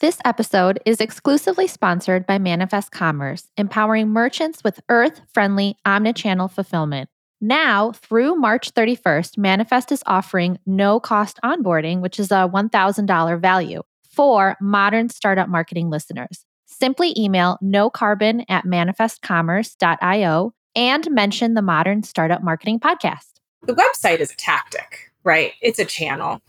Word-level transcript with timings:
This 0.00 0.16
episode 0.24 0.80
is 0.86 0.98
exclusively 0.98 1.66
sponsored 1.66 2.26
by 2.26 2.38
Manifest 2.38 2.90
Commerce, 2.90 3.50
empowering 3.58 4.08
merchants 4.08 4.64
with 4.64 4.80
earth 4.88 5.20
friendly 5.34 5.76
omnichannel 5.86 6.50
fulfillment. 6.50 7.10
Now, 7.38 7.92
through 7.92 8.36
March 8.36 8.72
31st, 8.72 9.36
Manifest 9.36 9.92
is 9.92 10.02
offering 10.06 10.58
no 10.64 11.00
cost 11.00 11.38
onboarding, 11.44 12.00
which 12.00 12.18
is 12.18 12.30
a 12.30 12.48
$1,000 12.50 13.40
value 13.42 13.82
for 14.08 14.56
modern 14.58 15.10
startup 15.10 15.50
marketing 15.50 15.90
listeners. 15.90 16.46
Simply 16.64 17.12
email 17.14 17.58
no 17.60 17.90
carbon 17.90 18.46
at 18.48 18.64
manifestcommerce.io 18.64 20.54
and 20.76 21.10
mention 21.10 21.52
the 21.52 21.60
Modern 21.60 22.02
Startup 22.04 22.42
Marketing 22.42 22.80
Podcast. 22.80 23.32
The 23.66 23.74
website 23.74 24.20
is 24.20 24.32
a 24.32 24.36
tactic, 24.36 25.12
right? 25.24 25.52
It's 25.60 25.78
a 25.78 25.84
channel. 25.84 26.40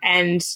And 0.00 0.46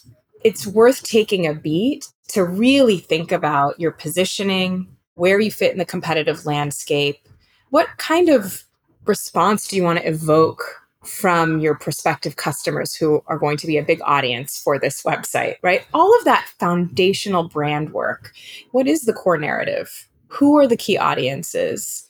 it's 0.44 0.68
worth 0.68 1.02
taking 1.02 1.48
a 1.48 1.54
beat 1.54 2.06
to 2.28 2.44
really 2.44 2.98
think 2.98 3.32
about 3.32 3.78
your 3.78 3.90
positioning, 3.90 4.88
where 5.14 5.40
you 5.40 5.50
fit 5.50 5.72
in 5.72 5.78
the 5.78 5.84
competitive 5.84 6.46
landscape. 6.46 7.28
What 7.70 7.88
kind 7.98 8.28
of 8.28 8.64
response 9.04 9.68
do 9.68 9.76
you 9.76 9.82
want 9.82 9.98
to 9.98 10.08
evoke 10.08 10.84
from 11.04 11.60
your 11.60 11.74
prospective 11.74 12.36
customers 12.36 12.94
who 12.94 13.22
are 13.26 13.38
going 13.38 13.56
to 13.58 13.66
be 13.66 13.76
a 13.76 13.82
big 13.82 14.00
audience 14.04 14.58
for 14.58 14.78
this 14.78 15.02
website, 15.02 15.56
right? 15.62 15.86
All 15.92 16.16
of 16.18 16.24
that 16.24 16.48
foundational 16.58 17.48
brand 17.48 17.92
work. 17.92 18.32
What 18.72 18.86
is 18.86 19.02
the 19.02 19.12
core 19.12 19.36
narrative? 19.36 20.08
Who 20.28 20.56
are 20.58 20.66
the 20.66 20.76
key 20.76 20.96
audiences? 20.96 22.08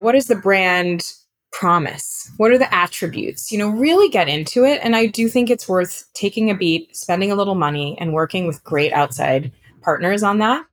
What 0.00 0.14
is 0.14 0.26
the 0.26 0.36
brand 0.36 1.10
promise? 1.52 2.30
What 2.36 2.50
are 2.50 2.58
the 2.58 2.72
attributes? 2.74 3.50
You 3.50 3.58
know, 3.58 3.68
really 3.68 4.08
get 4.08 4.28
into 4.28 4.64
it. 4.64 4.80
And 4.82 4.94
I 4.94 5.06
do 5.06 5.28
think 5.28 5.48
it's 5.48 5.68
worth 5.68 6.04
taking 6.12 6.50
a 6.50 6.54
beat, 6.54 6.94
spending 6.96 7.32
a 7.32 7.36
little 7.36 7.54
money, 7.54 7.96
and 7.98 8.12
working 8.12 8.46
with 8.46 8.62
great 8.64 8.92
outside 8.92 9.52
partners 9.84 10.22
on 10.22 10.38
that. 10.38 10.66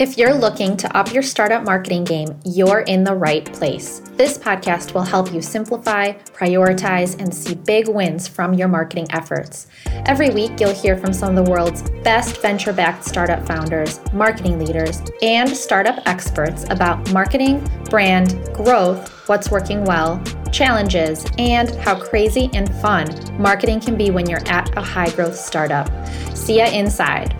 If 0.00 0.18
you're 0.18 0.34
looking 0.34 0.76
to 0.78 0.96
up 0.96 1.14
your 1.14 1.22
startup 1.22 1.64
marketing 1.64 2.02
game, 2.02 2.38
you're 2.44 2.80
in 2.80 3.04
the 3.04 3.14
right 3.14 3.50
place. 3.54 4.02
This 4.16 4.36
podcast 4.36 4.92
will 4.92 5.02
help 5.02 5.32
you 5.32 5.40
simplify, 5.40 6.12
prioritize, 6.12 7.18
and 7.20 7.32
see 7.32 7.54
big 7.54 7.88
wins 7.88 8.26
from 8.26 8.54
your 8.54 8.66
marketing 8.66 9.06
efforts. 9.10 9.68
Every 10.04 10.30
week, 10.30 10.58
you'll 10.58 10.74
hear 10.74 10.98
from 10.98 11.12
some 11.12 11.38
of 11.38 11.44
the 11.44 11.50
world's 11.50 11.88
best 12.02 12.42
venture 12.42 12.72
backed 12.72 13.04
startup 13.04 13.46
founders, 13.46 14.00
marketing 14.12 14.58
leaders, 14.58 15.00
and 15.22 15.48
startup 15.48 16.00
experts 16.06 16.66
about 16.70 17.12
marketing, 17.12 17.66
brand, 17.88 18.34
growth, 18.52 19.08
what's 19.28 19.50
working 19.50 19.84
well, 19.84 20.22
challenges, 20.52 21.24
and 21.38 21.70
how 21.76 21.98
crazy 21.98 22.50
and 22.52 22.74
fun 22.80 23.08
marketing 23.40 23.80
can 23.80 23.96
be 23.96 24.10
when 24.10 24.28
you're 24.28 24.46
at 24.48 24.63
a 24.76 24.82
high 24.82 25.10
growth 25.10 25.36
startup. 25.36 25.88
See 26.36 26.58
ya 26.58 26.66
inside. 26.66 27.34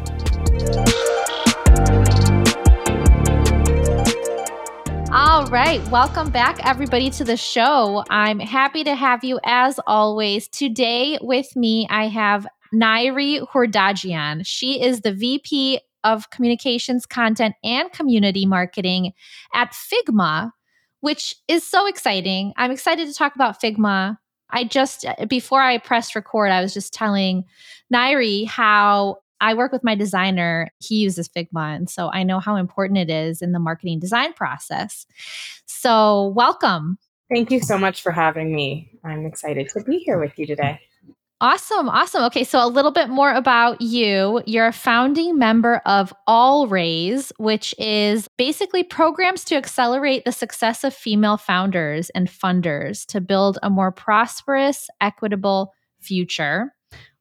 All 5.16 5.46
right. 5.46 5.80
Welcome 5.90 6.30
back, 6.30 6.64
everybody, 6.66 7.08
to 7.10 7.24
the 7.24 7.36
show. 7.36 8.04
I'm 8.10 8.40
happy 8.40 8.82
to 8.82 8.96
have 8.96 9.22
you 9.22 9.38
as 9.44 9.78
always. 9.86 10.48
Today 10.48 11.18
with 11.22 11.54
me, 11.54 11.86
I 11.88 12.08
have 12.08 12.46
Nairi 12.74 13.46
Hourdajian. 13.48 14.42
She 14.44 14.82
is 14.82 15.02
the 15.02 15.12
VP 15.12 15.80
of 16.02 16.30
Communications, 16.30 17.06
Content, 17.06 17.54
and 17.62 17.92
Community 17.92 18.44
Marketing 18.44 19.12
at 19.54 19.72
Figma, 19.72 20.50
which 21.00 21.36
is 21.48 21.64
so 21.64 21.86
exciting. 21.86 22.52
I'm 22.56 22.70
excited 22.70 23.06
to 23.06 23.14
talk 23.14 23.34
about 23.34 23.60
Figma. 23.60 24.18
I 24.54 24.64
just, 24.64 25.04
uh, 25.04 25.26
before 25.26 25.60
I 25.60 25.78
pressed 25.78 26.14
record, 26.14 26.50
I 26.50 26.62
was 26.62 26.72
just 26.72 26.94
telling 26.94 27.44
Nairi 27.92 28.46
how 28.46 29.18
I 29.40 29.52
work 29.54 29.72
with 29.72 29.82
my 29.82 29.96
designer. 29.96 30.70
He 30.78 30.96
uses 30.96 31.28
Figma. 31.28 31.76
And 31.76 31.90
so 31.90 32.10
I 32.12 32.22
know 32.22 32.38
how 32.38 32.56
important 32.56 32.98
it 32.98 33.10
is 33.10 33.42
in 33.42 33.52
the 33.52 33.58
marketing 33.58 33.98
design 33.98 34.32
process. 34.32 35.06
So, 35.66 36.28
welcome. 36.28 36.98
Thank 37.28 37.50
you 37.50 37.60
so 37.60 37.76
much 37.76 38.00
for 38.00 38.12
having 38.12 38.54
me. 38.54 38.92
I'm 39.04 39.26
excited 39.26 39.68
to 39.70 39.82
be 39.82 39.98
here 39.98 40.20
with 40.20 40.38
you 40.38 40.46
today. 40.46 40.80
Awesome. 41.44 41.90
Awesome. 41.90 42.24
Okay. 42.24 42.42
So, 42.42 42.64
a 42.64 42.66
little 42.66 42.90
bit 42.90 43.10
more 43.10 43.30
about 43.30 43.82
you. 43.82 44.40
You're 44.46 44.68
a 44.68 44.72
founding 44.72 45.38
member 45.38 45.82
of 45.84 46.10
All 46.26 46.66
Raise, 46.68 47.34
which 47.36 47.74
is 47.76 48.28
basically 48.38 48.82
programs 48.82 49.44
to 49.44 49.54
accelerate 49.54 50.24
the 50.24 50.32
success 50.32 50.84
of 50.84 50.94
female 50.94 51.36
founders 51.36 52.08
and 52.14 52.30
funders 52.30 53.04
to 53.08 53.20
build 53.20 53.58
a 53.62 53.68
more 53.68 53.92
prosperous, 53.92 54.88
equitable 55.02 55.74
future. 56.00 56.74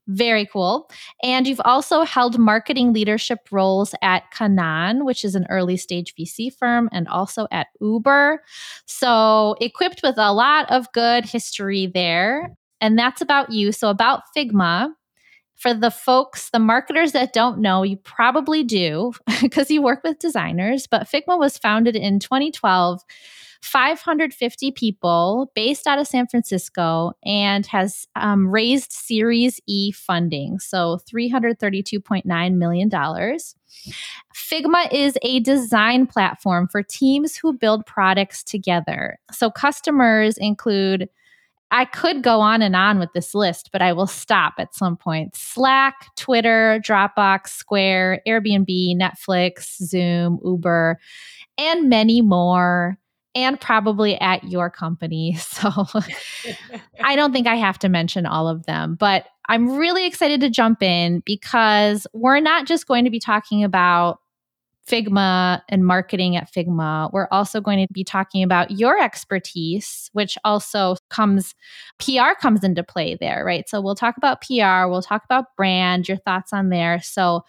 Very 0.08 0.46
cool. 0.46 0.90
And 1.22 1.46
you've 1.46 1.62
also 1.66 2.04
held 2.04 2.40
marketing 2.40 2.94
leadership 2.94 3.40
roles 3.52 3.94
at 4.02 4.32
Canaan, 4.32 5.04
which 5.04 5.26
is 5.26 5.36
an 5.36 5.46
early 5.50 5.76
stage 5.76 6.14
VC 6.18 6.50
firm, 6.58 6.88
and 6.94 7.10
also 7.10 7.46
at 7.52 7.68
Uber. 7.82 8.42
So, 8.86 9.58
equipped 9.60 10.00
with 10.02 10.16
a 10.18 10.32
lot 10.32 10.72
of 10.72 10.90
good 10.94 11.26
history 11.26 11.92
there. 11.94 12.56
And 12.84 13.00
that's 13.00 13.22
about 13.22 13.50
you. 13.50 13.72
So, 13.72 13.90
about 13.90 14.24
Figma, 14.36 14.90
for 15.56 15.74
the 15.74 15.90
folks, 15.90 16.50
the 16.50 16.60
marketers 16.60 17.14
that 17.14 17.32
don't 17.32 17.60
know, 17.60 17.84
you 17.84 17.96
probably 17.96 18.62
do 18.62 19.14
because 19.42 19.72
you 19.72 19.82
work 19.82 20.04
with 20.04 20.20
designers, 20.20 20.86
but 20.86 21.08
Figma 21.08 21.40
was 21.40 21.58
founded 21.58 21.96
in 21.96 22.20
2012 22.20 23.02
550 23.62 24.72
people 24.72 25.50
based 25.56 25.88
out 25.88 25.98
of 25.98 26.06
San 26.06 26.28
Francisco 26.28 27.14
and 27.24 27.66
has 27.68 28.06
um, 28.18 28.50
raised 28.50 28.92
Series 28.92 29.62
E 29.66 29.94
funding, 29.94 30.60
so 30.60 31.00
$332.9 31.10 32.56
million. 32.56 32.90
Figma 32.90 34.92
is 34.92 35.18
a 35.22 35.40
design 35.40 36.06
platform 36.06 36.68
for 36.68 36.84
teams 36.84 37.38
who 37.38 37.54
build 37.54 37.86
products 37.86 38.44
together. 38.44 39.18
So 39.32 39.50
customers 39.50 40.38
include 40.38 41.08
I 41.74 41.86
could 41.86 42.22
go 42.22 42.40
on 42.40 42.62
and 42.62 42.76
on 42.76 43.00
with 43.00 43.14
this 43.14 43.34
list, 43.34 43.72
but 43.74 43.82
I 43.82 43.94
will 43.94 44.06
stop 44.06 44.54
at 44.60 44.76
some 44.76 44.96
point. 44.96 45.36
Slack, 45.36 46.16
Twitter, 46.16 46.80
Dropbox, 46.86 47.48
Square, 47.48 48.22
Airbnb, 48.28 48.96
Netflix, 48.96 49.82
Zoom, 49.84 50.40
Uber, 50.46 51.00
and 51.58 51.90
many 51.90 52.22
more 52.22 53.00
and 53.34 53.60
probably 53.60 54.20
at 54.22 54.44
your 54.44 54.70
company. 54.70 55.36
So 55.54 55.70
I 57.04 57.16
don't 57.16 57.34
think 57.34 57.48
I 57.48 57.56
have 57.56 57.80
to 57.80 57.90
mention 57.90 58.28
all 58.28 58.48
of 58.48 58.68
them, 58.68 58.94
but 58.94 59.26
I'm 59.50 59.76
really 59.76 60.06
excited 60.06 60.42
to 60.42 60.52
jump 60.52 60.84
in 60.84 61.24
because 61.26 62.06
we're 62.14 62.40
not 62.40 62.68
just 62.68 62.88
going 62.88 63.04
to 63.06 63.10
be 63.10 63.20
talking 63.20 63.64
about 63.64 64.20
Figma 64.90 65.62
and 65.70 65.86
marketing 65.86 66.36
at 66.36 66.52
Figma. 66.52 67.10
We're 67.14 67.30
also 67.32 67.62
going 67.62 67.86
to 67.86 67.94
be 67.94 68.04
talking 68.04 68.44
about 68.44 68.72
your 68.72 69.02
expertise, 69.02 70.10
which 70.14 70.38
also 70.44 70.98
comes, 71.10 71.56
PR 72.00 72.34
comes 72.40 72.64
into 72.64 72.84
play 72.84 73.16
there, 73.16 73.46
right? 73.46 73.68
So 73.70 73.80
we'll 73.80 73.96
talk 73.96 74.18
about 74.18 74.42
PR, 74.42 74.88
we'll 74.88 75.02
talk 75.02 75.24
about 75.24 75.56
brand, 75.56 76.08
your 76.10 76.18
thoughts 76.18 76.52
on 76.52 76.70
there. 76.70 77.02
So 77.02 77.46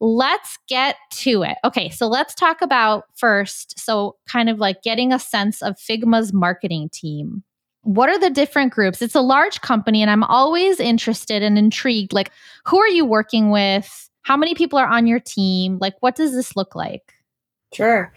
let's 0.00 0.58
get 0.68 0.96
to 1.12 1.44
it. 1.44 1.56
Okay, 1.64 1.88
so 1.88 2.08
let's 2.08 2.34
talk 2.34 2.60
about 2.62 3.04
first, 3.14 3.78
so 3.78 4.16
kind 4.26 4.48
of 4.48 4.58
like 4.58 4.82
getting 4.82 5.12
a 5.12 5.18
sense 5.20 5.62
of 5.62 5.76
Figma's 5.76 6.32
marketing 6.32 6.90
team. 6.92 7.44
What 7.84 8.08
are 8.08 8.18
the 8.18 8.30
different 8.30 8.72
groups? 8.72 9.02
It's 9.02 9.14
a 9.14 9.20
large 9.20 9.60
company, 9.60 10.02
and 10.02 10.10
I'm 10.10 10.22
always 10.24 10.78
interested 10.78 11.42
and 11.42 11.58
intrigued. 11.58 12.12
Like, 12.12 12.30
who 12.64 12.78
are 12.78 12.88
you 12.88 13.04
working 13.04 13.50
with? 13.50 14.08
How 14.22 14.36
many 14.36 14.54
people 14.54 14.78
are 14.78 14.88
on 14.88 15.06
your 15.06 15.20
team? 15.20 15.78
Like, 15.80 15.94
what 16.00 16.16
does 16.16 16.32
this 16.32 16.56
look 16.56 16.74
like? 16.74 17.14
Sure. 17.72 18.12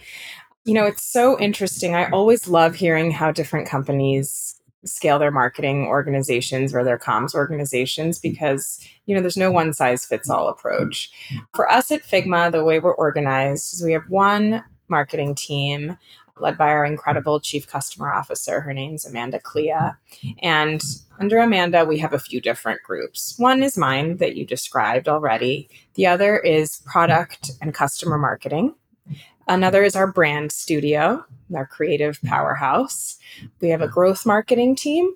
You 0.66 0.74
know, 0.74 0.86
it's 0.86 1.04
so 1.04 1.40
interesting. 1.40 1.96
I 1.96 2.10
always 2.10 2.48
love 2.48 2.76
hearing 2.76 3.12
how 3.12 3.32
different 3.32 3.68
companies 3.68 4.60
scale 4.86 5.18
their 5.18 5.32
marketing 5.32 5.88
organizations 5.88 6.74
or 6.74 6.84
their 6.84 7.00
comms 7.00 7.34
organizations 7.34 8.20
because, 8.20 8.80
you 9.06 9.16
know, 9.16 9.22
there's 9.22 9.38
no 9.38 9.52
one 9.52 9.74
size 9.74 10.06
fits 10.06 10.30
all 10.30 10.48
approach. 10.48 11.10
For 11.56 11.70
us 11.72 11.92
at 11.92 12.04
Figma, 12.04 12.52
the 12.52 12.64
way 12.64 12.80
we're 12.80 12.94
organized 12.94 13.74
is 13.74 13.84
we 13.84 13.94
have 13.94 14.10
one 14.10 14.64
marketing 14.88 15.34
team 15.36 15.98
led 16.40 16.58
by 16.58 16.70
our 16.70 16.86
incredible 16.86 17.40
chief 17.40 17.68
customer 17.68 18.12
officer. 18.12 18.62
Her 18.62 18.74
name's 18.74 19.06
Amanda 19.06 19.40
Kleha. 19.40 19.98
And 20.40 20.84
under 21.20 21.40
Amanda, 21.40 21.86
we 21.86 21.98
have 22.00 22.14
a 22.14 22.20
few 22.20 22.42
different 22.42 22.84
groups. 22.84 23.36
One 23.38 23.64
is 23.64 23.78
mine 23.78 24.18
that 24.18 24.36
you 24.36 24.46
described 24.46 25.08
already, 25.08 25.70
the 25.94 26.08
other 26.08 26.38
is 26.38 26.82
product 26.86 27.52
and 27.62 27.74
customer 27.74 28.18
marketing. 28.18 28.76
Another 29.48 29.84
is 29.84 29.96
our 29.96 30.12
brand 30.12 30.52
studio, 30.52 31.24
our 31.56 31.68
creative 31.68 32.20
powerhouse. 32.24 33.18
We 33.62 33.70
have 33.70 33.82
a 33.82 33.88
growth 33.88 34.26
marketing 34.26 34.76
team, 34.76 35.14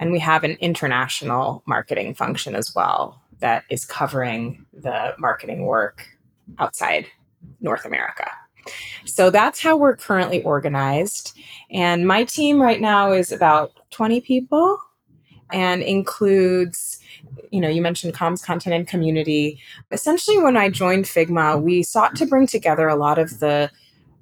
and 0.00 0.12
we 0.12 0.18
have 0.20 0.44
an 0.44 0.52
international 0.60 1.62
marketing 1.66 2.14
function 2.14 2.56
as 2.56 2.74
well 2.74 3.22
that 3.40 3.64
is 3.68 3.84
covering 3.84 4.64
the 4.72 5.14
marketing 5.18 5.66
work 5.66 6.08
outside 6.58 7.06
North 7.60 7.84
America. 7.84 8.30
So 9.04 9.30
that's 9.30 9.60
how 9.60 9.76
we're 9.76 9.96
currently 9.96 10.42
organized. 10.42 11.38
And 11.70 12.06
my 12.06 12.24
team 12.24 12.60
right 12.60 12.80
now 12.80 13.12
is 13.12 13.32
about 13.32 13.72
20 13.90 14.20
people 14.20 14.78
and 15.52 15.82
includes 15.82 17.00
you 17.50 17.60
know, 17.60 17.68
you 17.68 17.82
mentioned 17.82 18.14
comms, 18.14 18.44
content, 18.44 18.74
and 18.74 18.88
community. 18.88 19.60
Essentially, 19.90 20.38
when 20.38 20.56
I 20.56 20.68
joined 20.68 21.04
Figma, 21.04 21.60
we 21.60 21.82
sought 21.82 22.16
to 22.16 22.26
bring 22.26 22.46
together 22.46 22.88
a 22.88 22.96
lot 22.96 23.18
of 23.18 23.38
the 23.40 23.70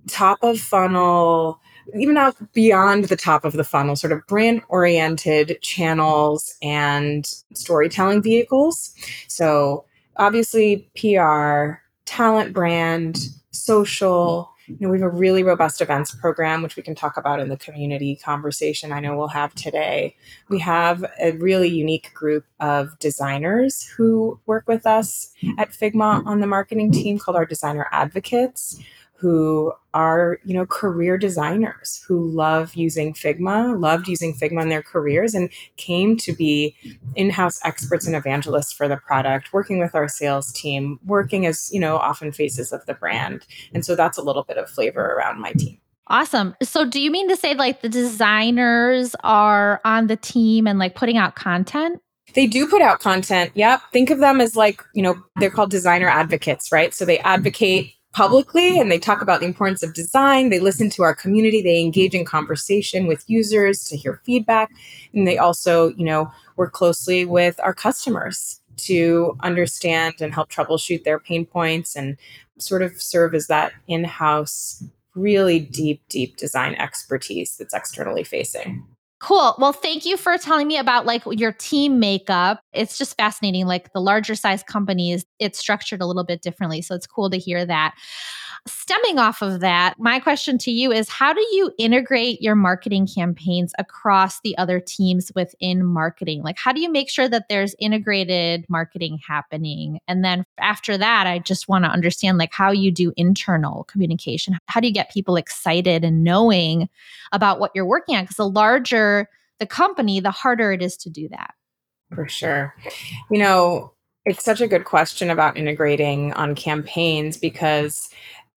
top 0.09 0.39
of 0.43 0.59
funnel, 0.61 1.61
even 1.99 2.17
out 2.17 2.37
beyond 2.53 3.05
the 3.05 3.17
top 3.17 3.45
of 3.45 3.55
the 3.55 3.65
funnel, 3.65 3.97
sort 3.97 4.13
of 4.13 4.27
brand 4.27 4.63
oriented 4.69 5.59
channels 5.63 6.55
and 6.63 7.27
storytelling 7.55 8.23
vehicles. 8.23 8.95
So, 9.29 9.85
obviously, 10.17 10.89
PR, 10.97 11.84
talent 12.05 12.53
brand, 12.53 13.19
social, 13.51 14.51
you 14.67 14.77
know, 14.81 14.89
we 14.89 15.01
have 15.01 15.13
a 15.13 15.15
really 15.15 15.43
robust 15.43 15.81
events 15.81 16.15
program, 16.15 16.63
which 16.63 16.77
we 16.77 16.83
can 16.83 16.95
talk 16.95 17.17
about 17.17 17.41
in 17.41 17.49
the 17.49 17.57
community 17.57 18.17
conversation 18.17 18.93
I 18.93 19.01
know 19.01 19.17
we'll 19.17 19.29
have 19.29 19.55
today. 19.55 20.17
We 20.49 20.59
have 20.61 21.05
a 21.21 21.33
really 21.33 21.69
unique 21.69 22.13
group 22.15 22.45
of 22.61 22.99
designers 22.99 23.87
who 23.87 24.41
work 24.47 24.67
with 24.67 24.87
us 24.87 25.33
at 25.59 25.71
Figma 25.71 26.25
on 26.27 26.41
the 26.41 26.47
marketing 26.47 26.93
team 26.93 27.19
called 27.19 27.37
our 27.37 27.47
designer 27.47 27.89
advocates 27.93 28.81
who 29.25 29.73
are, 29.95 30.39
you 30.45 30.53
know, 30.53 30.67
career 30.67 31.17
designers 31.17 32.05
who 32.07 32.29
love 32.29 32.75
using 32.75 33.15
Figma, 33.15 33.81
loved 33.81 34.07
using 34.07 34.35
Figma 34.35 34.61
in 34.61 34.69
their 34.69 34.83
careers, 34.83 35.33
and 35.33 35.49
came 35.79 36.15
to 36.19 36.35
be 36.35 36.77
in 37.17 37.31
house 37.31 37.59
experts 37.65 38.07
and 38.07 38.15
evangelists 38.15 38.71
for 38.71 38.87
the 38.87 38.99
product, 38.99 39.51
working 39.55 39.79
with 39.79 39.95
our 39.95 40.09
sales 40.09 40.53
team, 40.53 41.01
working 41.07 41.47
as, 41.47 41.71
you 41.73 41.81
know, 41.81 41.97
often 41.97 42.33
faces 42.33 42.71
of 42.71 42.85
the 42.85 42.93
brand. 42.93 43.47
And 43.73 43.83
so 43.83 43.97
that's 43.97 44.19
a 44.19 44.23
little 44.23 44.43
bit 44.43 44.59
of 44.59 44.69
flavor 44.69 45.15
around 45.15 45.41
my 45.41 45.53
team. 45.53 45.79
Awesome. 46.09 46.55
So 46.63 46.85
do 46.85 47.01
you 47.01 47.11
mean 47.11 47.31
to 47.31 47.37
say 47.37 47.55
like 47.55 47.81
the 47.81 47.89
designers 47.89 49.17
are 49.25 49.81
on 49.87 50.07
the 50.09 50.17
team 50.17 50.67
and 50.67 50.79
like 50.79 50.95
putting 50.95 51.17
out 51.17 51.35
content? 51.35 51.99
They 52.35 52.47
do 52.47 52.69
put 52.69 52.83
out 52.83 53.01
content. 53.01 53.53
Yep. 53.55 53.81
Think 53.91 54.11
of 54.11 54.19
them 54.19 54.43
as 54.43 54.55
like, 54.55 54.83
you 54.93 55.03
know, 55.03 55.17
they're 55.37 55.49
called 55.49 55.71
designer 55.71 56.09
advocates, 56.09 56.71
right? 56.71 56.93
So 56.93 57.07
they 57.07 57.21
advocate 57.21 57.95
publicly 58.15 58.79
and 58.79 58.91
they 58.91 58.99
talk 58.99 59.21
about 59.21 59.41
the 59.41 59.47
importance 59.47 59.83
of 59.83 59.93
design. 59.93 60.49
They 60.49 60.61
listen 60.61 60.89
to 60.91 61.03
our 61.03 61.15
community. 61.15 61.61
They 61.61 61.81
engage 61.81 62.15
in 62.15 62.25
conversation 62.25 63.07
with 63.07 63.29
users 63.29 63.85
to 63.85 63.97
hear 63.97 64.21
feedback. 64.25 64.71
And 65.13 65.27
they 65.27 65.37
also, 65.37 65.89
you 65.91 66.05
know, 66.05 66.33
work 66.57 66.73
closely 66.73 67.25
with 67.25 67.59
our 67.61 67.75
customers 67.75 68.61
to 68.77 69.37
understand 69.41 70.15
and 70.21 70.33
help 70.33 70.49
troubleshoot 70.49 71.05
their 71.05 71.19
pain 71.19 71.45
points 71.45 71.97
and 71.97 72.17
sort 72.59 72.83
of 72.83 73.01
serve 73.03 73.35
as 73.35 73.49
that 73.49 73.73
in 73.89 74.05
house, 74.05 74.83
really 75.15 75.59
deep, 75.59 76.03
deep 76.09 76.37
design 76.37 76.75
expertise 76.77 77.57
that's 77.57 77.75
externally 77.75 78.25
facing. 78.25 78.85
Cool. 79.25 79.55
Well, 79.59 79.73
thank 79.73 80.05
you 80.05 80.19
for 80.19 80.37
telling 80.37 80.69
me 80.69 80.77
about 80.77 81.07
like 81.07 81.23
your 81.31 81.53
team 81.53 81.99
makeup. 81.99 82.61
It's 82.75 82.99
just 82.99 83.17
fascinating. 83.17 83.65
Like 83.67 83.91
the 83.95 84.01
larger 84.01 84.35
size 84.35 84.63
companies, 84.63 85.25
it's 85.39 85.59
structured 85.59 86.03
a 86.03 86.07
little 86.07 86.25
bit 86.25 86.43
differently. 86.43 86.83
So 86.83 86.95
it's 86.95 87.07
cool 87.07 87.31
to 87.31 87.39
hear 87.39 87.65
that. 87.65 87.95
Stemming 88.67 89.19
off 89.19 89.43
of 89.43 89.61
that, 89.61 89.95
my 89.99 90.19
question 90.19 90.57
to 90.59 90.71
you 90.71 90.91
is 90.91 91.09
how 91.09 91.35
do 91.35 91.41
you 91.53 91.71
integrate 91.79 92.41
your 92.41 92.55
marketing 92.55 93.07
campaigns 93.07 93.73
across 93.79 94.41
the 94.41 94.57
other 94.57 94.81
teams 94.81 95.31
within 95.35 95.85
marketing? 95.85 96.43
Like, 96.43 96.57
how 96.59 96.73
do 96.73 96.81
you 96.81 96.91
make 96.91 97.11
sure 97.11 97.29
that 97.29 97.49
there's 97.51 97.75
integrated 97.79 98.65
marketing 98.69 99.21
happening? 99.27 100.01
And 100.09 100.25
then 100.25 100.45
after 100.59 100.97
that, 100.97 101.27
I 101.27 101.41
just 101.41 101.69
want 101.69 101.85
to 101.85 101.91
understand 101.91 102.39
like 102.39 102.53
how 102.55 102.71
you 102.71 102.91
do 102.91 103.13
internal 103.17 103.85
communication. 103.85 104.57
How 104.67 104.81
do 104.81 104.87
you 104.87 104.95
get 104.95 105.13
people 105.13 105.37
excited 105.37 106.03
and 106.03 106.25
knowing 106.25 106.89
about 107.33 107.61
what 107.61 107.73
you're 107.75 107.85
working 107.85 108.17
on? 108.17 108.25
Because 108.25 108.37
the 108.37 108.49
larger 108.49 109.29
the 109.59 109.67
company, 109.67 110.21
the 110.21 110.31
harder 110.31 110.73
it 110.73 110.83
is 110.83 110.97
to 110.99 111.11
do 111.11 111.29
that. 111.29 111.55
For 112.15 112.29
sure. 112.29 112.75
You 113.31 113.39
know, 113.39 113.93
it's 114.25 114.45
such 114.45 114.61
a 114.61 114.67
good 114.67 114.85
question 114.85 115.31
about 115.31 115.57
integrating 115.57 116.33
on 116.33 116.55
campaigns 116.55 117.37
because 117.37 118.09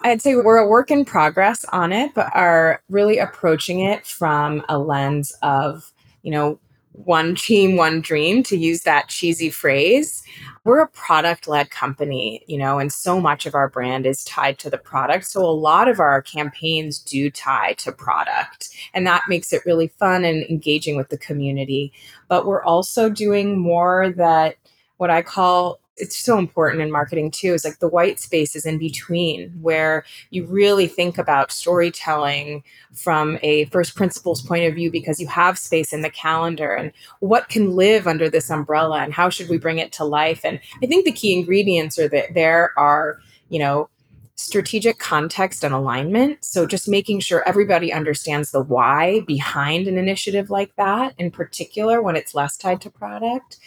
I'd 0.02 0.22
say 0.22 0.36
we're 0.36 0.58
a 0.58 0.68
work 0.68 0.92
in 0.92 1.06
progress 1.06 1.66
on 1.66 1.92
it, 1.92 2.14
but 2.14 2.30
are 2.34 2.82
really 2.90 3.18
approaching 3.18 3.80
it 3.80 4.06
from 4.06 4.64
a 4.70 4.78
lens 4.78 5.36
of, 5.42 5.92
you 6.22 6.32
know, 6.32 6.60
one 6.92 7.36
team, 7.36 7.78
one 7.78 8.02
dream, 8.02 8.42
to 8.42 8.58
use 8.58 8.82
that 8.82 9.08
cheesy 9.08 9.50
phrase. 9.50 10.24
We're 10.64 10.82
a 10.82 10.88
product 10.88 11.48
led 11.48 11.70
company, 11.70 12.44
you 12.48 12.58
know, 12.58 12.80
and 12.80 12.92
so 12.92 13.22
much 13.22 13.46
of 13.46 13.54
our 13.54 13.70
brand 13.70 14.06
is 14.06 14.24
tied 14.24 14.58
to 14.60 14.70
the 14.70 14.80
product. 14.80 15.26
So 15.26 15.46
a 15.46 15.52
lot 15.52 15.88
of 15.88 16.00
our 16.00 16.22
campaigns 16.22 17.00
do 17.00 17.30
tie 17.30 17.74
to 17.74 17.92
product, 17.92 18.70
and 18.94 19.06
that 19.06 19.24
makes 19.30 19.54
it 19.54 19.66
really 19.66 19.90
fun 19.90 20.26
and 20.26 20.44
engaging 20.50 20.96
with 20.98 21.10
the 21.10 21.18
community. 21.18 21.94
But 22.28 22.46
we're 22.46 22.64
also 22.64 23.10
doing 23.10 23.60
more 23.60 24.10
that 24.18 24.56
what 24.98 25.12
I 25.12 25.22
call 25.22 25.80
it's 25.98 26.18
so 26.18 26.38
important 26.38 26.82
in 26.82 26.92
marketing 26.92 27.32
too 27.32 27.54
is 27.54 27.66
like 27.66 27.80
the 27.80 27.88
white 27.88 28.20
spaces 28.20 28.66
in 28.66 28.78
between 28.78 29.50
where 29.62 30.06
you 30.30 30.46
really 30.46 30.88
think 30.88 31.18
about 31.18 31.52
storytelling 31.52 32.64
from 32.94 33.38
a 33.42 33.66
first 33.66 33.96
principles 33.96 34.42
point 34.42 34.66
of 34.66 34.76
view 34.76 34.92
because 34.92 35.20
you 35.20 35.28
have 35.28 35.58
space 35.58 35.94
in 35.94 36.02
the 36.02 36.10
calendar 36.10 36.74
and 36.74 36.92
what 37.20 37.50
can 37.50 37.76
live 37.76 38.08
under 38.08 38.30
this 38.30 38.50
umbrella 38.50 39.00
and 39.00 39.14
how 39.14 39.30
should 39.30 39.50
we 39.50 39.58
bring 39.58 39.80
it 39.80 39.92
to 39.92 40.04
life 40.04 40.42
and 40.44 40.60
i 40.84 40.86
think 40.86 41.06
the 41.06 41.12
key 41.12 41.38
ingredients 41.38 41.98
are 41.98 42.08
that 42.08 42.34
there 42.34 42.74
are 42.78 43.20
you 43.50 43.60
know 43.60 43.90
strategic 44.38 45.00
context 45.00 45.64
and 45.64 45.74
alignment. 45.74 46.44
So, 46.46 46.66
just 46.66 46.88
making 46.88 47.20
sure 47.20 47.48
everybody 47.48 47.92
understands 47.92 48.52
the 48.52 48.62
why 48.62 49.22
behind 49.22 49.88
an 49.88 49.98
initiative 49.98 50.50
like 50.50 50.76
that, 50.76 51.16
in 51.18 51.32
particular 51.32 52.02
when 52.02 52.16
it's 52.16 52.36
less 52.36 52.56
tied 52.56 52.80
to 52.82 52.90
product 52.90 53.58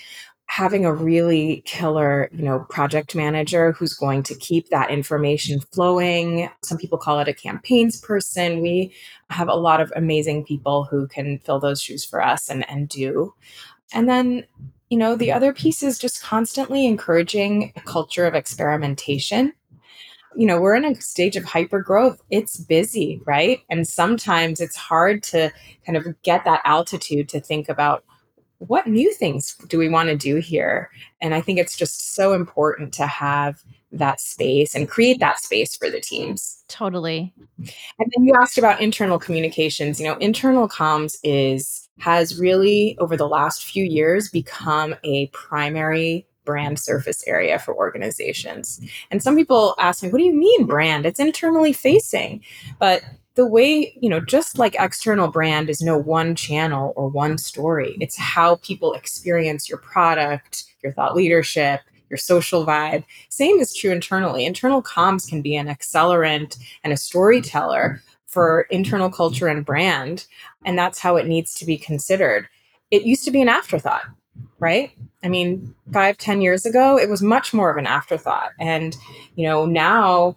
having 0.51 0.85
a 0.85 0.93
really 0.93 1.63
killer, 1.65 2.29
you 2.33 2.43
know, 2.43 2.59
project 2.69 3.15
manager 3.15 3.71
who's 3.71 3.95
going 3.95 4.21
to 4.21 4.35
keep 4.35 4.69
that 4.69 4.91
information 4.91 5.61
flowing. 5.73 6.51
Some 6.65 6.77
people 6.77 6.99
call 6.99 7.21
it 7.21 7.29
a 7.29 7.33
campaigns 7.33 8.01
person. 8.01 8.61
We 8.61 8.93
have 9.29 9.49
a 9.49 9.55
lot 9.55 9.81
of 9.81 9.93
amazing 9.95 10.45
people 10.45 10.89
who 10.91 11.07
can 11.07 11.39
fill 11.39 11.61
those 11.61 11.81
shoes 11.81 12.05
for 12.05 12.21
us 12.21 12.51
and, 12.51 12.69
and 12.69 12.89
do. 12.89 13.33
And 13.93 14.09
then, 14.09 14.45
you 14.89 14.99
know, 14.99 15.15
the 15.15 15.31
other 15.31 15.53
piece 15.53 15.85
is 15.85 16.01
just 16.01 16.21
constantly 16.21 16.85
encouraging 16.85 17.73
a 17.77 17.81
culture 17.83 18.27
of 18.27 18.35
experimentation. 18.35 19.53
You 20.35 20.49
know, 20.49 20.61
we're 20.61 20.75
in 20.75 20.85
a 20.85 21.01
stage 21.01 21.37
of 21.37 21.45
hyper 21.45 21.81
growth. 21.81 22.21
It's 22.29 22.57
busy, 22.57 23.23
right? 23.25 23.61
And 23.71 23.87
sometimes 23.87 24.61
it's 24.61 24.77
hard 24.77 25.23
to 25.25 25.53
kind 25.87 25.97
of 25.97 26.21
get 26.23 26.45
that 26.45 26.63
altitude 26.65 27.29
to 27.29 27.41
think 27.41 27.69
about 27.69 28.05
what 28.61 28.87
new 28.87 29.13
things 29.15 29.55
do 29.69 29.79
we 29.79 29.89
want 29.89 30.11
to 30.11 30.17
do 30.17 30.37
here? 30.37 30.91
And 31.21 31.35
I 31.35 31.41
think 31.41 31.59
it's 31.59 31.77
just 31.77 32.15
so 32.15 32.35
important 32.35 32.93
to 32.95 33.07
have 33.07 33.63
that 33.93 34.21
space 34.21 34.75
and 34.75 34.89
create 34.89 35.19
that 35.19 35.41
space 35.41 35.77
for 35.77 35.91
the 35.91 36.01
teams. 36.01 36.63
Totally. 36.69 37.35
And 37.59 38.13
then 38.15 38.25
you 38.25 38.35
asked 38.35 38.59
about 38.59 38.81
internal 38.81 39.19
communications. 39.19 39.99
You 39.99 40.07
know, 40.07 40.17
internal 40.19 40.69
comms 40.69 41.17
is 41.25 41.89
has 41.99 42.39
really 42.39 42.97
over 42.99 43.17
the 43.17 43.29
last 43.29 43.65
few 43.65 43.85
years 43.85 44.31
become 44.31 44.95
a 45.05 45.27
primary 45.29 46.27
brand 46.45 46.79
surface 46.79 47.23
area 47.27 47.59
for 47.59 47.75
organizations. 47.75 48.81
And 49.11 49.23
some 49.23 49.37
people 49.37 49.75
ask 49.79 50.03
me, 50.03 50.11
what 50.11 50.19
do 50.19 50.25
you 50.25 50.35
mean 50.35 50.67
brand? 50.67 51.07
It's 51.07 51.21
internally 51.21 51.73
facing. 51.73 52.43
But 52.79 53.03
the 53.35 53.47
way, 53.47 53.97
you 54.01 54.09
know, 54.09 54.21
just 54.21 54.59
like 54.59 54.77
external 54.79 55.29
brand 55.29 55.71
is 55.71 55.81
no 55.81 55.97
one 55.97 56.35
channel 56.35 56.93
or 56.97 57.09
one 57.09 57.39
story, 57.39 57.97
it's 58.01 58.17
how 58.17 58.57
people 58.57 58.93
experience 58.95 59.69
your 59.69 59.79
product, 59.79 60.65
your 60.83 60.93
thought 60.93 61.15
leadership, 61.15 61.81
your 62.09 62.17
social 62.17 62.67
vibe. 62.67 63.05
Same 63.29 63.59
is 63.61 63.75
true 63.75 63.93
internally. 63.93 64.45
Internal 64.45 64.83
comms 64.83 65.29
can 65.29 65.43
be 65.43 65.55
an 65.57 65.69
accelerant 65.69 66.59
and 66.83 66.93
a 66.93 66.97
storyteller 66.97 68.03
for 68.27 68.63
internal 68.63 69.11
culture 69.11 69.47
and 69.49 69.65
brand. 69.65 70.27
And 70.65 70.77
that's 70.77 70.99
how 70.99 71.17
it 71.17 71.27
needs 71.27 71.55
to 71.55 71.65
be 71.65 71.79
considered. 71.79 72.49
It 72.91 73.03
used 73.03 73.25
to 73.25 73.31
be 73.31 73.41
an 73.41 73.49
afterthought, 73.49 74.05
right? 74.59 74.91
I 75.23 75.29
mean, 75.29 75.75
five, 75.93 76.19
ten 76.19 76.41
years 76.41 76.67
ago, 76.67 76.99
it 76.99 77.09
was 77.09 77.23
much 77.23 77.55
more 77.55 77.71
of 77.71 77.77
an 77.77 77.87
afterthought. 77.87 78.51
And, 78.59 78.97
you 79.37 79.47
know, 79.47 79.67
now 79.67 80.37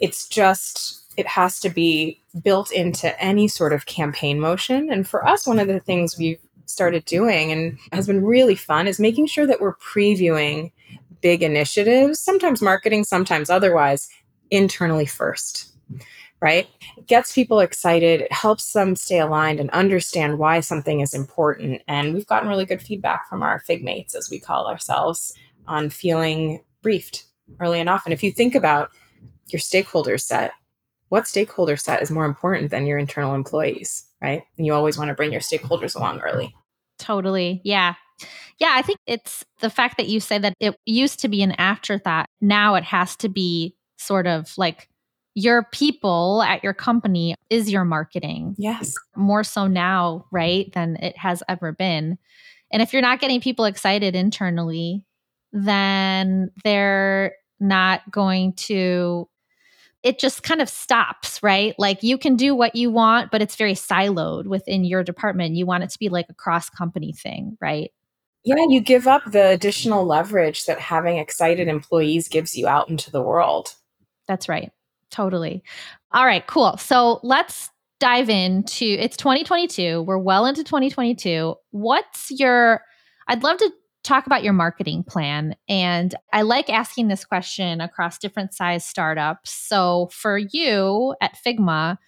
it's 0.00 0.26
just 0.26 1.03
it 1.16 1.26
has 1.26 1.60
to 1.60 1.70
be 1.70 2.20
built 2.42 2.72
into 2.72 3.20
any 3.22 3.48
sort 3.48 3.72
of 3.72 3.86
campaign 3.86 4.40
motion. 4.40 4.90
And 4.90 5.08
for 5.08 5.26
us, 5.26 5.46
one 5.46 5.58
of 5.58 5.68
the 5.68 5.80
things 5.80 6.18
we've 6.18 6.40
started 6.66 7.04
doing 7.04 7.52
and 7.52 7.78
has 7.92 8.06
been 8.06 8.24
really 8.24 8.54
fun 8.54 8.86
is 8.86 8.98
making 8.98 9.26
sure 9.26 9.46
that 9.46 9.60
we're 9.60 9.76
previewing 9.76 10.72
big 11.20 11.42
initiatives, 11.42 12.18
sometimes 12.18 12.60
marketing, 12.60 13.04
sometimes 13.04 13.50
otherwise, 13.50 14.08
internally 14.50 15.06
first. 15.06 15.70
Right? 16.40 16.68
It 16.98 17.06
gets 17.06 17.32
people 17.32 17.60
excited. 17.60 18.20
It 18.20 18.32
helps 18.32 18.72
them 18.72 18.96
stay 18.96 19.18
aligned 19.18 19.60
and 19.60 19.70
understand 19.70 20.38
why 20.38 20.60
something 20.60 21.00
is 21.00 21.14
important. 21.14 21.80
And 21.88 22.12
we've 22.12 22.26
gotten 22.26 22.50
really 22.50 22.66
good 22.66 22.82
feedback 22.82 23.28
from 23.30 23.42
our 23.42 23.62
figmates, 23.66 24.14
as 24.14 24.28
we 24.30 24.38
call 24.38 24.66
ourselves, 24.66 25.32
on 25.66 25.88
feeling 25.88 26.62
briefed 26.82 27.24
early 27.60 27.80
and 27.80 27.88
often. 27.88 28.12
if 28.12 28.22
you 28.22 28.30
think 28.30 28.54
about 28.54 28.90
your 29.48 29.60
stakeholder 29.60 30.18
set, 30.18 30.52
what 31.14 31.28
stakeholder 31.28 31.76
set 31.76 32.02
is 32.02 32.10
more 32.10 32.24
important 32.24 32.72
than 32.72 32.86
your 32.86 32.98
internal 32.98 33.36
employees, 33.36 34.04
right? 34.20 34.42
And 34.58 34.66
you 34.66 34.74
always 34.74 34.98
want 34.98 35.10
to 35.10 35.14
bring 35.14 35.30
your 35.30 35.40
stakeholders 35.40 35.94
along 35.94 36.18
early. 36.18 36.52
Totally. 36.98 37.60
Yeah. 37.62 37.94
Yeah, 38.58 38.72
I 38.72 38.82
think 38.82 38.98
it's 39.06 39.44
the 39.60 39.70
fact 39.70 39.96
that 39.98 40.08
you 40.08 40.18
say 40.18 40.38
that 40.38 40.54
it 40.58 40.76
used 40.86 41.20
to 41.20 41.28
be 41.28 41.40
an 41.44 41.52
afterthought. 41.52 42.26
Now 42.40 42.74
it 42.74 42.82
has 42.82 43.14
to 43.18 43.28
be 43.28 43.76
sort 43.96 44.26
of 44.26 44.58
like 44.58 44.88
your 45.36 45.68
people 45.70 46.42
at 46.42 46.64
your 46.64 46.74
company 46.74 47.36
is 47.48 47.70
your 47.70 47.84
marketing. 47.84 48.56
Yes. 48.58 48.92
More 49.14 49.44
so 49.44 49.68
now, 49.68 50.26
right, 50.32 50.72
than 50.72 50.96
it 50.96 51.16
has 51.16 51.44
ever 51.48 51.70
been. 51.70 52.18
And 52.72 52.82
if 52.82 52.92
you're 52.92 53.02
not 53.02 53.20
getting 53.20 53.40
people 53.40 53.66
excited 53.66 54.16
internally, 54.16 55.06
then 55.52 56.50
they're 56.64 57.36
not 57.60 58.10
going 58.10 58.54
to 58.54 59.28
it 60.04 60.18
just 60.18 60.42
kind 60.42 60.60
of 60.60 60.68
stops, 60.68 61.42
right? 61.42 61.74
Like 61.78 62.02
you 62.02 62.18
can 62.18 62.36
do 62.36 62.54
what 62.54 62.76
you 62.76 62.90
want, 62.90 63.30
but 63.32 63.40
it's 63.40 63.56
very 63.56 63.72
siloed 63.72 64.46
within 64.46 64.84
your 64.84 65.02
department. 65.02 65.56
You 65.56 65.64
want 65.64 65.82
it 65.82 65.90
to 65.90 65.98
be 65.98 66.10
like 66.10 66.26
a 66.28 66.34
cross 66.34 66.68
company 66.68 67.12
thing, 67.12 67.56
right? 67.60 67.90
Yeah, 68.44 68.56
you 68.68 68.80
give 68.82 69.06
up 69.06 69.22
the 69.24 69.48
additional 69.48 70.04
leverage 70.04 70.66
that 70.66 70.78
having 70.78 71.16
excited 71.16 71.66
employees 71.66 72.28
gives 72.28 72.54
you 72.54 72.68
out 72.68 72.90
into 72.90 73.10
the 73.10 73.22
world. 73.22 73.74
That's 74.28 74.46
right. 74.46 74.70
Totally. 75.10 75.64
All 76.12 76.26
right, 76.26 76.46
cool. 76.46 76.76
So 76.76 77.20
let's 77.22 77.70
dive 77.98 78.28
into 78.28 78.84
it's 78.84 79.16
2022. 79.16 80.02
We're 80.02 80.18
well 80.18 80.44
into 80.44 80.62
2022. 80.62 81.54
What's 81.70 82.30
your 82.30 82.82
I'd 83.26 83.42
love 83.42 83.56
to 83.56 83.72
talk 84.04 84.26
about 84.26 84.44
your 84.44 84.52
marketing 84.52 85.02
plan. 85.02 85.56
And 85.68 86.14
I 86.32 86.42
like 86.42 86.70
asking 86.70 87.08
this 87.08 87.24
question 87.24 87.80
across 87.80 88.18
different 88.18 88.54
size 88.54 88.84
startups. 88.84 89.50
So 89.50 90.10
for 90.12 90.38
you 90.38 91.14
at 91.20 91.36
Figma, 91.44 91.98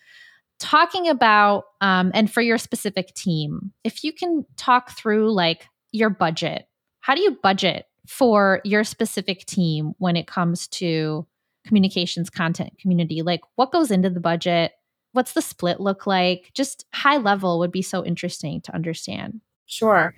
talking 0.58 1.08
about, 1.08 1.64
um, 1.80 2.12
and 2.14 2.30
for 2.30 2.42
your 2.42 2.58
specific 2.58 3.14
team, 3.14 3.72
if 3.82 4.04
you 4.04 4.12
can 4.12 4.44
talk 4.56 4.96
through 4.96 5.32
like 5.32 5.66
your 5.90 6.10
budget, 6.10 6.68
how 7.00 7.14
do 7.14 7.22
you 7.22 7.38
budget 7.42 7.86
for 8.06 8.60
your 8.62 8.84
specific 8.84 9.46
team 9.46 9.94
when 9.98 10.16
it 10.16 10.26
comes 10.26 10.68
to 10.68 11.26
communications 11.66 12.30
content 12.30 12.78
community? 12.78 13.22
Like 13.22 13.40
what 13.56 13.72
goes 13.72 13.90
into 13.90 14.10
the 14.10 14.20
budget? 14.20 14.72
What's 15.12 15.32
the 15.32 15.42
split 15.42 15.80
look 15.80 16.06
like? 16.06 16.50
Just 16.52 16.84
high 16.92 17.16
level 17.16 17.58
would 17.58 17.72
be 17.72 17.82
so 17.82 18.04
interesting 18.04 18.60
to 18.62 18.74
understand. 18.74 19.40
Sure. 19.66 20.14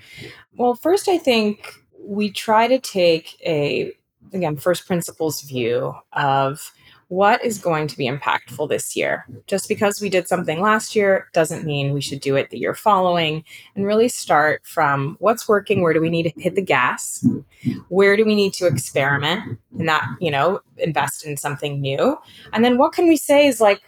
Well, 0.56 0.74
first, 0.74 1.08
I 1.08 1.18
think 1.18 1.72
we 1.98 2.30
try 2.30 2.68
to 2.68 2.78
take 2.78 3.36
a, 3.44 3.92
again, 4.32 4.56
first 4.56 4.86
principles 4.86 5.42
view 5.42 5.94
of 6.12 6.72
what 7.08 7.42
is 7.42 7.58
going 7.58 7.86
to 7.88 7.96
be 7.96 8.06
impactful 8.06 8.68
this 8.68 8.94
year. 8.94 9.26
Just 9.46 9.66
because 9.66 10.00
we 10.00 10.10
did 10.10 10.28
something 10.28 10.60
last 10.60 10.94
year 10.94 11.28
doesn't 11.32 11.64
mean 11.64 11.94
we 11.94 12.02
should 12.02 12.20
do 12.20 12.36
it 12.36 12.50
the 12.50 12.58
year 12.58 12.74
following 12.74 13.42
and 13.74 13.86
really 13.86 14.08
start 14.08 14.60
from 14.66 15.16
what's 15.18 15.48
working, 15.48 15.80
where 15.80 15.94
do 15.94 16.02
we 16.02 16.10
need 16.10 16.24
to 16.24 16.40
hit 16.40 16.54
the 16.54 16.62
gas, 16.62 17.26
where 17.88 18.14
do 18.14 18.26
we 18.26 18.34
need 18.34 18.52
to 18.54 18.66
experiment 18.66 19.58
and 19.72 19.86
not, 19.86 20.02
you 20.20 20.30
know, 20.30 20.60
invest 20.76 21.24
in 21.24 21.38
something 21.38 21.80
new. 21.80 22.18
And 22.52 22.62
then 22.62 22.76
what 22.76 22.92
can 22.92 23.08
we 23.08 23.16
say 23.16 23.46
is 23.46 23.58
like, 23.58 23.80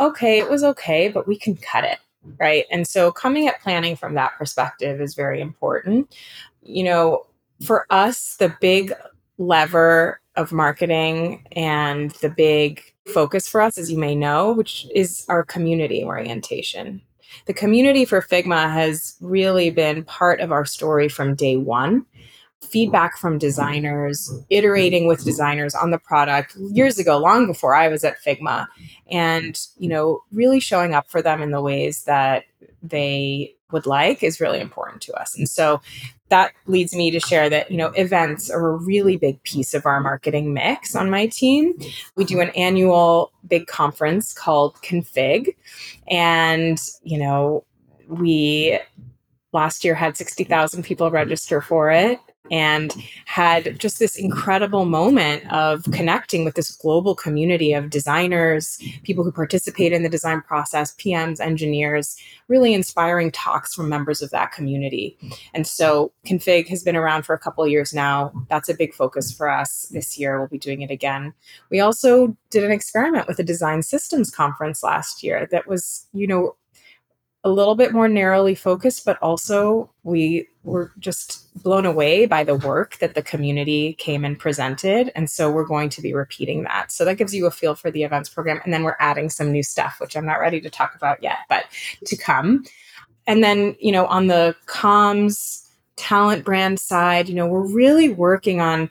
okay, 0.00 0.40
it 0.40 0.50
was 0.50 0.64
okay, 0.64 1.08
but 1.08 1.28
we 1.28 1.38
can 1.38 1.54
cut 1.56 1.84
it 1.84 1.98
right? 2.38 2.64
And 2.70 2.86
so 2.86 3.12
coming 3.12 3.48
at 3.48 3.60
planning 3.62 3.96
from 3.96 4.14
that 4.14 4.36
perspective 4.38 5.00
is 5.00 5.14
very 5.14 5.40
important. 5.40 6.14
You 6.62 6.84
know, 6.84 7.26
for 7.62 7.86
us, 7.90 8.36
the 8.36 8.54
big 8.60 8.92
lever 9.38 10.20
of 10.36 10.52
marketing 10.52 11.46
and 11.52 12.10
the 12.22 12.28
big 12.28 12.82
focus 13.12 13.48
for 13.48 13.60
us, 13.60 13.78
as 13.78 13.90
you 13.90 13.98
may 13.98 14.14
know, 14.14 14.52
which 14.52 14.86
is 14.94 15.24
our 15.28 15.44
community 15.44 16.02
orientation. 16.02 17.02
The 17.46 17.54
community 17.54 18.04
for 18.04 18.22
Figma 18.22 18.72
has 18.72 19.16
really 19.20 19.70
been 19.70 20.04
part 20.04 20.40
of 20.40 20.52
our 20.52 20.64
story 20.64 21.08
from 21.08 21.34
day 21.34 21.56
one 21.56 22.06
feedback 22.64 23.16
from 23.18 23.38
designers, 23.38 24.32
iterating 24.50 25.06
with 25.06 25.24
designers 25.24 25.74
on 25.74 25.90
the 25.90 25.98
product 25.98 26.56
years 26.56 26.98
ago, 26.98 27.18
long 27.18 27.46
before 27.46 27.74
I 27.74 27.88
was 27.88 28.04
at 28.04 28.22
Figma, 28.22 28.66
and 29.10 29.60
you 29.78 29.88
know, 29.88 30.22
really 30.32 30.60
showing 30.60 30.94
up 30.94 31.10
for 31.10 31.22
them 31.22 31.42
in 31.42 31.50
the 31.50 31.62
ways 31.62 32.04
that 32.04 32.44
they 32.82 33.54
would 33.72 33.86
like 33.86 34.22
is 34.22 34.40
really 34.40 34.60
important 34.60 35.02
to 35.02 35.12
us. 35.14 35.36
And 35.36 35.48
so 35.48 35.80
that 36.28 36.52
leads 36.66 36.94
me 36.94 37.10
to 37.10 37.20
share 37.20 37.48
that 37.50 37.70
you 37.70 37.76
know 37.76 37.88
events 37.90 38.50
are 38.50 38.70
a 38.70 38.76
really 38.76 39.16
big 39.16 39.42
piece 39.42 39.74
of 39.74 39.86
our 39.86 40.00
marketing 40.00 40.52
mix 40.52 40.96
on 40.96 41.10
my 41.10 41.26
team 41.26 41.74
we 42.16 42.24
do 42.24 42.40
an 42.40 42.48
annual 42.50 43.30
big 43.46 43.66
conference 43.66 44.32
called 44.32 44.74
config 44.82 45.54
and 46.08 46.78
you 47.02 47.18
know 47.18 47.64
we 48.08 48.78
last 49.52 49.84
year 49.84 49.94
had 49.94 50.16
60,000 50.16 50.82
people 50.82 51.10
register 51.10 51.60
for 51.60 51.90
it 51.90 52.18
and 52.50 52.94
had 53.24 53.78
just 53.78 53.98
this 53.98 54.16
incredible 54.16 54.84
moment 54.84 55.50
of 55.50 55.84
connecting 55.92 56.44
with 56.44 56.54
this 56.54 56.70
global 56.70 57.14
community 57.14 57.72
of 57.72 57.88
designers, 57.88 58.78
people 59.02 59.24
who 59.24 59.32
participate 59.32 59.92
in 59.92 60.02
the 60.02 60.08
design 60.08 60.42
process, 60.42 60.94
PMs, 60.96 61.40
engineers, 61.40 62.16
really 62.48 62.74
inspiring 62.74 63.30
talks 63.30 63.74
from 63.74 63.88
members 63.88 64.20
of 64.20 64.30
that 64.30 64.52
community. 64.52 65.16
And 65.54 65.66
so 65.66 66.12
Config 66.26 66.68
has 66.68 66.82
been 66.82 66.96
around 66.96 67.22
for 67.22 67.34
a 67.34 67.38
couple 67.38 67.64
of 67.64 67.70
years 67.70 67.94
now. 67.94 68.32
That's 68.50 68.68
a 68.68 68.74
big 68.74 68.94
focus 68.94 69.32
for 69.32 69.48
us 69.48 69.86
this 69.90 70.18
year. 70.18 70.38
We'll 70.38 70.48
be 70.48 70.58
doing 70.58 70.82
it 70.82 70.90
again. 70.90 71.32
We 71.70 71.80
also 71.80 72.36
did 72.50 72.62
an 72.62 72.72
experiment 72.72 73.26
with 73.26 73.38
a 73.38 73.44
design 73.44 73.82
systems 73.82 74.30
conference 74.30 74.82
last 74.82 75.22
year 75.22 75.48
that 75.50 75.66
was, 75.66 76.06
you 76.12 76.26
know, 76.26 76.56
a 77.42 77.50
little 77.50 77.74
bit 77.74 77.92
more 77.92 78.08
narrowly 78.08 78.54
focused, 78.54 79.04
but 79.04 79.18
also 79.18 79.90
we 80.02 80.48
were 80.64 80.90
just 80.98 81.62
blown 81.62 81.86
away 81.86 82.26
by 82.26 82.42
the 82.42 82.54
work 82.54 82.96
that 82.98 83.14
the 83.14 83.22
community 83.22 83.92
came 83.94 84.24
and 84.24 84.38
presented. 84.38 85.12
And 85.14 85.30
so 85.30 85.50
we're 85.50 85.66
going 85.66 85.90
to 85.90 86.02
be 86.02 86.14
repeating 86.14 86.64
that. 86.64 86.90
So 86.90 87.04
that 87.04 87.16
gives 87.16 87.34
you 87.34 87.46
a 87.46 87.50
feel 87.50 87.74
for 87.74 87.90
the 87.90 88.02
events 88.02 88.28
program. 88.28 88.60
And 88.64 88.72
then 88.72 88.82
we're 88.82 88.96
adding 88.98 89.30
some 89.30 89.52
new 89.52 89.62
stuff, 89.62 89.96
which 90.00 90.16
I'm 90.16 90.26
not 90.26 90.40
ready 90.40 90.60
to 90.62 90.70
talk 90.70 90.94
about 90.94 91.22
yet, 91.22 91.38
but 91.48 91.66
to 92.06 92.16
come. 92.16 92.64
And 93.26 93.44
then, 93.44 93.76
you 93.78 93.92
know, 93.92 94.06
on 94.06 94.26
the 94.26 94.56
comms 94.66 95.68
talent 95.96 96.44
brand 96.44 96.80
side, 96.80 97.28
you 97.28 97.34
know, 97.34 97.46
we're 97.46 97.72
really 97.72 98.08
working 98.08 98.60
on, 98.60 98.90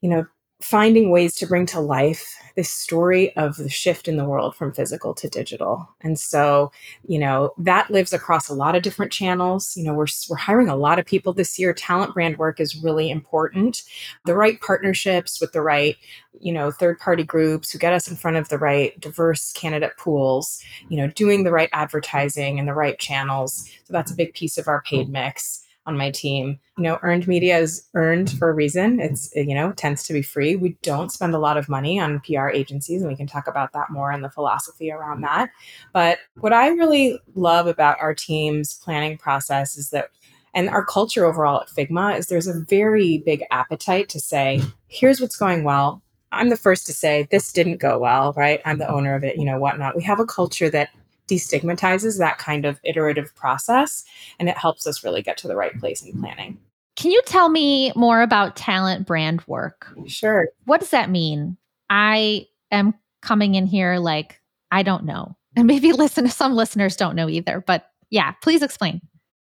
you 0.00 0.08
know, 0.08 0.26
finding 0.64 1.10
ways 1.10 1.34
to 1.34 1.46
bring 1.46 1.66
to 1.66 1.78
life 1.78 2.38
this 2.56 2.70
story 2.70 3.36
of 3.36 3.56
the 3.56 3.68
shift 3.68 4.08
in 4.08 4.16
the 4.16 4.24
world 4.24 4.56
from 4.56 4.72
physical 4.72 5.12
to 5.12 5.28
digital. 5.28 5.86
And 6.00 6.18
so, 6.18 6.72
you 7.06 7.18
know, 7.18 7.52
that 7.58 7.90
lives 7.90 8.14
across 8.14 8.48
a 8.48 8.54
lot 8.54 8.74
of 8.74 8.82
different 8.82 9.12
channels. 9.12 9.76
You 9.76 9.84
know, 9.84 9.92
we're, 9.92 10.06
we're 10.30 10.36
hiring 10.36 10.68
a 10.68 10.76
lot 10.76 10.98
of 10.98 11.04
people 11.04 11.34
this 11.34 11.58
year. 11.58 11.74
Talent 11.74 12.14
brand 12.14 12.38
work 12.38 12.60
is 12.60 12.82
really 12.82 13.10
important. 13.10 13.82
The 14.24 14.36
right 14.36 14.58
partnerships 14.60 15.38
with 15.38 15.52
the 15.52 15.60
right, 15.60 15.96
you 16.40 16.52
know, 16.52 16.70
third 16.70 16.98
party 16.98 17.24
groups 17.24 17.70
who 17.70 17.78
get 17.78 17.92
us 17.92 18.08
in 18.08 18.16
front 18.16 18.38
of 18.38 18.48
the 18.48 18.58
right 18.58 18.98
diverse 19.00 19.52
candidate 19.52 19.98
pools, 19.98 20.62
you 20.88 20.96
know, 20.96 21.08
doing 21.08 21.44
the 21.44 21.52
right 21.52 21.68
advertising 21.74 22.58
and 22.58 22.66
the 22.66 22.74
right 22.74 22.98
channels. 22.98 23.68
So 23.84 23.92
that's 23.92 24.12
a 24.12 24.16
big 24.16 24.32
piece 24.32 24.56
of 24.56 24.66
our 24.68 24.80
paid 24.80 25.10
mix 25.10 25.63
on 25.86 25.96
my 25.96 26.10
team. 26.10 26.58
You 26.76 26.84
know, 26.84 26.98
earned 27.02 27.28
media 27.28 27.58
is 27.58 27.86
earned 27.94 28.30
for 28.30 28.48
a 28.48 28.54
reason. 28.54 29.00
It's, 29.00 29.30
you 29.34 29.54
know, 29.54 29.72
tends 29.72 30.02
to 30.04 30.12
be 30.12 30.22
free. 30.22 30.56
We 30.56 30.76
don't 30.82 31.12
spend 31.12 31.34
a 31.34 31.38
lot 31.38 31.56
of 31.56 31.68
money 31.68 32.00
on 32.00 32.20
PR 32.20 32.48
agencies, 32.48 33.02
and 33.02 33.10
we 33.10 33.16
can 33.16 33.26
talk 33.26 33.46
about 33.46 33.72
that 33.72 33.90
more 33.90 34.10
and 34.10 34.24
the 34.24 34.30
philosophy 34.30 34.90
around 34.90 35.20
that. 35.22 35.50
But 35.92 36.18
what 36.40 36.52
I 36.52 36.68
really 36.68 37.20
love 37.34 37.66
about 37.66 38.00
our 38.00 38.14
team's 38.14 38.74
planning 38.74 39.18
process 39.18 39.76
is 39.76 39.90
that 39.90 40.10
and 40.54 40.68
our 40.68 40.84
culture 40.84 41.24
overall 41.24 41.60
at 41.60 41.68
Figma 41.68 42.16
is 42.16 42.28
there's 42.28 42.46
a 42.46 42.64
very 42.68 43.18
big 43.18 43.42
appetite 43.50 44.08
to 44.10 44.20
say, 44.20 44.62
here's 44.86 45.20
what's 45.20 45.36
going 45.36 45.64
well. 45.64 46.00
I'm 46.30 46.48
the 46.48 46.56
first 46.56 46.86
to 46.86 46.92
say 46.92 47.26
this 47.30 47.52
didn't 47.52 47.78
go 47.78 47.98
well, 47.98 48.32
right? 48.36 48.60
I'm 48.64 48.78
the 48.78 48.90
owner 48.90 49.14
of 49.14 49.24
it, 49.24 49.36
you 49.36 49.44
know, 49.44 49.58
whatnot. 49.58 49.96
We 49.96 50.02
have 50.04 50.20
a 50.20 50.24
culture 50.24 50.70
that 50.70 50.90
destigmatizes 51.28 52.18
that 52.18 52.38
kind 52.38 52.64
of 52.64 52.80
iterative 52.84 53.34
process 53.34 54.04
and 54.38 54.48
it 54.48 54.58
helps 54.58 54.86
us 54.86 55.04
really 55.04 55.22
get 55.22 55.36
to 55.38 55.48
the 55.48 55.56
right 55.56 55.78
place 55.78 56.02
in 56.02 56.18
planning. 56.20 56.58
Can 56.96 57.10
you 57.10 57.22
tell 57.26 57.48
me 57.48 57.92
more 57.96 58.22
about 58.22 58.56
talent 58.56 59.06
brand 59.06 59.42
work? 59.46 59.88
Sure. 60.06 60.48
What 60.64 60.80
does 60.80 60.90
that 60.90 61.10
mean? 61.10 61.56
I 61.90 62.46
am 62.70 62.94
coming 63.22 63.54
in 63.54 63.66
here 63.66 63.96
like 63.98 64.40
I 64.70 64.82
don't 64.82 65.04
know. 65.04 65.36
And 65.56 65.68
maybe 65.68 65.92
listen 65.92 66.28
some 66.28 66.54
listeners 66.54 66.96
don't 66.96 67.14
know 67.14 67.28
either, 67.28 67.62
but 67.64 67.88
yeah, 68.10 68.32
please 68.42 68.60
explain. 68.60 69.00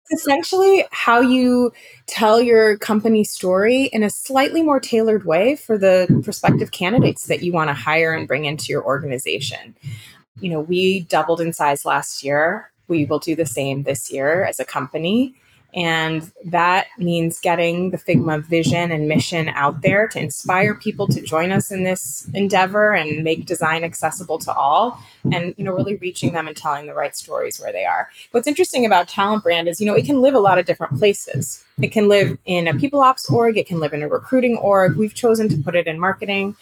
It's 0.08 0.22
essentially 0.22 0.84
how 0.90 1.20
you 1.20 1.72
tell 2.08 2.40
your 2.40 2.76
company 2.78 3.22
story 3.22 3.84
in 3.92 4.02
a 4.02 4.10
slightly 4.10 4.60
more 4.60 4.80
tailored 4.80 5.24
way 5.24 5.54
for 5.54 5.78
the 5.78 6.08
prospective 6.24 6.72
candidates 6.72 7.26
that 7.26 7.44
you 7.44 7.52
want 7.52 7.68
to 7.68 7.74
hire 7.74 8.12
and 8.12 8.26
bring 8.26 8.44
into 8.44 8.72
your 8.72 8.84
organization 8.84 9.76
you 10.40 10.50
know, 10.50 10.60
we 10.60 11.00
doubled 11.00 11.40
in 11.40 11.52
size 11.52 11.84
last 11.84 12.22
year. 12.22 12.70
We 12.88 13.02
mm-hmm. 13.02 13.10
will 13.10 13.18
do 13.18 13.36
the 13.36 13.46
same 13.46 13.82
this 13.82 14.10
year 14.10 14.44
as 14.44 14.60
a 14.60 14.64
company. 14.64 15.34
And 15.74 16.30
that 16.44 16.88
means 16.98 17.38
getting 17.38 17.90
the 17.90 17.98
Figma 17.98 18.44
vision 18.44 18.90
and 18.90 19.08
mission 19.08 19.48
out 19.50 19.82
there 19.82 20.08
to 20.08 20.18
inspire 20.18 20.74
people 20.74 21.06
to 21.08 21.20
join 21.20 21.52
us 21.52 21.70
in 21.70 21.84
this 21.84 22.28
endeavor 22.34 22.92
and 22.92 23.22
make 23.22 23.46
design 23.46 23.84
accessible 23.84 24.38
to 24.40 24.52
all 24.52 24.92
mm-hmm. 24.92 25.32
and 25.32 25.54
you 25.56 25.64
know 25.64 25.72
really 25.72 25.96
reaching 25.96 26.32
them 26.32 26.48
and 26.48 26.56
telling 26.56 26.86
the 26.86 26.94
right 26.94 27.14
stories 27.14 27.60
where 27.60 27.72
they 27.72 27.84
are. 27.84 28.10
What's 28.32 28.48
interesting 28.48 28.84
about 28.84 29.08
Talent 29.08 29.44
Brand 29.44 29.68
is 29.68 29.80
you 29.80 29.86
know 29.86 29.94
it 29.94 30.06
can 30.06 30.20
live 30.20 30.34
a 30.34 30.40
lot 30.40 30.58
of 30.58 30.66
different 30.66 30.98
places. 30.98 31.64
It 31.80 31.92
can 31.92 32.08
live 32.08 32.36
in 32.46 32.66
a 32.66 32.74
people 32.74 33.00
ops 33.00 33.30
org, 33.30 33.56
it 33.56 33.66
can 33.66 33.78
live 33.78 33.92
in 33.92 34.02
a 34.02 34.08
recruiting 34.08 34.56
org. 34.56 34.96
We've 34.96 35.14
chosen 35.14 35.48
to 35.50 35.56
put 35.56 35.76
it 35.76 35.86
in 35.86 36.00
marketing 36.00 36.56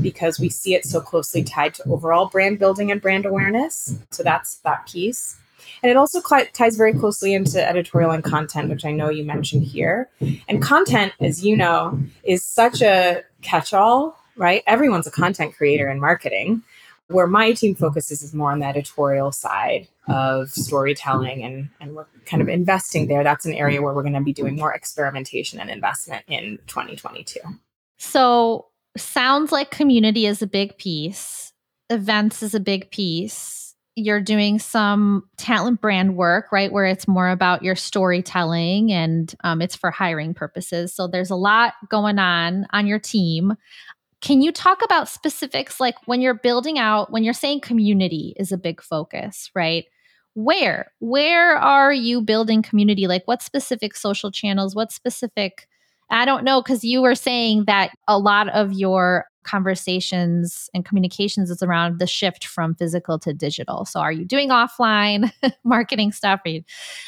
because 0.00 0.38
we 0.38 0.48
see 0.48 0.74
it 0.74 0.84
so 0.84 1.00
closely 1.00 1.42
tied 1.42 1.74
to 1.74 1.88
overall 1.88 2.26
brand 2.26 2.58
building 2.58 2.90
and 2.90 3.00
brand 3.00 3.26
awareness. 3.26 3.98
So 4.10 4.22
that's 4.22 4.56
that 4.58 4.86
piece. 4.86 5.38
And 5.82 5.90
it 5.90 5.96
also 5.96 6.20
cl- 6.20 6.46
ties 6.52 6.76
very 6.76 6.92
closely 6.92 7.34
into 7.34 7.66
editorial 7.66 8.10
and 8.10 8.22
content, 8.22 8.70
which 8.70 8.84
I 8.84 8.92
know 8.92 9.08
you 9.10 9.24
mentioned 9.24 9.64
here. 9.64 10.08
And 10.48 10.62
content, 10.62 11.12
as 11.20 11.44
you 11.44 11.56
know, 11.56 12.00
is 12.22 12.44
such 12.44 12.82
a 12.82 13.22
catch 13.42 13.72
all, 13.72 14.18
right? 14.36 14.62
Everyone's 14.66 15.06
a 15.06 15.10
content 15.10 15.56
creator 15.56 15.88
in 15.88 16.00
marketing. 16.00 16.62
Where 17.08 17.28
my 17.28 17.52
team 17.52 17.76
focuses 17.76 18.22
is 18.22 18.34
more 18.34 18.50
on 18.50 18.58
the 18.58 18.66
editorial 18.66 19.30
side 19.30 19.86
of 20.08 20.50
storytelling, 20.50 21.44
and, 21.44 21.68
and 21.80 21.94
we're 21.94 22.06
kind 22.24 22.42
of 22.42 22.48
investing 22.48 23.06
there. 23.06 23.22
That's 23.22 23.46
an 23.46 23.54
area 23.54 23.80
where 23.80 23.94
we're 23.94 24.02
going 24.02 24.14
to 24.14 24.20
be 24.20 24.32
doing 24.32 24.56
more 24.56 24.74
experimentation 24.74 25.60
and 25.60 25.70
investment 25.70 26.24
in 26.26 26.58
2022. 26.66 27.38
So, 27.96 28.66
sounds 28.96 29.52
like 29.52 29.70
community 29.70 30.26
is 30.26 30.42
a 30.42 30.46
big 30.46 30.78
piece, 30.78 31.52
events 31.90 32.42
is 32.42 32.54
a 32.54 32.60
big 32.60 32.90
piece 32.90 33.56
you're 33.96 34.20
doing 34.20 34.58
some 34.58 35.24
talent 35.38 35.80
brand 35.80 36.16
work, 36.16 36.52
right? 36.52 36.70
Where 36.70 36.84
it's 36.84 37.08
more 37.08 37.30
about 37.30 37.62
your 37.62 37.74
storytelling 37.74 38.92
and 38.92 39.34
um, 39.42 39.62
it's 39.62 39.74
for 39.74 39.90
hiring 39.90 40.34
purposes. 40.34 40.94
So 40.94 41.08
there's 41.08 41.30
a 41.30 41.36
lot 41.36 41.72
going 41.88 42.18
on 42.18 42.66
on 42.72 42.86
your 42.86 42.98
team. 42.98 43.54
Can 44.20 44.42
you 44.42 44.52
talk 44.52 44.84
about 44.84 45.08
specifics 45.08 45.80
like 45.80 45.94
when 46.04 46.20
you're 46.20 46.34
building 46.34 46.78
out, 46.78 47.10
when 47.10 47.24
you're 47.24 47.32
saying 47.32 47.60
community 47.62 48.34
is 48.36 48.52
a 48.52 48.58
big 48.58 48.82
focus, 48.82 49.50
right? 49.54 49.86
Where? 50.34 50.92
Where 50.98 51.56
are 51.56 51.92
you 51.92 52.20
building 52.20 52.60
community? 52.60 53.06
Like 53.06 53.22
what 53.24 53.40
specific 53.40 53.96
social 53.96 54.30
channels? 54.30 54.74
What 54.74 54.92
specific 54.92 55.68
I 56.10 56.24
don't 56.24 56.44
know 56.44 56.62
because 56.62 56.84
you 56.84 57.02
were 57.02 57.14
saying 57.14 57.64
that 57.66 57.90
a 58.06 58.18
lot 58.18 58.48
of 58.50 58.72
your 58.72 59.26
conversations 59.46 60.68
and 60.74 60.84
communications 60.84 61.50
is 61.50 61.62
around 61.62 61.98
the 61.98 62.06
shift 62.06 62.44
from 62.44 62.74
physical 62.74 63.18
to 63.20 63.32
digital. 63.32 63.84
So 63.84 64.00
are 64.00 64.12
you 64.12 64.24
doing 64.24 64.50
offline 64.50 65.32
marketing 65.64 66.12
stuff? 66.12 66.40
Or 66.44 66.50
you, 66.50 66.62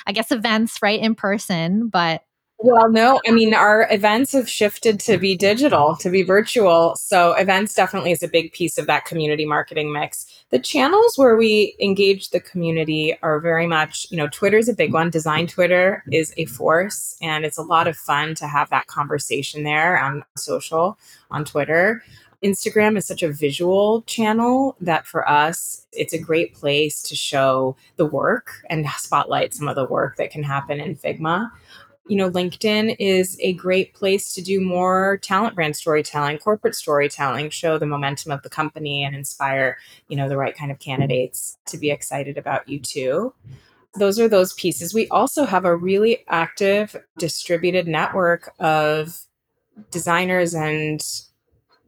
I 0.06 0.12
guess 0.12 0.30
events, 0.30 0.80
right, 0.80 1.00
in 1.00 1.14
person, 1.14 1.88
but 1.88 2.22
well, 2.60 2.90
no, 2.90 3.20
I 3.26 3.30
mean, 3.30 3.54
our 3.54 3.86
events 3.88 4.32
have 4.32 4.48
shifted 4.48 4.98
to 5.00 5.16
be 5.16 5.36
digital, 5.36 5.94
to 5.96 6.10
be 6.10 6.22
virtual. 6.22 6.96
So, 6.96 7.34
events 7.34 7.72
definitely 7.72 8.10
is 8.10 8.22
a 8.22 8.28
big 8.28 8.52
piece 8.52 8.78
of 8.78 8.86
that 8.88 9.04
community 9.04 9.46
marketing 9.46 9.92
mix. 9.92 10.26
The 10.50 10.58
channels 10.58 11.16
where 11.16 11.36
we 11.36 11.76
engage 11.80 12.30
the 12.30 12.40
community 12.40 13.16
are 13.22 13.38
very 13.38 13.68
much, 13.68 14.08
you 14.10 14.16
know, 14.16 14.26
Twitter 14.28 14.58
is 14.58 14.68
a 14.68 14.74
big 14.74 14.92
one. 14.92 15.08
Design 15.08 15.46
Twitter 15.46 16.02
is 16.10 16.34
a 16.36 16.46
force, 16.46 17.16
and 17.22 17.44
it's 17.44 17.58
a 17.58 17.62
lot 17.62 17.86
of 17.86 17.96
fun 17.96 18.34
to 18.36 18.48
have 18.48 18.70
that 18.70 18.88
conversation 18.88 19.62
there 19.62 19.96
on 19.96 20.24
social, 20.36 20.98
on 21.30 21.44
Twitter. 21.44 22.02
Instagram 22.42 22.96
is 22.96 23.06
such 23.06 23.22
a 23.22 23.32
visual 23.32 24.02
channel 24.02 24.76
that 24.80 25.06
for 25.06 25.28
us, 25.28 25.86
it's 25.92 26.12
a 26.12 26.18
great 26.18 26.54
place 26.54 27.02
to 27.02 27.16
show 27.16 27.76
the 27.96 28.06
work 28.06 28.62
and 28.70 28.86
spotlight 28.96 29.54
some 29.54 29.68
of 29.68 29.76
the 29.76 29.84
work 29.84 30.16
that 30.16 30.30
can 30.30 30.42
happen 30.42 30.80
in 30.80 30.96
Figma. 30.96 31.50
You 32.08 32.16
know, 32.16 32.30
LinkedIn 32.30 32.96
is 32.98 33.38
a 33.40 33.52
great 33.52 33.94
place 33.94 34.32
to 34.34 34.42
do 34.42 34.60
more 34.60 35.18
talent 35.22 35.54
brand 35.54 35.76
storytelling, 35.76 36.38
corporate 36.38 36.74
storytelling, 36.74 37.50
show 37.50 37.78
the 37.78 37.86
momentum 37.86 38.32
of 38.32 38.42
the 38.42 38.48
company 38.48 39.04
and 39.04 39.14
inspire, 39.14 39.78
you 40.08 40.16
know, 40.16 40.28
the 40.28 40.36
right 40.36 40.56
kind 40.56 40.70
of 40.72 40.78
candidates 40.78 41.58
to 41.66 41.78
be 41.78 41.90
excited 41.90 42.38
about 42.38 42.68
you 42.68 42.80
too 42.80 43.34
those 43.94 44.20
are 44.20 44.28
those 44.28 44.52
pieces. 44.52 44.94
We 44.94 45.08
also 45.08 45.44
have 45.44 45.64
a 45.64 45.74
really 45.74 46.24
active 46.28 46.94
distributed 47.18 47.88
network 47.88 48.54
of 48.58 49.18
designers 49.90 50.54
and 50.54 51.00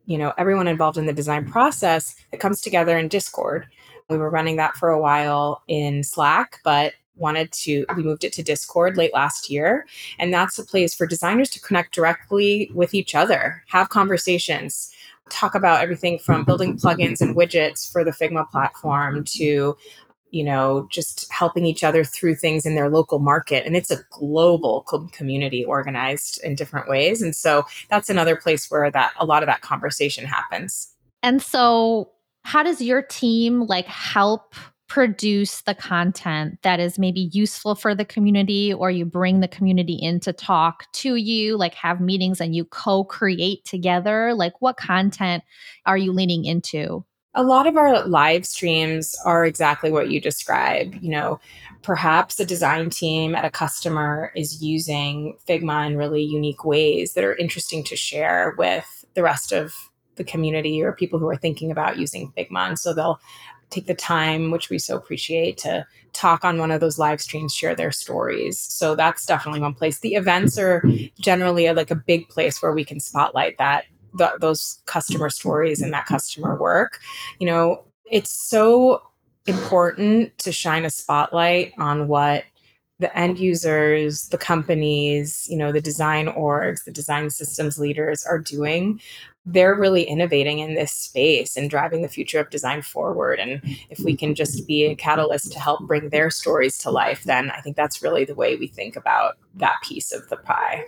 you 0.07 0.19
know 0.19 0.33
everyone 0.39 0.69
involved 0.69 0.99
in 0.99 1.07
the 1.07 1.13
design 1.13 1.45
process 1.45 2.15
that 2.31 2.41
comes 2.41 2.61
together 2.61 2.97
in 2.97 3.09
discord 3.09 3.67
we 4.09 4.17
were 4.17 4.31
running 4.31 4.57
that 4.57 4.77
for 4.77 4.91
a 4.91 5.01
while 5.01 5.63
in 5.69 6.03
slack 6.03 6.61
but 6.65 6.93
wanted 7.17 7.51
to 7.53 7.85
we 7.97 8.03
moved 8.03 8.25
it 8.25 8.33
to 8.33 8.43
discord 8.43 8.97
late 8.97 9.13
last 9.13 9.51
year 9.51 9.87
and 10.19 10.33
that's 10.33 10.59
a 10.59 10.65
place 10.65 10.95
for 10.95 11.07
designers 11.07 11.51
to 11.51 11.61
connect 11.61 11.95
directly 11.95 12.71
with 12.75 12.95
each 12.95 13.15
other 13.15 13.63
have 13.69 13.89
conversations 13.89 14.93
talk 15.29 15.55
about 15.55 15.81
everything 15.81 16.19
from 16.19 16.45
building 16.45 16.77
plugins 16.77 17.21
and 17.21 17.37
widgets 17.37 17.91
for 17.91 18.05
the 18.05 18.11
figma 18.11 18.49
platform 18.51 19.25
to 19.25 19.77
you 20.31 20.45
know, 20.45 20.87
just 20.91 21.31
helping 21.33 21.67
each 21.67 21.83
other 21.83 22.05
through 22.05 22.37
things 22.37 22.65
in 22.65 22.75
their 22.75 22.89
local 22.89 23.19
market. 23.19 23.67
And 23.67 23.77
it's 23.77 23.91
a 23.91 24.03
global 24.11 24.83
community 25.13 25.65
organized 25.65 26.41
in 26.43 26.55
different 26.55 26.89
ways. 26.89 27.21
And 27.21 27.35
so 27.35 27.65
that's 27.89 28.09
another 28.09 28.37
place 28.37 28.71
where 28.71 28.91
that 28.91 29.13
a 29.19 29.27
lot 29.27 29.43
of 29.43 29.49
that 29.49 29.61
conversation 29.61 30.25
happens. 30.25 30.95
And 31.23 31.43
so 31.43 32.11
how 32.43 32.63
does 32.63 32.81
your 32.81 33.03
team 33.03 33.67
like 33.67 33.87
help 33.87 34.55
produce 34.91 35.63
the 35.63 35.75
content 35.75 36.59
that 36.63 36.81
is 36.81 36.99
maybe 36.99 37.31
useful 37.33 37.77
for 37.77 37.95
the 37.95 38.05
community 38.05 38.75
or 38.75 38.91
you 38.91 39.05
bring 39.05 39.39
the 39.39 39.47
community 39.47 39.95
in 39.95 40.19
to 40.19 40.33
talk 40.33 40.91
to 40.91 41.15
you 41.15 41.57
like 41.57 41.75
have 41.75 42.01
meetings 42.01 42.41
and 42.41 42.57
you 42.57 42.65
co-create 42.65 43.65
together 43.65 44.35
like 44.35 44.53
what 44.61 44.77
content 44.77 45.45
are 45.87 45.97
you 45.97 46.13
leaning 46.13 46.45
into 46.45 47.05
a 47.35 47.45
lot 47.45 47.69
of 47.69 47.77
our 47.77 48.05
live 48.09 48.45
streams 48.45 49.15
are 49.25 49.47
exactly 49.47 49.93
what 49.93 50.11
you 50.11 50.21
describe. 50.21 50.97
You 51.01 51.11
know, 51.11 51.41
perhaps 51.83 52.41
a 52.41 52.45
design 52.45 52.91
team 52.91 53.37
at 53.37 53.45
a 53.45 53.51
customer 53.51 54.33
is 54.35 54.61
using 54.61 55.39
Figma 55.49 55.87
in 55.87 55.97
really 55.97 56.25
unique 56.25 56.65
ways 56.65 57.15
that 57.15 57.23
are 57.23 57.37
interesting 57.37 57.85
to 57.85 57.95
share 57.95 58.57
with 58.59 59.05
the 59.15 59.23
rest 59.23 59.53
of 59.53 59.73
the 60.17 60.25
community 60.25 60.83
or 60.83 60.93
people 60.93 61.19
who 61.19 61.29
are 61.29 61.37
thinking 61.37 61.71
about 61.71 61.99
using 61.99 62.33
Figma. 62.37 62.69
And 62.69 62.79
so 62.79 62.93
they'll 62.93 63.21
take 63.71 63.87
the 63.87 63.95
time, 63.95 64.51
which 64.51 64.69
we 64.71 64.79
so 64.79 64.97
appreciate, 64.97 65.59
to 65.59 65.87
talk 66.13 66.45
on 66.45 66.59
one 66.59 66.71
of 66.71 66.81
those 66.81 66.99
live 66.99 67.21
streams, 67.21 67.55
share 67.55 67.75
their 67.75 67.93
stories. 67.93 68.59
So 68.59 68.95
that's 68.95 69.25
definitely 69.27 69.61
one 69.61 69.75
place. 69.75 70.01
The 70.01 70.15
events 70.15 70.59
are 70.59 70.83
generally 71.21 71.67
a, 71.67 71.75
like 71.75 71.91
a 71.91 71.97
big 71.97 72.29
place 72.29 72.61
where 72.61 72.73
we 72.73 72.85
can 72.85 73.01
spotlight 73.01 73.59
that 73.59 73.85
those 74.41 74.83
customer 74.87 75.31
stories 75.31 75.81
and 75.81 75.93
that 75.93 76.07
customer 76.07 76.57
work. 76.57 76.99
You 77.39 77.47
know, 77.47 77.85
it's 78.11 78.33
so 78.33 79.03
important 79.47 80.37
to 80.39 80.53
shine 80.53 80.85
a 80.85 80.91
spotlight 80.91 81.73
on 81.79 82.09
what 82.09 82.45
the 82.99 83.17
end 83.17 83.39
users, 83.39 84.29
the 84.29 84.39
companies, 84.39 85.47
you 85.49 85.57
know, 85.57 85.73
the 85.73 85.81
design 85.81 86.27
orgs, 86.27 86.85
the 86.85 86.91
design 86.91 87.31
systems 87.31 87.79
leaders 87.79 88.25
are 88.27 88.39
doing. 88.39 89.01
They're 89.47 89.75
really 89.75 90.05
innovating 90.05 90.59
in 90.59 90.75
this 90.75 90.93
space 90.93 91.57
and 91.57 91.71
driving 91.71 92.03
the 92.03 92.09
future 92.09 92.41
of 92.41 92.51
design 92.51 92.83
forward. 92.83 93.39
And 93.39 93.61
if 93.89 93.99
we 94.01 94.17
can 94.17 94.35
just 94.35 94.67
be 94.67 94.85
a 94.85 94.95
catalyst 94.95 95.53
to 95.53 95.59
help 95.59 95.87
bring 95.87 96.11
their 96.11 96.31
stories 96.31 96.77
to 96.79 96.91
life, 96.91 97.25
then 97.25 97.51
I 97.51 97.61
think 97.61 97.77
that's 97.77 98.03
really 98.03 98.25
the 98.25 98.35
way 98.35 98.57
we 98.57 98.67
think 98.67 98.97
about 98.97 99.39
that 99.55 99.77
piece 99.83 100.13
of 100.13 100.29
the 100.29 100.37
pie. 100.37 100.85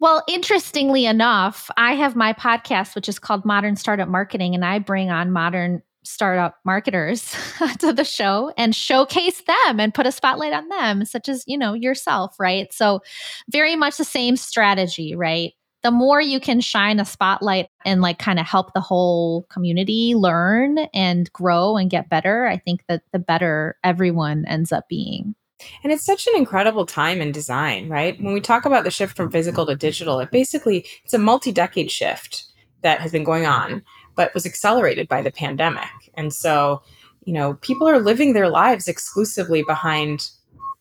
Well, 0.00 0.22
interestingly 0.28 1.06
enough, 1.06 1.70
I 1.76 1.94
have 1.94 2.14
my 2.14 2.34
podcast, 2.34 2.94
which 2.94 3.08
is 3.08 3.18
called 3.18 3.44
Modern 3.44 3.76
Startup 3.76 4.08
Marketing, 4.08 4.54
and 4.54 4.64
I 4.64 4.78
bring 4.78 5.10
on 5.10 5.30
modern 5.30 5.82
startup 6.02 6.58
marketers 6.64 7.34
to 7.78 7.92
the 7.92 8.04
show 8.04 8.52
and 8.58 8.74
showcase 8.74 9.42
them 9.42 9.80
and 9.80 9.94
put 9.94 10.06
a 10.06 10.12
spotlight 10.12 10.52
on 10.52 10.68
them, 10.68 11.04
such 11.04 11.28
as, 11.28 11.42
you 11.46 11.56
know, 11.56 11.72
yourself, 11.72 12.38
right? 12.38 12.72
So, 12.72 13.00
very 13.50 13.76
much 13.76 13.96
the 13.96 14.04
same 14.04 14.36
strategy, 14.36 15.14
right? 15.16 15.54
The 15.84 15.90
more 15.90 16.20
you 16.20 16.40
can 16.40 16.60
shine 16.60 16.98
a 16.98 17.04
spotlight 17.04 17.68
and 17.84 18.00
like 18.00 18.18
kind 18.18 18.40
of 18.40 18.46
help 18.46 18.72
the 18.72 18.80
whole 18.80 19.42
community 19.50 20.14
learn 20.14 20.78
and 20.94 21.32
grow 21.32 21.76
and 21.76 21.90
get 21.90 22.08
better, 22.08 22.46
I 22.46 22.56
think 22.56 22.82
that 22.88 23.02
the 23.12 23.18
better 23.18 23.76
everyone 23.84 24.46
ends 24.46 24.72
up 24.72 24.88
being. 24.88 25.36
And 25.82 25.92
it's 25.92 26.04
such 26.04 26.26
an 26.26 26.34
incredible 26.36 26.86
time 26.86 27.20
in 27.20 27.32
design, 27.32 27.88
right? 27.88 28.20
When 28.20 28.34
we 28.34 28.40
talk 28.40 28.64
about 28.64 28.84
the 28.84 28.90
shift 28.90 29.16
from 29.16 29.30
physical 29.30 29.66
to 29.66 29.76
digital, 29.76 30.18
it 30.20 30.30
basically 30.30 30.86
it's 31.04 31.14
a 31.14 31.18
multi-decade 31.18 31.90
shift 31.90 32.44
that 32.80 33.00
has 33.00 33.12
been 33.12 33.24
going 33.24 33.46
on, 33.46 33.82
but 34.14 34.34
was 34.34 34.46
accelerated 34.46 35.06
by 35.06 35.22
the 35.22 35.30
pandemic. 35.30 35.88
And 36.14 36.32
so, 36.32 36.82
you 37.24 37.32
know, 37.32 37.54
people 37.54 37.88
are 37.88 38.00
living 38.00 38.32
their 38.32 38.48
lives 38.48 38.88
exclusively 38.88 39.62
behind 39.66 40.30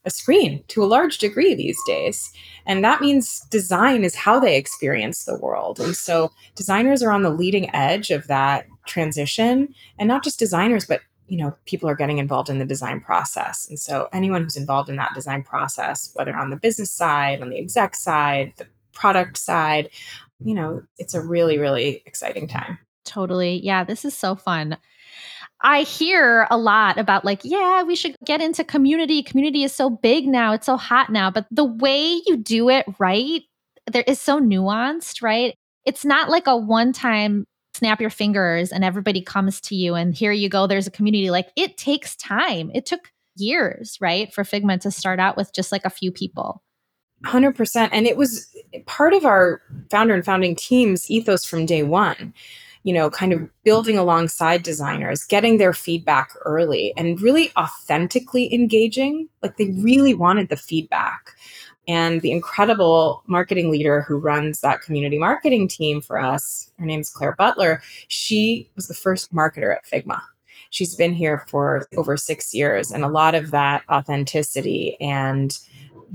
a 0.05 0.09
screen 0.09 0.63
to 0.67 0.83
a 0.83 0.85
large 0.85 1.17
degree 1.17 1.55
these 1.55 1.77
days. 1.87 2.31
And 2.65 2.83
that 2.83 3.01
means 3.01 3.41
design 3.49 4.03
is 4.03 4.15
how 4.15 4.39
they 4.39 4.57
experience 4.57 5.23
the 5.23 5.37
world. 5.39 5.79
And 5.79 5.95
so 5.95 6.31
designers 6.55 7.01
are 7.01 7.11
on 7.11 7.23
the 7.23 7.29
leading 7.29 7.73
edge 7.73 8.11
of 8.11 8.27
that 8.27 8.65
transition. 8.85 9.73
And 9.97 10.07
not 10.07 10.23
just 10.23 10.39
designers 10.39 10.85
but 10.85 11.01
you 11.27 11.37
know 11.37 11.55
people 11.65 11.89
are 11.89 11.95
getting 11.95 12.17
involved 12.17 12.49
in 12.49 12.59
the 12.59 12.65
design 12.65 12.99
process. 12.99 13.67
And 13.69 13.79
so 13.79 14.09
anyone 14.11 14.43
who's 14.43 14.57
involved 14.57 14.89
in 14.89 14.97
that 14.97 15.13
design 15.15 15.43
process 15.43 16.11
whether 16.15 16.35
on 16.35 16.49
the 16.49 16.57
business 16.57 16.91
side 16.91 17.41
on 17.41 17.49
the 17.49 17.57
exec 17.57 17.95
side 17.95 18.53
the 18.57 18.67
product 18.91 19.37
side 19.37 19.89
you 20.43 20.53
know 20.53 20.83
it's 20.97 21.13
a 21.13 21.21
really 21.21 21.57
really 21.57 22.03
exciting 22.05 22.47
time. 22.47 22.77
Totally. 23.05 23.61
Yeah 23.63 23.85
this 23.85 24.03
is 24.03 24.13
so 24.13 24.35
fun 24.35 24.77
I 25.63 25.83
hear 25.83 26.45
a 26.51 26.57
lot 26.57 26.97
about 26.97 27.23
like, 27.23 27.41
yeah, 27.43 27.83
we 27.83 27.95
should 27.95 28.15
get 28.25 28.41
into 28.41 28.63
community. 28.63 29.23
Community 29.23 29.63
is 29.63 29.73
so 29.73 29.89
big 29.89 30.27
now. 30.27 30.53
It's 30.53 30.65
so 30.65 30.75
hot 30.75 31.09
now. 31.09 31.31
But 31.31 31.47
the 31.51 31.63
way 31.63 32.21
you 32.25 32.35
do 32.35 32.69
it 32.69 32.85
right, 32.99 33.41
there 33.91 34.03
is 34.05 34.19
so 34.19 34.39
nuanced, 34.41 35.21
right? 35.23 35.55
It's 35.85 36.03
not 36.03 36.29
like 36.29 36.47
a 36.47 36.57
one 36.57 36.91
time 36.91 37.45
snap 37.73 37.99
your 37.99 38.09
fingers 38.09 38.71
and 38.71 38.83
everybody 38.83 39.21
comes 39.21 39.59
to 39.59 39.75
you 39.75 39.95
and 39.95 40.13
here 40.13 40.31
you 40.31 40.47
go 40.47 40.67
there's 40.67 40.85
a 40.85 40.91
community 40.91 41.31
like 41.31 41.49
it 41.55 41.75
takes 41.75 42.15
time 42.15 42.69
it 42.73 42.85
took 42.85 43.11
years 43.35 43.97
right 43.99 44.31
for 44.31 44.43
figma 44.43 44.79
to 44.79 44.91
start 44.91 45.19
out 45.19 45.35
with 45.35 45.51
just 45.53 45.71
like 45.71 45.83
a 45.83 45.89
few 45.89 46.11
people 46.11 46.61
100% 47.25 47.89
and 47.91 48.05
it 48.05 48.15
was 48.15 48.47
part 48.85 49.13
of 49.13 49.25
our 49.25 49.61
founder 49.89 50.13
and 50.13 50.23
founding 50.23 50.55
team's 50.55 51.09
ethos 51.09 51.45
from 51.45 51.65
day 51.65 51.81
one 51.81 52.31
you 52.83 52.93
know 52.93 53.09
kind 53.09 53.33
of 53.33 53.49
building 53.63 53.97
alongside 53.97 54.63
designers 54.63 55.23
getting 55.23 55.57
their 55.57 55.73
feedback 55.73 56.31
early 56.45 56.93
and 56.97 57.21
really 57.21 57.51
authentically 57.57 58.53
engaging 58.53 59.27
like 59.41 59.57
they 59.57 59.71
really 59.79 60.13
wanted 60.13 60.49
the 60.49 60.57
feedback 60.57 61.35
and 61.87 62.21
the 62.21 62.31
incredible 62.31 63.23
marketing 63.27 63.69
leader 63.69 64.01
who 64.01 64.17
runs 64.17 64.61
that 64.61 64.81
community 64.81 65.17
marketing 65.17 65.67
team 65.67 66.01
for 66.01 66.19
us, 66.19 66.71
her 66.79 66.85
name's 66.85 67.09
Claire 67.09 67.35
Butler, 67.37 67.81
she 68.07 68.69
was 68.75 68.87
the 68.87 68.93
first 68.93 69.33
marketer 69.33 69.75
at 69.75 69.85
Figma. 69.85 70.21
She's 70.69 70.95
been 70.95 71.13
here 71.13 71.45
for 71.49 71.85
over 71.97 72.17
six 72.17 72.53
years, 72.53 72.91
and 72.91 73.03
a 73.03 73.09
lot 73.09 73.35
of 73.35 73.51
that 73.51 73.83
authenticity 73.91 74.97
and 74.99 75.57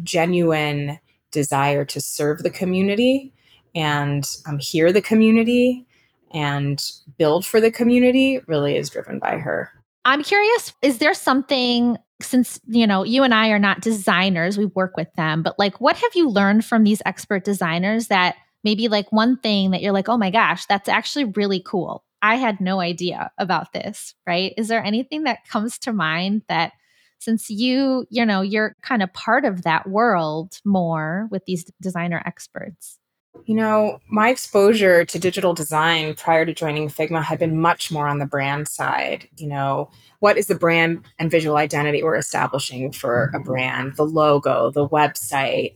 genuine 0.03 0.99
desire 1.31 1.85
to 1.85 2.01
serve 2.01 2.43
the 2.43 2.51
community 2.51 3.33
and 3.75 4.25
um, 4.47 4.59
hear 4.59 4.93
the 4.93 5.03
community 5.03 5.87
and 6.33 6.83
build 7.19 7.47
for 7.47 7.61
the 7.61 7.71
community 7.71 8.41
really 8.47 8.77
is 8.77 8.91
driven 8.91 9.19
by 9.19 9.39
her. 9.39 9.71
I'm 10.05 10.23
curious, 10.23 10.73
is 10.83 10.99
there 10.99 11.15
something 11.15 11.99
since 12.21 12.61
you 12.67 12.87
know 12.87 13.05
you 13.05 13.23
and 13.23 13.33
I 13.35 13.51
are 13.51 13.59
not 13.59 13.81
designers, 13.81 14.59
we 14.59 14.67
work 14.67 14.97
with 14.97 15.13
them, 15.15 15.43
but 15.43 15.59
like 15.59 15.81
what 15.81 15.97
have 15.97 16.11
you 16.15 16.29
learned 16.29 16.65
from 16.65 16.83
these 16.83 17.03
expert 17.07 17.45
designers 17.45 18.09
that 18.09 18.37
maybe 18.65 18.89
like 18.89 19.13
one 19.13 19.37
thing 19.39 19.71
that 19.71 19.83
you're 19.83 19.93
like, 19.93 20.09
"Oh 20.09 20.17
my 20.17 20.31
gosh, 20.31 20.67
that's 20.67 20.89
actually 20.89 21.27
really 21.27 21.61
cool. 21.65 22.05
I 22.23 22.37
had 22.37 22.61
no 22.61 22.81
idea 22.81 23.31
about 23.39 23.73
this." 23.73 24.15
Right? 24.27 24.53
Is 24.57 24.69
there 24.69 24.83
anything 24.83 25.25
that 25.25 25.47
comes 25.49 25.79
to 25.81 25.93
mind 25.93 26.43
that 26.49 26.73
since 27.21 27.51
you, 27.51 28.07
you 28.11 28.25
know, 28.25 28.43
you're 28.43 28.77
kind 28.83 29.03
of 29.03 29.13
part 29.13 29.45
of 29.45 29.63
that 29.63 29.89
world 29.89 30.59
more 30.65 31.29
with 31.31 31.45
these 31.47 31.71
designer 31.81 32.23
experts? 32.25 32.99
You 33.47 33.55
know, 33.55 34.01
my 34.09 34.29
exposure 34.29 35.05
to 35.05 35.19
digital 35.19 35.55
design 35.55 36.15
prior 36.15 36.45
to 36.45 36.53
joining 36.53 36.89
Figma 36.89 37.23
had 37.23 37.39
been 37.39 37.61
much 37.61 37.91
more 37.91 38.07
on 38.07 38.19
the 38.19 38.27
brand 38.27 38.69
side. 38.69 39.29
You 39.39 39.49
know, 39.49 39.91
what 40.21 40.37
is 40.37 40.47
the 40.49 40.55
brand 40.55 41.05
and 41.19 41.31
visual 41.31 41.57
identity 41.57 42.03
we're 42.03 42.17
establishing 42.17 42.93
for 42.93 43.25
a 43.25 43.39
mm-hmm. 43.39 43.43
brand, 43.45 43.97
the 43.97 44.05
logo, 44.05 44.71
the 44.71 44.89
website. 44.89 45.75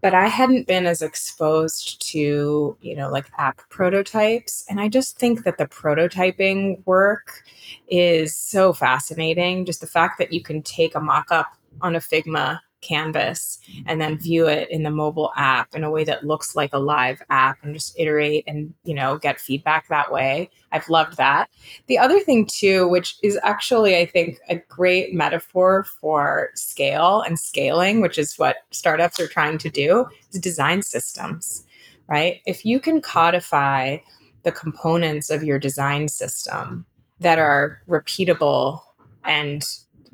But 0.00 0.14
I 0.14 0.28
hadn't 0.28 0.66
been 0.66 0.86
as 0.86 1.02
exposed 1.02 2.00
to, 2.10 2.76
you 2.80 2.96
know, 2.96 3.10
like 3.10 3.30
app 3.36 3.60
prototypes. 3.68 4.64
And 4.70 4.80
I 4.80 4.88
just 4.88 5.18
think 5.18 5.44
that 5.44 5.58
the 5.58 5.66
prototyping 5.66 6.84
work 6.86 7.44
is 7.88 8.34
so 8.34 8.72
fascinating. 8.72 9.66
Just 9.66 9.82
the 9.82 9.86
fact 9.86 10.18
that 10.18 10.32
you 10.32 10.42
can 10.42 10.62
take 10.62 10.94
a 10.94 11.00
mock 11.00 11.30
up 11.30 11.54
on 11.82 11.94
a 11.94 12.00
Figma 12.00 12.60
canvas 12.80 13.58
mm-hmm. 13.70 13.82
and 13.86 14.00
then 14.00 14.18
view 14.18 14.46
it 14.46 14.70
in 14.70 14.82
the 14.82 14.90
mobile 14.90 15.32
app 15.36 15.74
in 15.74 15.84
a 15.84 15.90
way 15.90 16.04
that 16.04 16.26
looks 16.26 16.56
like 16.56 16.72
a 16.72 16.78
live 16.78 17.22
app 17.30 17.58
and 17.62 17.74
just 17.74 17.98
iterate 17.98 18.44
and 18.46 18.72
you 18.84 18.94
know 18.94 19.18
get 19.18 19.40
feedback 19.40 19.88
that 19.88 20.12
way. 20.12 20.50
I've 20.72 20.88
loved 20.88 21.16
that. 21.16 21.50
The 21.86 21.98
other 21.98 22.20
thing 22.20 22.46
too 22.46 22.88
which 22.88 23.16
is 23.22 23.38
actually 23.42 23.96
i 23.96 24.06
think 24.06 24.38
a 24.48 24.56
great 24.68 25.14
metaphor 25.14 25.84
for 26.00 26.50
scale 26.54 27.22
and 27.22 27.38
scaling 27.38 28.00
which 28.00 28.18
is 28.18 28.38
what 28.38 28.56
startups 28.70 29.20
are 29.20 29.26
trying 29.26 29.58
to 29.58 29.70
do 29.70 30.06
is 30.32 30.40
design 30.40 30.82
systems 30.82 31.64
right? 32.10 32.42
If 32.44 32.66
you 32.66 32.80
can 32.80 33.00
codify 33.00 33.98
the 34.42 34.52
components 34.52 35.30
of 35.30 35.44
your 35.44 35.58
design 35.58 36.08
system 36.08 36.84
that 37.20 37.38
are 37.38 37.80
repeatable 37.88 38.80
and 39.24 39.64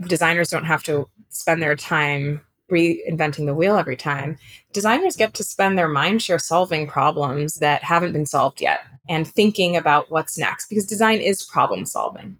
designers 0.07 0.50
don't 0.50 0.64
have 0.64 0.83
to 0.85 1.09
spend 1.31 1.62
their 1.62 1.74
time 1.74 2.40
reinventing 2.70 3.46
the 3.46 3.55
wheel 3.55 3.76
every 3.76 3.96
time. 3.96 4.37
Designers 4.72 5.16
get 5.16 5.35
to 5.35 5.44
spend 5.44 5.79
their 5.79 5.88
mind 5.88 6.22
share 6.22 6.38
solving 6.38 6.87
problems 6.87 7.57
that 7.57 7.83
haven't 7.83 8.12
been 8.12 8.26
solved 8.26 8.61
yet 8.61 8.81
and 9.09 9.26
thinking 9.26 9.76
about 9.76 10.11
what's 10.11 10.38
next 10.38 10.68
because 10.68 10.87
design 10.87 11.20
is 11.20 11.42
problem 11.42 11.87
solving. 11.87 12.37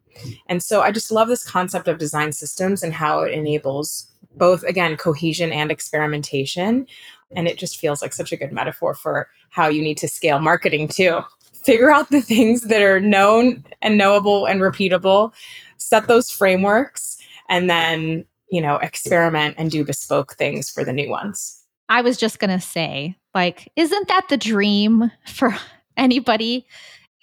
And 0.49 0.63
so 0.63 0.83
I 0.83 0.91
just 0.91 1.13
love 1.13 1.29
this 1.29 1.49
concept 1.49 1.89
of 1.89 1.99
design 1.99 2.33
systems 2.33 2.83
and 2.83 2.93
how 2.93 3.21
it 3.21 3.33
enables 3.33 4.11
both, 4.37 4.63
again, 4.65 4.97
cohesion 4.97 5.53
and 5.53 5.71
experimentation. 5.71 6.87
And 7.35 7.47
it 7.49 7.59
just 7.59 7.79
feels 7.79 8.03
like 8.03 8.13
such 8.13 8.33
a 8.33 8.37
good 8.37 8.53
metaphor 8.53 8.95
for 8.95 9.29
how 9.51 9.69
you 9.69 9.83
need 9.83 9.99
to 9.99 10.09
scale 10.09 10.39
marketing 10.39 10.89
too. 10.89 11.21
Figure 11.65 11.91
out 11.91 12.11
the 12.11 12.21
things 12.21 12.63
that 12.63 12.83
are 12.83 13.01
known 13.01 13.65
and 13.83 13.99
knowable 13.99 14.47
and 14.47 14.61
repeatable, 14.61 15.33
set 15.79 16.07
those 16.07 16.31
frameworks, 16.31 17.19
and 17.49 17.69
then 17.69 18.25
you 18.51 18.61
know, 18.61 18.77
experiment 18.77 19.57
and 19.59 19.71
do 19.71 19.85
bespoke 19.85 20.35
things 20.35 20.71
for 20.71 20.85
the 20.85 20.93
new 20.93 21.11
ones. 21.11 21.63
I 21.89 22.01
was 22.01 22.17
just 22.17 22.39
going 22.39 22.51
to 22.51 22.65
say, 22.65 23.17
like, 23.35 23.71
isn't 23.77 24.09
that 24.09 24.29
the 24.29 24.37
dream 24.37 25.11
for 25.27 25.57
anybody? 25.97 26.67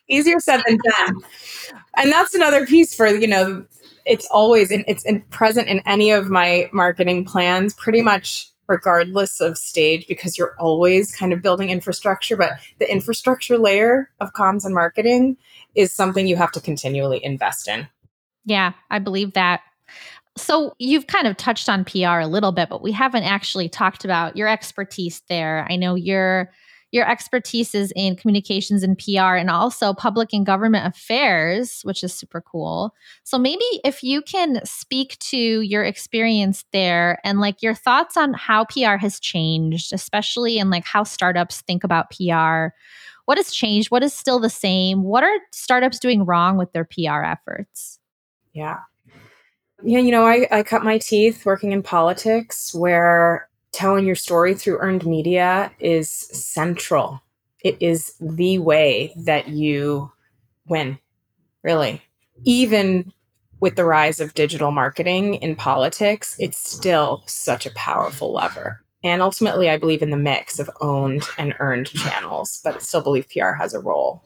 Easier 0.09 0.39
said 0.39 0.61
than 0.65 0.77
done. 0.97 1.21
And 1.97 2.11
that's 2.11 2.33
another 2.33 2.65
piece 2.65 2.95
for, 2.95 3.07
you 3.07 3.27
know, 3.27 3.65
it's 4.05 4.27
always 4.27 4.71
in, 4.71 4.83
it's 4.87 5.05
in, 5.05 5.21
present 5.29 5.67
in 5.67 5.81
any 5.85 6.11
of 6.11 6.29
my 6.29 6.69
marketing 6.73 7.25
plans 7.25 7.73
pretty 7.73 8.01
much 8.01 8.49
regardless 8.67 9.41
of 9.41 9.57
stage 9.57 10.07
because 10.07 10.37
you're 10.37 10.55
always 10.57 11.13
kind 11.15 11.33
of 11.33 11.41
building 11.41 11.69
infrastructure 11.69 12.37
but 12.37 12.51
the 12.79 12.89
infrastructure 12.89 13.57
layer 13.57 14.09
of 14.21 14.31
comms 14.33 14.63
and 14.63 14.73
marketing 14.73 15.35
is 15.75 15.93
something 15.93 16.27
you 16.27 16.37
have 16.37 16.51
to 16.51 16.61
continually 16.61 17.23
invest 17.23 17.67
in 17.67 17.87
yeah 18.45 18.71
i 18.89 18.99
believe 18.99 19.33
that 19.33 19.61
so 20.35 20.73
you've 20.79 21.07
kind 21.07 21.27
of 21.27 21.37
touched 21.37 21.69
on 21.69 21.85
PR 21.85 22.19
a 22.19 22.27
little 22.27 22.51
bit, 22.51 22.69
but 22.69 22.81
we 22.81 22.91
haven't 22.91 23.23
actually 23.23 23.69
talked 23.69 24.03
about 24.03 24.35
your 24.35 24.47
expertise 24.47 25.21
there. 25.29 25.67
I 25.69 25.75
know 25.75 25.95
your 25.95 26.51
your 26.91 27.09
expertise 27.09 27.73
is 27.73 27.91
in 27.95 28.15
communications 28.15 28.83
and 28.83 28.99
PR 28.99 29.35
and 29.35 29.49
also 29.49 29.95
public 29.95 30.31
and 30.31 30.45
government 30.45 30.85
affairs, 30.85 31.81
which 31.81 32.03
is 32.03 32.13
super 32.13 32.39
cool. 32.39 32.93
So 33.23 33.39
maybe 33.39 33.65
if 33.83 34.03
you 34.03 34.21
can 34.21 34.63
speak 34.63 35.17
to 35.19 35.61
your 35.61 35.83
experience 35.83 36.65
there 36.71 37.19
and 37.23 37.39
like 37.39 37.63
your 37.63 37.73
thoughts 37.73 38.15
on 38.15 38.35
how 38.35 38.65
PR 38.65 38.97
has 38.97 39.19
changed, 39.19 39.91
especially 39.91 40.59
in 40.59 40.69
like 40.69 40.85
how 40.85 41.03
startups 41.03 41.61
think 41.61 41.83
about 41.83 42.11
PR. 42.11 42.75
What 43.25 43.39
has 43.39 43.51
changed? 43.51 43.89
What 43.89 44.03
is 44.03 44.13
still 44.13 44.39
the 44.39 44.49
same? 44.49 45.01
What 45.01 45.23
are 45.23 45.35
startups 45.51 45.97
doing 45.97 46.25
wrong 46.25 46.57
with 46.57 46.73
their 46.73 46.85
PR 46.85 47.23
efforts? 47.23 47.97
Yeah 48.53 48.81
yeah, 49.83 49.99
you 49.99 50.11
know, 50.11 50.25
I, 50.25 50.47
I 50.51 50.63
cut 50.63 50.83
my 50.83 50.97
teeth 50.97 51.45
working 51.45 51.71
in 51.71 51.83
politics 51.83 52.73
where 52.73 53.49
telling 53.71 54.05
your 54.05 54.15
story 54.15 54.53
through 54.53 54.79
earned 54.79 55.05
media 55.05 55.71
is 55.79 56.09
central. 56.09 57.21
It 57.63 57.77
is 57.79 58.13
the 58.19 58.59
way 58.59 59.13
that 59.17 59.49
you 59.49 60.11
win, 60.67 60.99
really. 61.63 62.01
Even 62.43 63.11
with 63.59 63.75
the 63.75 63.85
rise 63.85 64.19
of 64.19 64.33
digital 64.33 64.71
marketing 64.71 65.35
in 65.35 65.55
politics, 65.55 66.35
it's 66.39 66.57
still 66.57 67.23
such 67.27 67.65
a 67.65 67.71
powerful 67.71 68.33
lever. 68.33 68.81
And 69.03 69.21
ultimately, 69.21 69.69
I 69.69 69.77
believe 69.77 70.01
in 70.01 70.11
the 70.11 70.17
mix 70.17 70.59
of 70.59 70.69
owned 70.81 71.23
and 71.37 71.53
earned 71.59 71.87
channels, 71.87 72.61
but 72.63 72.81
still 72.81 73.01
believe 73.01 73.27
PR 73.29 73.51
has 73.53 73.73
a 73.73 73.79
role. 73.79 74.23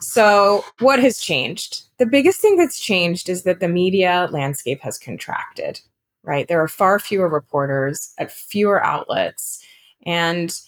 So, 0.00 0.64
what 0.80 1.00
has 1.00 1.18
changed? 1.18 1.82
The 1.98 2.06
biggest 2.06 2.40
thing 2.40 2.56
that's 2.56 2.80
changed 2.80 3.28
is 3.28 3.42
that 3.44 3.60
the 3.60 3.68
media 3.68 4.28
landscape 4.32 4.80
has 4.82 4.98
contracted, 4.98 5.80
right? 6.22 6.48
There 6.48 6.62
are 6.62 6.68
far 6.68 6.98
fewer 6.98 7.28
reporters 7.28 8.12
at 8.18 8.32
fewer 8.32 8.82
outlets. 8.84 9.64
And 10.06 10.58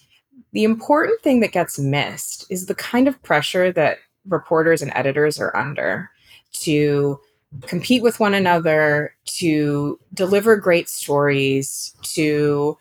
the 0.53 0.65
important 0.65 1.21
thing 1.23 1.41
that 1.41 1.53
gets 1.53 1.79
missed 1.79 2.47
is 2.51 2.67
the 2.67 2.75
kind 2.75 3.09
of 3.09 3.23
pressure 3.23 3.73
that 3.73 3.99
reporters 4.29 4.83
and 4.83 4.93
editors 4.95 5.39
are 5.39 5.57
under 5.57 6.11
to 6.53 7.19
compete 7.63 8.03
with 8.03 8.21
one 8.21 8.35
another, 8.35 9.15
to 9.25 9.99
deliver 10.15 10.57
great 10.57 10.89
stories, 10.89 11.95
to 12.03 12.77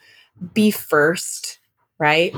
be 0.53 0.71
first 0.71 1.59
right? 1.97 2.33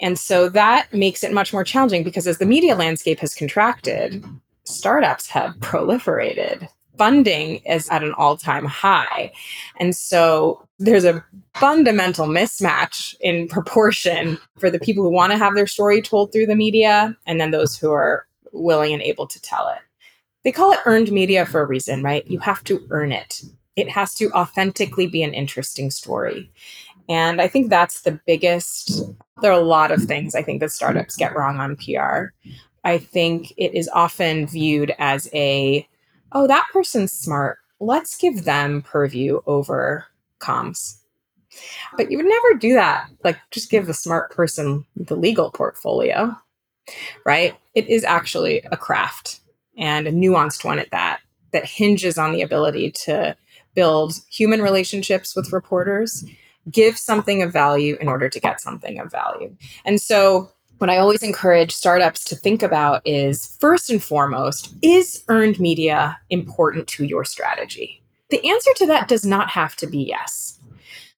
And 0.00 0.18
so 0.18 0.48
that 0.50 0.92
makes 0.92 1.24
it 1.24 1.32
much 1.32 1.52
more 1.52 1.64
challenging 1.64 2.02
because 2.02 2.26
as 2.26 2.38
the 2.38 2.46
media 2.46 2.74
landscape 2.74 3.18
has 3.20 3.34
contracted, 3.34 4.24
startups 4.64 5.28
have 5.28 5.54
proliferated, 5.56 6.68
funding 6.98 7.56
is 7.66 7.88
at 7.90 8.02
an 8.02 8.12
all 8.14 8.36
time 8.36 8.64
high. 8.64 9.32
And 9.78 9.94
so 9.94 10.66
there's 10.78 11.04
a 11.04 11.24
fundamental 11.54 12.26
mismatch 12.26 13.14
in 13.20 13.48
proportion 13.48 14.38
for 14.58 14.70
the 14.70 14.78
people 14.78 15.02
who 15.04 15.10
want 15.10 15.32
to 15.32 15.38
have 15.38 15.54
their 15.54 15.66
story 15.66 16.02
told 16.02 16.32
through 16.32 16.46
the 16.46 16.56
media 16.56 17.16
and 17.26 17.40
then 17.40 17.50
those 17.50 17.76
who 17.76 17.92
are 17.92 18.26
willing 18.52 18.92
and 18.92 19.02
able 19.02 19.26
to 19.26 19.40
tell 19.40 19.68
it. 19.68 19.78
They 20.44 20.52
call 20.52 20.72
it 20.72 20.80
earned 20.84 21.10
media 21.10 21.44
for 21.46 21.60
a 21.60 21.66
reason, 21.66 22.02
right? 22.02 22.26
You 22.26 22.38
have 22.40 22.62
to 22.64 22.86
earn 22.90 23.12
it. 23.12 23.42
It 23.74 23.88
has 23.90 24.14
to 24.14 24.30
authentically 24.30 25.06
be 25.06 25.22
an 25.22 25.34
interesting 25.34 25.90
story. 25.90 26.50
And 27.08 27.40
I 27.40 27.48
think 27.48 27.70
that's 27.70 28.02
the 28.02 28.20
biggest. 28.26 29.02
There 29.40 29.52
are 29.52 29.60
a 29.60 29.64
lot 29.64 29.92
of 29.92 30.02
things 30.04 30.34
I 30.34 30.42
think 30.42 30.60
that 30.60 30.72
startups 30.72 31.16
get 31.16 31.36
wrong 31.36 31.58
on 31.58 31.76
PR. 31.76 32.32
I 32.84 32.98
think 32.98 33.52
it 33.56 33.74
is 33.74 33.88
often 33.92 34.46
viewed 34.46 34.94
as 34.98 35.28
a 35.32 35.86
oh, 36.32 36.46
that 36.46 36.66
person's 36.72 37.12
smart. 37.12 37.58
Let's 37.80 38.16
give 38.16 38.44
them 38.44 38.82
purview 38.82 39.40
over 39.46 40.06
comms. 40.40 40.98
But 41.96 42.10
you 42.10 42.18
would 42.18 42.26
never 42.26 42.54
do 42.58 42.74
that. 42.74 43.08
Like, 43.24 43.38
just 43.50 43.70
give 43.70 43.86
the 43.86 43.94
smart 43.94 44.30
person 44.30 44.84
the 44.96 45.16
legal 45.16 45.50
portfolio, 45.50 46.36
right? 47.24 47.54
It 47.74 47.88
is 47.88 48.04
actually 48.04 48.62
a 48.70 48.76
craft 48.76 49.40
and 49.78 50.06
a 50.06 50.12
nuanced 50.12 50.64
one 50.64 50.78
at 50.78 50.90
that, 50.90 51.20
that 51.52 51.64
hinges 51.64 52.18
on 52.18 52.32
the 52.32 52.42
ability 52.42 52.90
to 52.90 53.36
build 53.74 54.14
human 54.30 54.60
relationships 54.60 55.34
with 55.34 55.52
reporters, 55.52 56.24
give 56.70 56.98
something 56.98 57.42
of 57.42 57.52
value 57.52 57.96
in 58.00 58.08
order 58.08 58.28
to 58.28 58.40
get 58.40 58.60
something 58.60 58.98
of 58.98 59.10
value. 59.10 59.54
And 59.84 60.00
so, 60.00 60.50
what 60.78 60.90
I 60.90 60.98
always 60.98 61.22
encourage 61.22 61.72
startups 61.72 62.22
to 62.24 62.36
think 62.36 62.62
about 62.62 63.00
is 63.06 63.56
first 63.60 63.88
and 63.88 64.02
foremost, 64.02 64.74
is 64.82 65.24
earned 65.28 65.58
media 65.58 66.18
important 66.28 66.86
to 66.88 67.04
your 67.04 67.24
strategy? 67.24 68.02
The 68.28 68.46
answer 68.46 68.70
to 68.76 68.86
that 68.86 69.08
does 69.08 69.24
not 69.24 69.48
have 69.48 69.74
to 69.76 69.86
be 69.86 69.98
yes. 69.98 70.58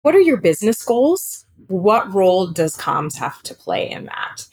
What 0.02 0.14
are 0.14 0.20
your 0.20 0.36
business 0.36 0.84
goals? 0.84 1.44
What 1.66 2.12
role 2.14 2.46
does 2.46 2.76
comms 2.76 3.16
have 3.16 3.42
to 3.42 3.54
play 3.54 3.90
in 3.90 4.04
that? 4.04 4.46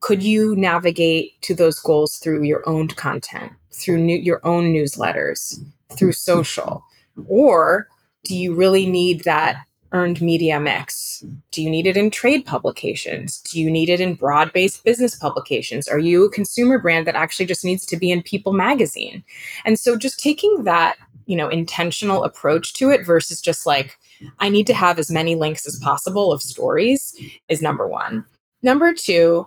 Could 0.00 0.22
you 0.22 0.54
navigate 0.56 1.40
to 1.42 1.54
those 1.54 1.78
goals 1.78 2.16
through 2.16 2.42
your 2.42 2.68
own 2.68 2.88
content, 2.88 3.52
through 3.72 3.98
new, 3.98 4.16
your 4.18 4.44
own 4.44 4.74
newsletters, 4.74 5.58
through 5.96 6.12
social? 6.12 6.84
Or 7.26 7.88
do 8.24 8.36
you 8.36 8.54
really 8.54 8.84
need 8.84 9.24
that 9.24 9.64
earned 9.92 10.20
media 10.20 10.58
mix? 10.58 11.24
Do 11.50 11.62
you 11.62 11.70
need 11.70 11.86
it 11.86 11.96
in 11.96 12.10
trade 12.10 12.44
publications? 12.44 13.40
Do 13.40 13.60
you 13.60 13.70
need 13.70 13.88
it 13.88 14.00
in 14.00 14.14
broad 14.14 14.52
based 14.52 14.84
business 14.84 15.14
publications? 15.14 15.88
Are 15.88 15.98
you 15.98 16.24
a 16.24 16.30
consumer 16.30 16.78
brand 16.78 17.06
that 17.06 17.14
actually 17.14 17.46
just 17.46 17.64
needs 17.64 17.86
to 17.86 17.96
be 17.96 18.10
in 18.10 18.22
People 18.22 18.52
magazine? 18.52 19.22
And 19.64 19.78
so 19.78 19.96
just 19.96 20.18
taking 20.18 20.64
that, 20.64 20.96
you 21.26 21.36
know, 21.36 21.48
intentional 21.48 22.24
approach 22.24 22.74
to 22.74 22.90
it 22.90 23.06
versus 23.06 23.40
just 23.40 23.66
like, 23.66 23.98
I 24.38 24.48
need 24.48 24.66
to 24.68 24.74
have 24.74 24.98
as 24.98 25.10
many 25.10 25.34
links 25.34 25.66
as 25.66 25.78
possible 25.78 26.32
of 26.32 26.42
stories 26.42 27.14
is 27.48 27.62
number 27.62 27.86
one. 27.86 28.24
Number 28.62 28.92
two, 28.94 29.46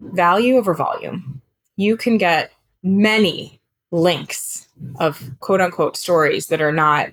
value 0.00 0.56
over 0.56 0.74
volume. 0.74 1.42
You 1.76 1.96
can 1.96 2.18
get 2.18 2.52
many 2.82 3.60
links 3.90 4.66
of 4.98 5.22
quote 5.40 5.60
unquote 5.60 5.96
stories 5.96 6.46
that 6.46 6.60
are 6.60 6.72
not 6.72 7.10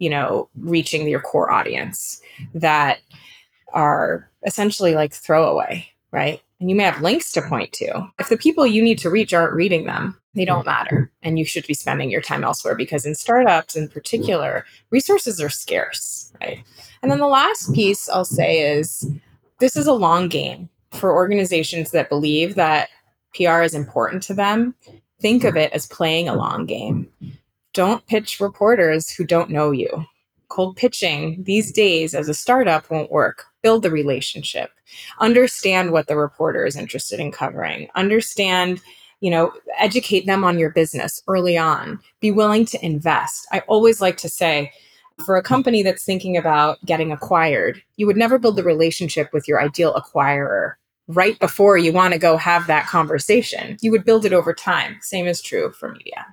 you 0.00 0.10
know, 0.10 0.48
reaching 0.58 1.06
your 1.06 1.20
core 1.20 1.52
audience 1.52 2.20
that 2.54 2.98
are 3.72 4.28
essentially 4.44 4.94
like 4.94 5.12
throwaway, 5.12 5.86
right? 6.10 6.40
And 6.58 6.68
you 6.68 6.74
may 6.74 6.84
have 6.84 7.02
links 7.02 7.30
to 7.32 7.42
point 7.42 7.72
to. 7.74 8.10
If 8.18 8.28
the 8.28 8.36
people 8.36 8.66
you 8.66 8.82
need 8.82 8.98
to 8.98 9.10
reach 9.10 9.32
aren't 9.32 9.54
reading 9.54 9.84
them, 9.84 10.18
they 10.34 10.44
don't 10.44 10.66
matter. 10.66 11.12
And 11.22 11.38
you 11.38 11.44
should 11.44 11.66
be 11.66 11.74
spending 11.74 12.10
your 12.10 12.22
time 12.22 12.42
elsewhere 12.42 12.74
because 12.74 13.04
in 13.04 13.14
startups 13.14 13.76
in 13.76 13.88
particular, 13.88 14.64
resources 14.90 15.40
are 15.40 15.50
scarce, 15.50 16.32
right? 16.40 16.64
And 17.02 17.12
then 17.12 17.18
the 17.18 17.26
last 17.26 17.72
piece 17.74 18.08
I'll 18.08 18.24
say 18.24 18.72
is 18.78 19.06
this 19.58 19.76
is 19.76 19.86
a 19.86 19.92
long 19.92 20.28
game 20.28 20.70
for 20.92 21.12
organizations 21.12 21.90
that 21.90 22.08
believe 22.08 22.54
that 22.54 22.88
PR 23.34 23.60
is 23.60 23.74
important 23.74 24.22
to 24.24 24.34
them. 24.34 24.74
Think 25.20 25.44
of 25.44 25.56
it 25.56 25.72
as 25.72 25.86
playing 25.86 26.28
a 26.28 26.34
long 26.34 26.64
game 26.64 27.08
don't 27.72 28.06
pitch 28.06 28.40
reporters 28.40 29.10
who 29.10 29.24
don't 29.24 29.50
know 29.50 29.70
you. 29.70 30.04
Cold 30.48 30.76
pitching 30.76 31.42
these 31.44 31.70
days 31.70 32.14
as 32.14 32.28
a 32.28 32.34
startup 32.34 32.90
won't 32.90 33.12
work. 33.12 33.44
Build 33.62 33.82
the 33.82 33.90
relationship. 33.90 34.70
Understand 35.20 35.92
what 35.92 36.08
the 36.08 36.16
reporter 36.16 36.66
is 36.66 36.76
interested 36.76 37.20
in 37.20 37.30
covering. 37.30 37.88
Understand, 37.94 38.80
you 39.20 39.30
know, 39.30 39.52
educate 39.78 40.26
them 40.26 40.42
on 40.42 40.58
your 40.58 40.70
business 40.70 41.22
early 41.28 41.56
on. 41.56 42.00
Be 42.20 42.32
willing 42.32 42.64
to 42.66 42.84
invest. 42.84 43.46
I 43.52 43.60
always 43.68 44.00
like 44.00 44.16
to 44.18 44.28
say, 44.28 44.72
for 45.24 45.36
a 45.36 45.42
company 45.42 45.82
that's 45.82 46.04
thinking 46.04 46.36
about 46.36 46.84
getting 46.84 47.12
acquired, 47.12 47.80
you 47.96 48.06
would 48.06 48.16
never 48.16 48.38
build 48.38 48.56
the 48.56 48.64
relationship 48.64 49.32
with 49.32 49.46
your 49.46 49.62
ideal 49.62 49.94
acquirer 49.94 50.74
right 51.08 51.38
before 51.38 51.76
you 51.76 51.92
want 51.92 52.12
to 52.14 52.18
go 52.18 52.36
have 52.36 52.66
that 52.66 52.86
conversation. 52.86 53.76
You 53.80 53.90
would 53.90 54.04
build 54.04 54.24
it 54.24 54.32
over 54.32 54.54
time. 54.54 54.96
Same 55.00 55.26
is 55.26 55.42
true 55.42 55.72
for 55.72 55.92
media. 55.92 56.26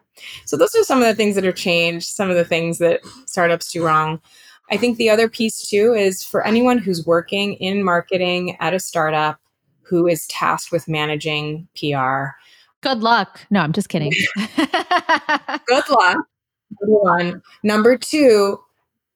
So 0.45 0.58
those 0.58 0.75
are 0.75 0.84
some 0.84 1.01
of 1.01 1.08
the 1.08 1.15
things 1.15 1.36
that 1.36 1.45
are 1.45 1.51
changed, 1.51 2.08
some 2.08 2.30
of 2.30 2.36
the 2.36 2.45
things 2.45 2.77
that 2.80 3.01
startups 3.25 3.71
do 3.71 3.86
wrong. 3.86 4.21
I 4.69 4.77
think 4.77 4.97
the 4.97 5.10
other 5.10 5.30
piece 5.30 5.67
too 5.67 5.93
is 5.93 6.23
for 6.23 6.45
anyone 6.45 6.77
who's 6.77 7.06
working 7.06 7.53
in 7.53 7.84
marketing 7.84 8.58
at 8.60 8.73
a 8.73 8.80
startup 8.80 9.39
who 9.82 10.08
is 10.08 10.27
tasked 10.27 10.71
with 10.71 10.88
managing 10.88 11.67
PR. 11.80 12.30
Good 12.82 12.99
luck. 12.99 13.39
No, 13.49 13.62
I'm 13.62 13.73
just 13.73 13.89
kidding. 13.89 14.12
Good 14.36 15.89
luck. 15.89 16.17
Number 16.82 16.99
one. 16.99 17.41
Number 17.63 17.97
two, 17.97 18.60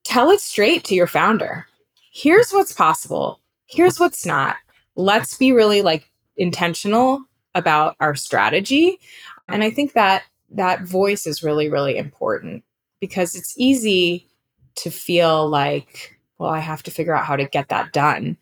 tell 0.03 0.29
it 0.29 0.39
straight 0.39 0.83
to 0.85 0.95
your 0.95 1.07
founder. 1.07 1.67
Here's 2.13 2.51
what's 2.51 2.73
possible. 2.73 3.39
Here's 3.67 3.99
what's 3.99 4.25
not 4.25 4.55
let's 4.95 5.37
be 5.37 5.51
really 5.51 5.81
like 5.81 6.09
intentional 6.37 7.23
about 7.55 7.95
our 7.99 8.15
strategy. 8.15 8.99
And 9.47 9.63
I 9.63 9.69
think 9.69 9.93
that 9.93 10.23
that 10.55 10.83
voice 10.83 11.25
is 11.25 11.43
really, 11.43 11.69
really 11.69 11.97
important 11.97 12.63
because 12.99 13.35
it's 13.35 13.53
easy 13.57 14.27
to 14.75 14.89
feel 14.89 15.47
like, 15.47 16.19
well, 16.37 16.49
I 16.49 16.59
have 16.59 16.83
to 16.83 16.91
figure 16.91 17.15
out 17.15 17.25
how 17.25 17.35
to 17.35 17.45
get 17.45 17.69
that 17.69 17.93
done 17.93 18.37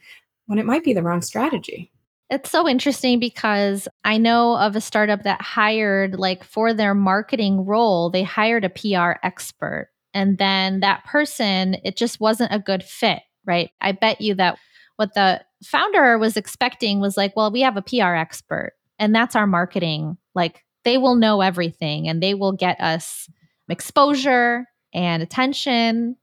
when 0.45 0.59
it 0.59 0.65
might 0.65 0.83
be 0.83 0.93
the 0.93 1.03
wrong 1.03 1.21
strategy. 1.21 1.91
It's 2.29 2.51
so 2.51 2.67
interesting 2.67 3.19
because 3.19 3.87
I 4.03 4.17
know 4.17 4.55
of 4.57 4.75
a 4.75 4.81
startup 4.81 5.23
that 5.23 5.41
hired, 5.41 6.19
like, 6.19 6.43
for 6.43 6.73
their 6.73 6.93
marketing 6.93 7.65
role, 7.65 8.11
they 8.11 8.21
hired 8.21 8.63
a 8.63 8.69
PR 8.69 9.19
expert. 9.25 9.89
And 10.13 10.37
then 10.37 10.81
that 10.81 11.05
person, 11.05 11.77
it 11.83 11.97
just 11.97 12.19
wasn't 12.19 12.53
a 12.53 12.59
good 12.59 12.83
fit, 12.83 13.21
right? 13.45 13.71
I 13.81 13.93
bet 13.93 14.21
you 14.21 14.35
that 14.35 14.59
what 14.95 15.13
the 15.13 15.41
founder 15.63 16.17
was 16.17 16.37
expecting 16.37 16.99
was 16.99 17.17
like, 17.17 17.35
well, 17.35 17.51
we 17.51 17.61
have 17.61 17.77
a 17.77 17.81
PR 17.81 18.15
expert 18.15 18.73
and 18.99 19.15
that's 19.15 19.35
our 19.35 19.47
marketing. 19.47 20.17
Like 20.35 20.65
they 20.83 20.97
will 20.97 21.15
know 21.15 21.41
everything 21.41 22.07
and 22.07 22.21
they 22.21 22.33
will 22.33 22.53
get 22.53 22.79
us 22.79 23.29
exposure 23.69 24.65
and 24.93 25.21
attention. 25.21 26.15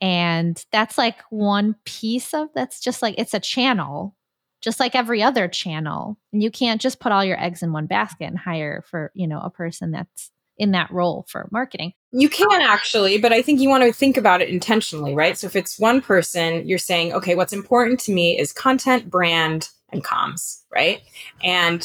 And 0.00 0.62
that's 0.72 0.98
like 0.98 1.16
one 1.30 1.76
piece 1.84 2.34
of 2.34 2.48
that's 2.54 2.80
just 2.80 3.02
like 3.02 3.14
it's 3.18 3.34
a 3.34 3.40
channel, 3.40 4.16
just 4.60 4.80
like 4.80 4.94
every 4.94 5.22
other 5.22 5.48
channel. 5.48 6.18
And 6.32 6.42
you 6.42 6.50
can't 6.50 6.80
just 6.80 7.00
put 7.00 7.12
all 7.12 7.24
your 7.24 7.40
eggs 7.42 7.62
in 7.62 7.72
one 7.72 7.86
basket 7.86 8.24
and 8.24 8.38
hire 8.38 8.84
for, 8.88 9.12
you 9.14 9.26
know, 9.26 9.40
a 9.40 9.50
person 9.50 9.90
that's 9.92 10.30
in 10.56 10.70
that 10.70 10.90
role 10.90 11.26
for 11.28 11.48
marketing. 11.50 11.92
You 12.12 12.28
can 12.28 12.62
actually, 12.62 13.18
but 13.18 13.32
I 13.32 13.42
think 13.42 13.60
you 13.60 13.68
want 13.68 13.82
to 13.82 13.92
think 13.92 14.16
about 14.16 14.40
it 14.40 14.48
intentionally, 14.48 15.14
right? 15.14 15.36
So 15.36 15.48
if 15.48 15.56
it's 15.56 15.80
one 15.80 16.00
person, 16.00 16.66
you're 16.66 16.78
saying, 16.78 17.12
okay, 17.12 17.34
what's 17.34 17.52
important 17.52 17.98
to 18.00 18.12
me 18.12 18.38
is 18.38 18.52
content, 18.52 19.10
brand, 19.10 19.68
and 19.90 20.04
comms, 20.04 20.62
right? 20.72 21.02
And 21.42 21.84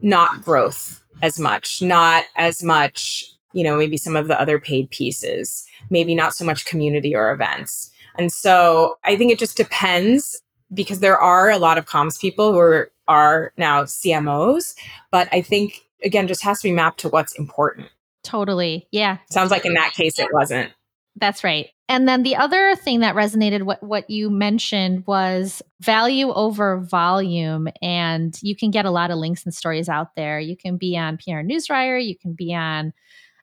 not 0.00 0.42
growth 0.42 0.99
as 1.22 1.38
much, 1.38 1.82
not 1.82 2.24
as 2.36 2.62
much, 2.62 3.24
you 3.52 3.64
know, 3.64 3.76
maybe 3.76 3.96
some 3.96 4.16
of 4.16 4.28
the 4.28 4.40
other 4.40 4.58
paid 4.58 4.90
pieces, 4.90 5.66
maybe 5.90 6.14
not 6.14 6.34
so 6.34 6.44
much 6.44 6.64
community 6.64 7.14
or 7.14 7.30
events. 7.30 7.90
And 8.18 8.32
so 8.32 8.98
I 9.04 9.16
think 9.16 9.32
it 9.32 9.38
just 9.38 9.56
depends 9.56 10.40
because 10.72 11.00
there 11.00 11.18
are 11.18 11.50
a 11.50 11.58
lot 11.58 11.78
of 11.78 11.86
comms 11.86 12.20
people 12.20 12.52
who 12.52 12.58
are, 12.58 12.90
are 13.08 13.52
now 13.56 13.84
CMOs, 13.84 14.74
but 15.10 15.28
I 15.32 15.42
think 15.42 15.82
again 16.04 16.28
just 16.28 16.42
has 16.42 16.60
to 16.60 16.68
be 16.68 16.72
mapped 16.72 17.00
to 17.00 17.08
what's 17.08 17.38
important. 17.38 17.88
Totally. 18.22 18.86
Yeah. 18.90 19.18
Sounds 19.30 19.50
like 19.50 19.64
in 19.64 19.74
that 19.74 19.92
case 19.94 20.18
it 20.18 20.28
wasn't. 20.32 20.70
That's 21.16 21.42
right. 21.42 21.70
And 21.90 22.06
then 22.06 22.22
the 22.22 22.36
other 22.36 22.76
thing 22.76 23.00
that 23.00 23.16
resonated 23.16 23.64
what 23.64 23.82
what 23.82 24.08
you 24.08 24.30
mentioned 24.30 25.04
was 25.08 25.60
value 25.80 26.32
over 26.32 26.78
volume 26.78 27.66
and 27.82 28.38
you 28.42 28.54
can 28.54 28.70
get 28.70 28.84
a 28.84 28.92
lot 28.92 29.10
of 29.10 29.18
links 29.18 29.44
and 29.44 29.52
stories 29.52 29.88
out 29.88 30.14
there. 30.14 30.38
You 30.38 30.56
can 30.56 30.76
be 30.76 30.96
on 30.96 31.16
PR 31.18 31.42
Newswire, 31.42 32.02
you 32.02 32.16
can 32.16 32.32
be 32.32 32.54
on 32.54 32.92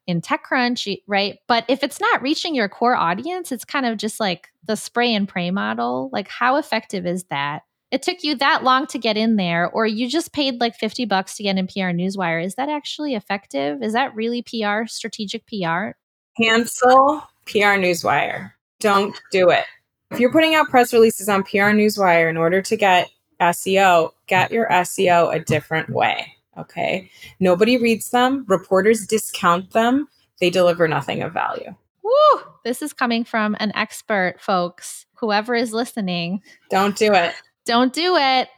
in 0.07 0.21
TechCrunch, 0.21 1.01
right? 1.07 1.39
But 1.49 1.65
if 1.67 1.83
it's 1.83 1.99
not 1.99 2.21
reaching 2.21 2.55
your 2.55 2.69
core 2.69 2.95
audience, 2.95 3.51
it's 3.51 3.65
kind 3.65 3.85
of 3.85 3.97
just 3.97 4.17
like 4.17 4.47
the 4.65 4.77
spray 4.77 5.13
and 5.13 5.27
pray 5.27 5.51
model. 5.51 6.09
Like 6.13 6.29
how 6.29 6.55
effective 6.55 7.05
is 7.05 7.25
that? 7.25 7.63
it 7.89 8.01
took 8.01 8.21
you 8.21 8.35
that 8.35 8.65
long 8.65 8.85
to 8.85 8.97
get 8.97 9.15
in 9.15 9.37
there 9.37 9.69
or 9.69 9.85
you 9.85 10.09
just 10.09 10.33
paid 10.33 10.59
like 10.59 10.75
50 10.75 11.05
bucks 11.05 11.37
to 11.37 11.43
get 11.43 11.57
in 11.57 11.67
PR 11.67 11.93
Newswire. 11.95 12.43
Is 12.43 12.55
that 12.55 12.67
actually 12.67 13.15
effective? 13.15 13.81
Is 13.81 13.93
that 13.93 14.13
really 14.13 14.41
PR, 14.41 14.87
strategic 14.87 15.47
PR? 15.47 15.91
Cancel 16.37 17.23
PR 17.47 17.79
Newswire. 17.79 18.51
Don't 18.79 19.19
do 19.31 19.49
it. 19.49 19.65
If 20.11 20.19
you're 20.19 20.31
putting 20.31 20.55
out 20.55 20.69
press 20.69 20.93
releases 20.93 21.27
on 21.27 21.43
PR 21.43 21.73
Newswire 21.73 22.29
in 22.29 22.37
order 22.37 22.61
to 22.61 22.77
get 22.77 23.09
SEO, 23.41 24.11
get 24.27 24.51
your 24.51 24.67
SEO 24.69 25.33
a 25.33 25.39
different 25.39 25.89
way. 25.89 26.33
Okay. 26.57 27.09
Nobody 27.39 27.77
reads 27.77 28.09
them. 28.09 28.45
Reporters 28.47 29.05
discount 29.05 29.71
them. 29.71 30.07
They 30.39 30.49
deliver 30.49 30.87
nothing 30.87 31.21
of 31.21 31.33
value. 31.33 31.75
Woo! 32.03 32.41
This 32.63 32.81
is 32.81 32.93
coming 32.93 33.23
from 33.23 33.55
an 33.59 33.71
expert, 33.75 34.35
folks. 34.39 35.05
Whoever 35.15 35.55
is 35.55 35.73
listening, 35.73 36.41
don't 36.69 36.95
do 36.95 37.13
it. 37.13 37.33
Don't 37.65 37.91
do 37.91 38.15
it. 38.17 38.49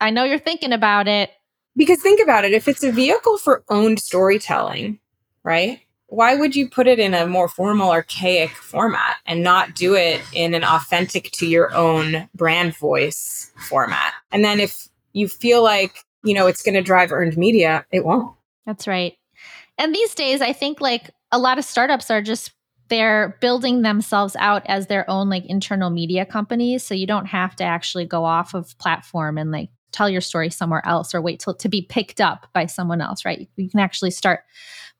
I 0.00 0.10
know 0.10 0.24
you're 0.24 0.38
thinking 0.38 0.72
about 0.72 1.08
it. 1.08 1.30
Because 1.76 2.02
think 2.02 2.20
about 2.20 2.44
it 2.44 2.52
if 2.52 2.66
it's 2.66 2.82
a 2.82 2.90
vehicle 2.90 3.38
for 3.38 3.62
owned 3.68 4.00
storytelling, 4.00 4.98
right? 5.44 5.80
Why 6.08 6.34
would 6.34 6.56
you 6.56 6.68
put 6.68 6.86
it 6.86 6.98
in 6.98 7.12
a 7.12 7.26
more 7.26 7.48
formal, 7.48 7.90
archaic 7.90 8.50
format 8.50 9.16
and 9.26 9.42
not 9.42 9.74
do 9.74 9.94
it 9.94 10.22
in 10.32 10.54
an 10.54 10.64
authentic 10.64 11.30
to 11.32 11.46
your 11.46 11.74
own 11.74 12.28
brand 12.34 12.74
voice 12.76 13.52
format? 13.68 14.14
And 14.32 14.42
then 14.42 14.58
if 14.58 14.88
you 15.12 15.28
feel 15.28 15.62
like, 15.62 16.04
you 16.24 16.32
know, 16.32 16.46
it's 16.46 16.62
going 16.62 16.74
to 16.74 16.82
drive 16.82 17.12
earned 17.12 17.36
media, 17.36 17.84
it 17.92 18.06
won't. 18.06 18.34
That's 18.64 18.86
right. 18.86 19.14
And 19.76 19.94
these 19.94 20.14
days, 20.14 20.40
I 20.40 20.54
think 20.54 20.80
like 20.80 21.10
a 21.30 21.38
lot 21.38 21.58
of 21.58 21.64
startups 21.64 22.10
are 22.10 22.22
just 22.22 22.52
they're 22.88 23.36
building 23.42 23.82
themselves 23.82 24.34
out 24.36 24.62
as 24.66 24.86
their 24.86 25.08
own 25.10 25.28
like 25.28 25.44
internal 25.46 25.90
media 25.90 26.24
companies 26.24 26.82
so 26.82 26.94
you 26.94 27.06
don't 27.06 27.26
have 27.26 27.54
to 27.56 27.64
actually 27.64 28.06
go 28.06 28.24
off 28.24 28.54
of 28.54 28.76
platform 28.78 29.36
and 29.36 29.50
like 29.50 29.68
tell 29.92 30.08
your 30.08 30.20
story 30.20 30.50
somewhere 30.50 30.80
else 30.86 31.14
or 31.14 31.20
wait 31.20 31.40
till 31.40 31.54
to 31.54 31.68
be 31.68 31.82
picked 31.82 32.20
up 32.20 32.46
by 32.54 32.64
someone 32.66 33.00
else 33.00 33.24
right 33.24 33.48
you 33.56 33.68
can 33.68 33.80
actually 33.80 34.10
start 34.10 34.40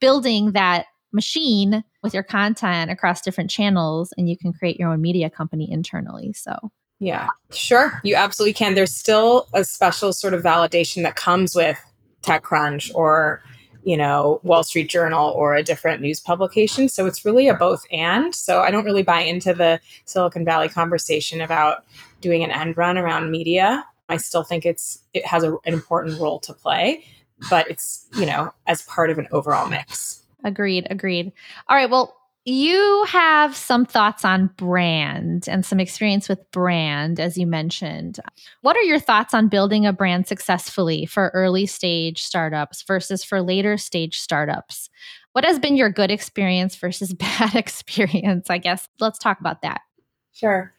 building 0.01 0.53
that 0.53 0.87
machine 1.13 1.83
with 2.03 2.15
your 2.15 2.23
content 2.23 2.91
across 2.91 3.21
different 3.21 3.51
channels 3.51 4.13
and 4.17 4.29
you 4.29 4.37
can 4.37 4.53
create 4.53 4.79
your 4.79 4.91
own 4.91 5.01
media 5.01 5.31
company 5.31 5.71
internally 5.71 6.33
so 6.33 6.55
yeah 7.01 7.29
sure 7.51 8.01
you 8.05 8.15
absolutely 8.15 8.53
can 8.53 8.75
there's 8.75 8.95
still 8.95 9.49
a 9.55 9.65
special 9.65 10.13
sort 10.13 10.35
of 10.35 10.43
validation 10.43 11.03
that 11.03 11.17
comes 11.17 11.55
with 11.55 11.79
techcrunch 12.23 12.95
or 12.95 13.43
you 13.89 13.97
know, 13.97 14.39
Wall 14.43 14.63
Street 14.63 14.91
Journal 14.91 15.31
or 15.31 15.55
a 15.55 15.63
different 15.63 16.03
news 16.03 16.21
publication. 16.21 16.91
So 16.91 17.07
it's 17.07 17.25
really 17.25 17.49
a 17.49 17.55
both 17.55 17.85
and. 17.91 18.35
So 18.35 18.61
I 18.61 18.71
don't 18.71 18.85
really 18.85 19.03
buy 19.03 19.21
into 19.21 19.55
the 19.55 19.81
Silicon 20.05 20.45
Valley 20.45 20.69
conversation 20.69 21.41
about 21.41 21.87
doing 22.21 22.45
an 22.45 22.51
end 22.51 22.77
run 22.77 22.99
around 22.99 23.31
media. 23.31 23.83
I 24.11 24.19
still 24.19 24.43
think 24.43 24.67
it's 24.67 25.03
it 25.15 25.25
has 25.25 25.43
a, 25.43 25.53
an 25.65 25.73
important 25.73 26.21
role 26.21 26.39
to 26.41 26.53
play, 26.53 27.03
but 27.49 27.71
it's, 27.71 28.07
you 28.19 28.27
know, 28.27 28.53
as 28.67 28.83
part 28.83 29.09
of 29.09 29.17
an 29.17 29.29
overall 29.33 29.69
mix. 29.69 30.23
Agreed, 30.45 30.87
agreed. 30.91 31.33
All 31.69 31.77
right, 31.77 31.91
well, 31.91 32.15
you 32.45 33.05
have 33.09 33.55
some 33.55 33.85
thoughts 33.85 34.25
on 34.25 34.47
brand 34.57 35.47
and 35.49 35.67
some 35.67 35.81
experience 35.81 36.31
with 36.31 36.51
brand, 36.51 37.21
as 37.21 37.37
you 37.37 37.47
mentioned. 37.47 38.21
What 38.63 38.77
are 38.77 38.83
your 38.83 38.99
thoughts 38.99 39.35
on 39.35 39.49
building 39.49 39.85
a 39.85 39.93
brand 39.93 40.27
successfully 40.27 41.05
for 41.05 41.31
early 41.35 41.67
stage 41.67 42.23
startups 42.23 42.83
versus 42.83 43.23
for 43.23 43.43
later 43.43 43.77
stage 43.77 44.19
startups? 44.19 44.89
What 45.33 45.45
has 45.45 45.59
been 45.59 45.77
your 45.77 45.91
good 45.91 46.11
experience 46.11 46.75
versus 46.77 47.13
bad 47.39 47.55
experience? 47.55 48.49
I 48.49 48.59
guess 48.59 48.89
let's 48.99 49.19
talk 49.19 49.41
about 49.41 49.61
that. 49.63 49.83
Sure. 50.33 50.73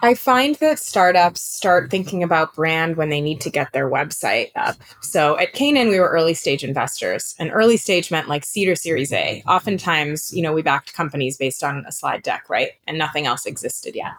I 0.00 0.14
find 0.14 0.54
that 0.56 0.78
startups 0.78 1.40
start 1.40 1.90
thinking 1.90 2.22
about 2.22 2.54
brand 2.54 2.96
when 2.96 3.08
they 3.08 3.20
need 3.20 3.40
to 3.40 3.50
get 3.50 3.72
their 3.72 3.90
website 3.90 4.50
up. 4.54 4.76
So 5.00 5.36
at 5.38 5.54
Canaan, 5.54 5.88
we 5.88 5.98
were 5.98 6.08
early 6.08 6.34
stage 6.34 6.62
investors, 6.62 7.34
and 7.38 7.50
early 7.52 7.76
stage 7.76 8.10
meant 8.10 8.28
like 8.28 8.44
seed 8.44 8.68
or 8.68 8.76
series 8.76 9.12
A. 9.12 9.42
Oftentimes, 9.48 10.32
you 10.32 10.40
know, 10.40 10.52
we 10.52 10.62
backed 10.62 10.94
companies 10.94 11.36
based 11.36 11.64
on 11.64 11.84
a 11.86 11.90
slide 11.90 12.22
deck, 12.22 12.44
right? 12.48 12.70
And 12.86 12.96
nothing 12.96 13.26
else 13.26 13.44
existed 13.44 13.96
yet. 13.96 14.12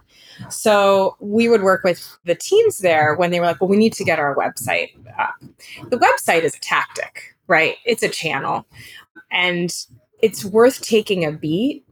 So 0.49 1.15
we 1.21 1.47
would 1.47 1.63
work 1.63 1.83
with 1.83 2.17
the 2.25 2.35
teams 2.35 2.79
there 2.79 3.15
when 3.15 3.31
they 3.31 3.39
were 3.39 3.45
like, 3.45 3.61
well, 3.61 3.69
we 3.69 3.77
need 3.77 3.93
to 3.93 4.03
get 4.03 4.19
our 4.19 4.35
website 4.35 4.89
up. 5.17 5.35
The 5.89 5.97
website 5.97 6.43
is 6.43 6.55
a 6.55 6.59
tactic, 6.59 7.35
right? 7.47 7.75
It's 7.85 8.03
a 8.03 8.09
channel. 8.09 8.65
And 9.31 9.73
it's 10.21 10.43
worth 10.43 10.81
taking 10.81 11.23
a 11.23 11.31
beat 11.31 11.85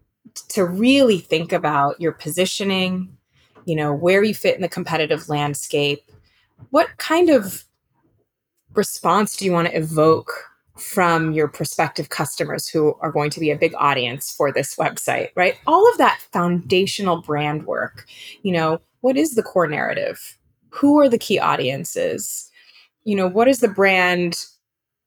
to 0.49 0.65
really 0.65 1.19
think 1.19 1.53
about 1.53 1.99
your 2.01 2.11
positioning, 2.11 3.16
you 3.67 3.75
know, 3.75 3.93
where 3.93 4.23
you 4.23 4.33
fit 4.33 4.55
in 4.55 4.61
the 4.61 4.69
competitive 4.69 5.27
landscape. 5.27 5.99
What 6.69 6.87
kind 6.97 7.29
of 7.29 7.65
response 8.73 9.35
do 9.35 9.43
you 9.43 9.51
want 9.51 9.67
to 9.67 9.77
evoke 9.77 10.31
from 10.77 11.33
your 11.33 11.49
prospective 11.49 12.07
customers 12.07 12.67
who 12.69 12.95
are 13.01 13.11
going 13.11 13.29
to 13.31 13.41
be 13.41 13.51
a 13.51 13.57
big 13.57 13.73
audience 13.77 14.31
for 14.31 14.53
this 14.53 14.77
website, 14.77 15.31
right? 15.35 15.59
All 15.67 15.89
of 15.91 15.97
that 15.97 16.21
foundational 16.31 17.21
brand 17.21 17.65
work. 17.65 18.05
You 18.41 18.53
know, 18.53 18.79
what 19.01 19.17
is 19.17 19.35
the 19.35 19.43
core 19.43 19.67
narrative? 19.67 20.37
Who 20.69 20.97
are 20.99 21.09
the 21.09 21.17
key 21.17 21.37
audiences? 21.37 22.49
You 23.03 23.17
know, 23.17 23.27
what 23.27 23.49
is 23.49 23.59
the 23.59 23.67
brand 23.67 24.45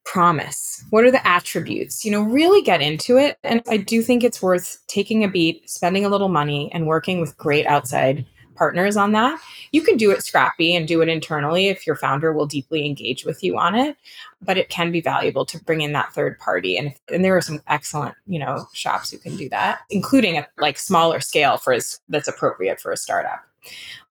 promise? 0.05 0.83
What 0.91 1.03
are 1.03 1.11
the 1.11 1.25
attributes? 1.25 2.05
You 2.05 2.11
know, 2.11 2.21
really 2.21 2.61
get 2.61 2.81
into 2.81 3.17
it. 3.17 3.37
And 3.43 3.63
I 3.67 3.77
do 3.77 4.03
think 4.03 4.23
it's 4.23 4.41
worth 4.41 4.77
taking 4.87 5.23
a 5.23 5.29
beat, 5.29 5.67
spending 5.67 6.05
a 6.05 6.09
little 6.09 6.29
money, 6.29 6.69
and 6.73 6.85
working 6.85 7.21
with 7.21 7.37
great 7.37 7.65
outside 7.65 8.25
partners 8.61 8.95
on 8.95 9.11
that. 9.11 9.41
You 9.71 9.81
can 9.81 9.97
do 9.97 10.11
it 10.11 10.23
scrappy 10.23 10.75
and 10.75 10.87
do 10.87 11.01
it 11.01 11.09
internally 11.09 11.69
if 11.69 11.87
your 11.87 11.95
founder 11.95 12.31
will 12.31 12.45
deeply 12.45 12.85
engage 12.85 13.25
with 13.25 13.43
you 13.43 13.57
on 13.57 13.73
it, 13.73 13.97
but 14.39 14.55
it 14.55 14.69
can 14.69 14.91
be 14.91 15.01
valuable 15.01 15.47
to 15.47 15.57
bring 15.63 15.81
in 15.81 15.93
that 15.93 16.13
third 16.13 16.37
party. 16.37 16.77
And, 16.77 16.89
if, 16.89 16.99
and 17.11 17.25
there 17.25 17.35
are 17.35 17.41
some 17.41 17.63
excellent, 17.67 18.13
you 18.27 18.37
know, 18.37 18.67
shops 18.71 19.09
who 19.09 19.17
can 19.17 19.35
do 19.35 19.49
that, 19.49 19.79
including 19.89 20.37
a 20.37 20.47
like 20.59 20.77
smaller 20.77 21.21
scale 21.21 21.57
for 21.57 21.73
as, 21.73 21.99
that's 22.07 22.27
appropriate 22.27 22.79
for 22.79 22.91
a 22.91 22.97
startup. 22.97 23.41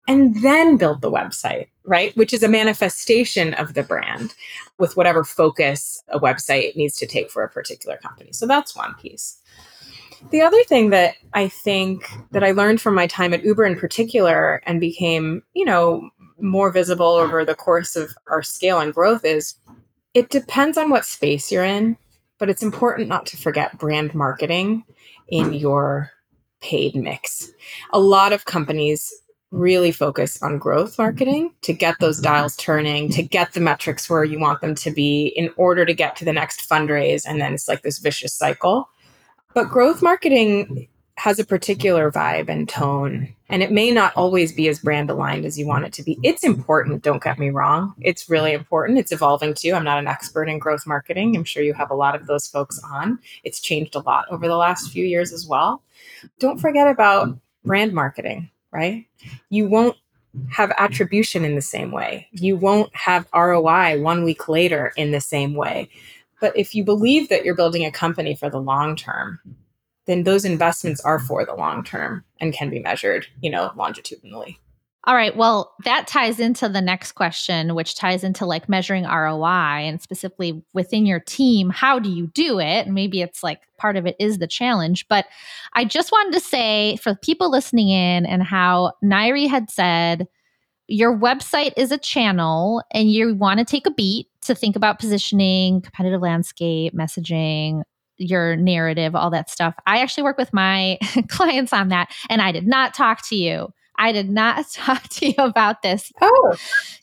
And 0.09 0.43
then 0.43 0.77
build 0.77 1.01
the 1.01 1.13
website, 1.13 1.69
right? 1.85 2.17
Which 2.17 2.33
is 2.33 2.43
a 2.43 2.49
manifestation 2.49 3.55
of 3.55 3.75
the 3.75 3.85
brand 3.85 4.35
with 4.81 4.97
whatever 4.97 5.23
focus 5.23 6.03
a 6.09 6.19
website 6.19 6.75
needs 6.75 6.97
to 6.97 7.07
take 7.07 7.31
for 7.31 7.45
a 7.45 7.49
particular 7.49 7.99
company. 7.99 8.33
So 8.33 8.49
that's 8.49 8.75
one 8.75 8.95
piece. 8.95 9.39
The 10.31 10.43
other 10.43 10.63
thing 10.65 10.91
that 10.91 11.15
I 11.33 11.49
think 11.49 12.09
that 12.31 12.45
I 12.45 12.53
learned 12.53 12.81
from 12.81 12.95
my 12.95 13.07
time 13.07 13.33
at 13.33 13.45
Uber 13.45 13.65
in 13.65 13.79
particular 13.79 14.63
and 14.67 14.81
became, 14.81 15.43
you 15.55 15.65
know, 15.65 16.11
more 16.39 16.71
visible 16.71 17.07
over 17.07 17.45
the 17.45 17.55
course 17.55 17.97
of 17.97 18.13
our 18.29 18.43
scale 18.43 18.81
and 18.81 18.95
growth 18.95 19.25
is 19.25 19.55
it 20.15 20.31
depends 20.31 20.77
on 20.79 20.91
what 20.91 21.05
space 21.05 21.51
you're 21.51 21.65
in, 21.65 21.97
but 22.39 22.51
it's 22.51 22.63
important 22.63 23.09
not 23.09 23.27
to 23.27 23.37
forget 23.37 23.79
brand 23.79 24.15
marketing 24.15 24.85
in 25.29 25.53
your 25.53 26.11
paid 26.61 26.95
mix. 26.95 27.51
A 27.93 28.01
lot 28.01 28.33
of 28.33 28.45
companies 28.45 29.13
really 29.51 29.91
focus 29.91 30.41
on 30.43 30.59
growth 30.59 30.97
marketing 30.99 31.53
to 31.63 31.73
get 31.73 31.99
those 31.99 32.21
dials 32.21 32.57
turning, 32.57 33.11
to 33.11 33.23
get 33.23 33.53
the 33.53 33.61
metrics 33.61 34.09
where 34.09 34.25
you 34.25 34.39
want 34.39 34.61
them 34.61 34.75
to 34.77 34.91
be 34.91 35.27
in 35.37 35.51
order 35.57 35.85
to 35.85 35.95
get 35.95 36.15
to 36.17 36.25
the 36.25 36.33
next 36.33 36.69
fundraise. 36.69 37.25
And 37.27 37.41
then 37.41 37.55
it's 37.55 37.67
like 37.67 37.83
this 37.83 37.99
vicious 37.99 38.33
cycle. 38.33 38.89
But 39.55 39.69
growth 39.69 40.03
marketing 40.03 40.89
has 41.17 41.39
a 41.39 41.45
particular 41.45 42.11
vibe 42.11 42.49
and 42.49 42.67
tone, 42.67 43.35
and 43.51 43.63
it 43.63 43.71
may 43.71 43.91
not 43.91 44.17
always 44.17 44.53
be 44.53 44.69
as 44.69 44.79
brand 44.79 45.11
aligned 45.11 45.45
as 45.45 45.59
you 45.59 45.67
want 45.67 45.85
it 45.85 45.93
to 45.93 46.03
be. 46.03 46.19
It's 46.23 46.45
important, 46.45 47.03
don't 47.03 47.23
get 47.23 47.39
me 47.39 47.51
wrong. 47.51 47.95
It's 48.01 48.31
really 48.31 48.55
important. 48.55 48.99
It's 48.99 49.13
evolving 49.13 49.53
too. 49.53 49.75
I'm 49.75 49.85
not 49.85 49.99
an 49.99 50.07
expert 50.07 50.49
in 50.49 50.59
growth 50.59 50.87
marketing. 50.87 51.37
I'm 51.37 51.45
sure 51.45 51.63
you 51.63 51.75
have 51.75 51.91
a 51.91 51.95
lot 51.95 52.15
of 52.15 52.27
those 52.27 52.47
folks 52.47 52.81
on. 52.91 53.19
It's 53.45 53.61
changed 53.61 53.95
a 53.97 53.99
lot 53.99 54.25
over 54.31 54.49
the 54.49 54.57
last 54.57 54.91
few 54.91 55.05
years 55.05 55.31
as 55.31 55.47
well. 55.47 55.83
Don't 56.39 56.59
forget 56.59 56.89
about 56.89 57.37
brand 57.65 57.93
marketing, 57.93 58.49
right? 58.71 59.07
You 59.51 59.69
won't 59.69 59.97
have 60.49 60.73
attribution 60.79 61.45
in 61.45 61.55
the 61.55 61.61
same 61.61 61.91
way. 61.91 62.29
You 62.33 62.57
won't 62.57 62.95
have 62.97 63.29
ROI 63.35 64.01
one 64.01 64.25
week 64.25 64.49
later 64.49 64.93
in 64.97 65.11
the 65.11 65.21
same 65.21 65.55
way. 65.55 65.91
But 66.40 66.57
if 66.57 66.74
you 66.74 66.85
believe 66.85 67.29
that 67.29 67.44
you're 67.44 67.55
building 67.55 67.85
a 67.85 67.90
company 67.90 68.35
for 68.35 68.50
the 68.50 68.61
long 68.61 68.96
term, 68.96 69.40
then 70.07 70.24
those 70.24 70.44
investments 70.44 71.00
are 71.03 71.18
for 71.18 71.44
the 71.44 71.55
long 71.55 71.85
term 71.85 72.24
and 72.40 72.53
can 72.53 72.70
be 72.70 72.81
measured, 72.81 73.26
you 73.40 73.50
know, 73.50 73.72
longitudinally. 73.76 74.59
All 75.05 75.14
right. 75.14 75.35
Well, 75.35 75.74
that 75.85 76.07
ties 76.07 76.38
into 76.38 76.68
the 76.68 76.83
next 76.83 77.12
question, 77.12 77.74
which 77.74 77.94
ties 77.94 78.22
into 78.22 78.44
like 78.44 78.68
measuring 78.68 79.05
ROI 79.05 79.87
and 79.87 80.00
specifically 80.00 80.62
within 80.74 81.07
your 81.07 81.20
team. 81.20 81.70
How 81.70 81.98
do 81.98 82.11
you 82.11 82.26
do 82.26 82.59
it? 82.59 82.85
And 82.85 82.94
maybe 82.94 83.22
it's 83.22 83.42
like 83.42 83.62
part 83.79 83.96
of 83.96 84.07
it 84.07 84.14
is 84.18 84.38
the 84.38 84.46
challenge. 84.46 85.09
But 85.09 85.24
I 85.72 85.87
just 85.87 86.12
wanted 86.12 86.35
to 86.35 86.40
say 86.40 86.96
for 86.96 87.14
people 87.14 87.50
listening 87.50 87.88
in 87.88 88.26
and 88.26 88.42
how 88.42 88.92
Nairi 89.03 89.48
had 89.48 89.70
said, 89.70 90.29
your 90.86 91.16
website 91.16 91.72
is 91.78 91.93
a 91.93 91.99
channel 91.99 92.82
and 92.91 93.11
you 93.11 93.34
want 93.34 93.59
to 93.59 93.64
take 93.64 93.86
a 93.86 93.93
beat 93.93 94.26
to 94.51 94.55
think 94.55 94.76
about 94.76 94.98
positioning, 94.98 95.80
competitive 95.80 96.20
landscape, 96.20 96.94
messaging, 96.94 97.82
your 98.18 98.57
narrative, 98.57 99.14
all 99.14 99.30
that 99.30 99.48
stuff. 99.48 99.74
I 99.86 100.01
actually 100.01 100.24
work 100.24 100.36
with 100.36 100.53
my 100.53 100.98
clients 101.28 101.72
on 101.72 101.88
that 101.88 102.12
and 102.28 102.42
I 102.42 102.53
did 102.53 102.66
not 102.66 102.92
talk 102.92 103.26
to 103.28 103.36
you. 103.36 103.68
I 103.96 104.12
did 104.12 104.30
not 104.30 104.68
talk 104.72 105.05
to 105.05 105.28
you 105.28 105.34
about 105.38 105.82
this. 105.82 106.12
Oh, 106.20 106.57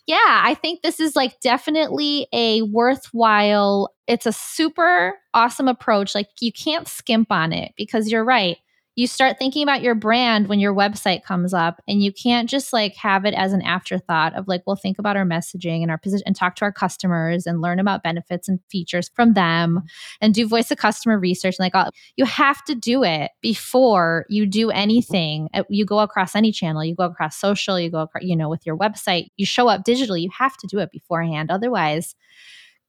yeah, 0.05 0.17
I 0.43 0.55
think 0.55 0.81
this 0.81 0.99
is 0.99 1.15
like 1.15 1.39
definitely 1.39 2.27
a 2.33 2.61
worthwhile, 2.63 3.89
it's 4.07 4.25
a 4.25 4.33
super 4.33 5.15
awesome 5.33 5.67
approach. 5.67 6.13
Like 6.13 6.29
you 6.39 6.51
can't 6.51 6.87
skimp 6.87 7.31
on 7.31 7.53
it 7.53 7.73
because 7.77 8.11
you're 8.11 8.23
right 8.25 8.57
you 8.97 9.05
start 9.05 9.37
thinking 9.37 9.61
about 9.61 9.83
your 9.83 9.93
brand 9.93 10.47
when 10.47 10.59
your 10.59 10.73
website 10.73 11.23
comes 11.23 11.53
up 11.53 11.83
and 11.87 12.01
you 12.01 12.11
can't 12.11 12.49
just 12.49 12.73
like 12.73 12.95
have 12.95 13.25
it 13.25 13.35
as 13.35 13.53
an 13.53 13.61
afterthought 13.61 14.33
of 14.33 14.47
like 14.47 14.63
we'll 14.65 14.75
think 14.75 14.97
about 14.97 15.15
our 15.15 15.23
messaging 15.23 15.83
and 15.83 15.91
our 15.91 15.99
position 15.99 16.23
and 16.25 16.35
talk 16.35 16.55
to 16.55 16.65
our 16.65 16.71
customers 16.71 17.45
and 17.45 17.61
learn 17.61 17.79
about 17.79 18.01
benefits 18.01 18.49
and 18.49 18.59
features 18.71 19.11
from 19.13 19.35
them 19.35 19.83
and 20.19 20.33
do 20.33 20.47
voice 20.47 20.71
of 20.71 20.79
customer 20.79 21.19
research 21.19 21.55
and 21.59 21.65
like 21.65 21.75
all, 21.75 21.91
you 22.15 22.25
have 22.25 22.65
to 22.65 22.73
do 22.73 23.03
it 23.03 23.29
before 23.39 24.25
you 24.29 24.47
do 24.47 24.71
anything 24.71 25.47
uh, 25.53 25.63
you 25.69 25.85
go 25.85 25.99
across 25.99 26.35
any 26.35 26.51
channel 26.51 26.83
you 26.83 26.95
go 26.95 27.05
across 27.05 27.37
social 27.37 27.79
you 27.79 27.91
go 27.91 27.99
across, 27.99 28.23
you 28.23 28.35
know 28.35 28.49
with 28.49 28.65
your 28.65 28.75
website 28.75 29.27
you 29.37 29.45
show 29.45 29.67
up 29.67 29.85
digitally 29.85 30.21
you 30.21 30.29
have 30.35 30.57
to 30.57 30.65
do 30.65 30.79
it 30.79 30.91
beforehand 30.91 31.51
otherwise 31.51 32.15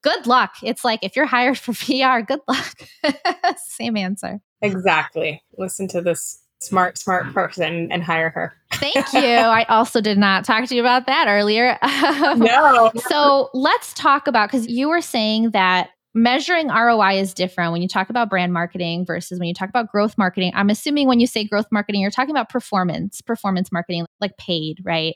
good 0.00 0.28
luck. 0.28 0.54
It's 0.62 0.84
like 0.84 1.00
if 1.02 1.16
you're 1.16 1.26
hired 1.26 1.58
for 1.58 1.72
PR, 1.74 2.24
good 2.24 2.40
luck. 2.46 2.74
Same 3.56 3.96
answer. 3.96 4.40
Exactly. 4.62 5.42
Listen 5.56 5.88
to 5.88 6.00
this 6.00 6.42
smart, 6.60 6.98
smart 6.98 7.26
mm. 7.26 7.32
person 7.32 7.90
and 7.92 8.02
hire 8.02 8.30
her. 8.30 8.52
Thank 8.72 8.94
you. 9.12 9.20
I 9.20 9.64
also 9.68 10.00
did 10.00 10.18
not 10.18 10.44
talk 10.44 10.68
to 10.68 10.74
you 10.74 10.80
about 10.80 11.06
that 11.06 11.26
earlier. 11.28 11.78
Um, 12.08 12.40
no. 12.40 12.90
so 13.08 13.50
let's 13.54 13.92
talk 13.94 14.26
about 14.26 14.50
because 14.50 14.66
you 14.66 14.88
were 14.88 15.00
saying 15.00 15.50
that 15.50 15.90
measuring 16.14 16.68
ROI 16.68 17.18
is 17.18 17.34
different 17.34 17.72
when 17.72 17.82
you 17.82 17.88
talk 17.88 18.10
about 18.10 18.30
brand 18.30 18.52
marketing 18.52 19.04
versus 19.04 19.38
when 19.38 19.46
you 19.46 19.54
talk 19.54 19.68
about 19.68 19.90
growth 19.90 20.16
marketing. 20.16 20.52
I'm 20.54 20.70
assuming 20.70 21.06
when 21.06 21.20
you 21.20 21.26
say 21.26 21.44
growth 21.44 21.66
marketing, 21.70 22.00
you're 22.00 22.10
talking 22.10 22.30
about 22.30 22.48
performance, 22.48 23.20
performance 23.20 23.70
marketing, 23.70 24.06
like 24.20 24.36
paid, 24.36 24.80
right? 24.84 25.14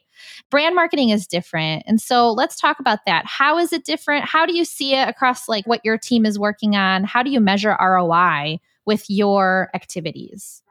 Brand 0.50 0.74
marketing 0.74 1.10
is 1.10 1.26
different. 1.26 1.82
And 1.86 2.00
so 2.00 2.32
let's 2.32 2.60
talk 2.60 2.78
about 2.78 3.00
that. 3.06 3.24
How 3.26 3.58
is 3.58 3.72
it 3.72 3.84
different? 3.84 4.24
How 4.24 4.46
do 4.46 4.54
you 4.54 4.64
see 4.64 4.94
it 4.94 5.08
across 5.08 5.48
like 5.48 5.66
what 5.66 5.84
your 5.84 5.98
team 5.98 6.26
is 6.26 6.38
working 6.38 6.76
on? 6.76 7.04
How 7.04 7.22
do 7.22 7.30
you 7.30 7.40
measure 7.40 7.76
ROI 7.80 8.60
with 8.86 9.04
your 9.08 9.70
activities? 9.74 10.62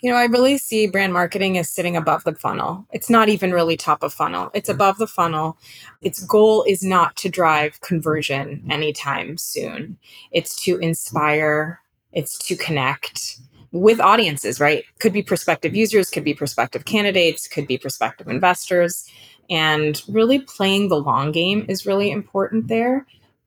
You 0.00 0.10
know, 0.10 0.16
I 0.16 0.26
really 0.26 0.58
see 0.58 0.86
brand 0.86 1.12
marketing 1.12 1.58
as 1.58 1.70
sitting 1.70 1.96
above 1.96 2.24
the 2.24 2.34
funnel. 2.34 2.86
It's 2.92 3.08
not 3.08 3.28
even 3.28 3.52
really 3.52 3.76
top 3.76 4.02
of 4.02 4.12
funnel, 4.12 4.50
it's 4.54 4.68
mm-hmm. 4.68 4.76
above 4.76 4.98
the 4.98 5.06
funnel. 5.06 5.56
Its 6.02 6.22
goal 6.24 6.64
is 6.64 6.82
not 6.82 7.16
to 7.16 7.28
drive 7.28 7.80
conversion 7.80 8.62
anytime 8.70 9.38
soon, 9.38 9.98
it's 10.32 10.54
to 10.64 10.76
inspire, 10.78 11.80
it's 12.12 12.38
to 12.46 12.56
connect 12.56 13.38
with 13.72 14.00
audiences, 14.00 14.60
right? 14.60 14.84
Could 15.00 15.12
be 15.12 15.22
prospective 15.22 15.72
mm-hmm. 15.72 15.80
users, 15.80 16.10
could 16.10 16.24
be 16.24 16.34
prospective 16.34 16.84
candidates, 16.84 17.48
could 17.48 17.66
be 17.66 17.78
prospective 17.78 18.28
investors. 18.28 19.10
And 19.50 20.00
really 20.08 20.38
playing 20.38 20.88
the 20.88 20.96
long 20.96 21.30
game 21.30 21.66
is 21.68 21.84
really 21.84 22.10
important 22.10 22.68
there. 22.68 23.06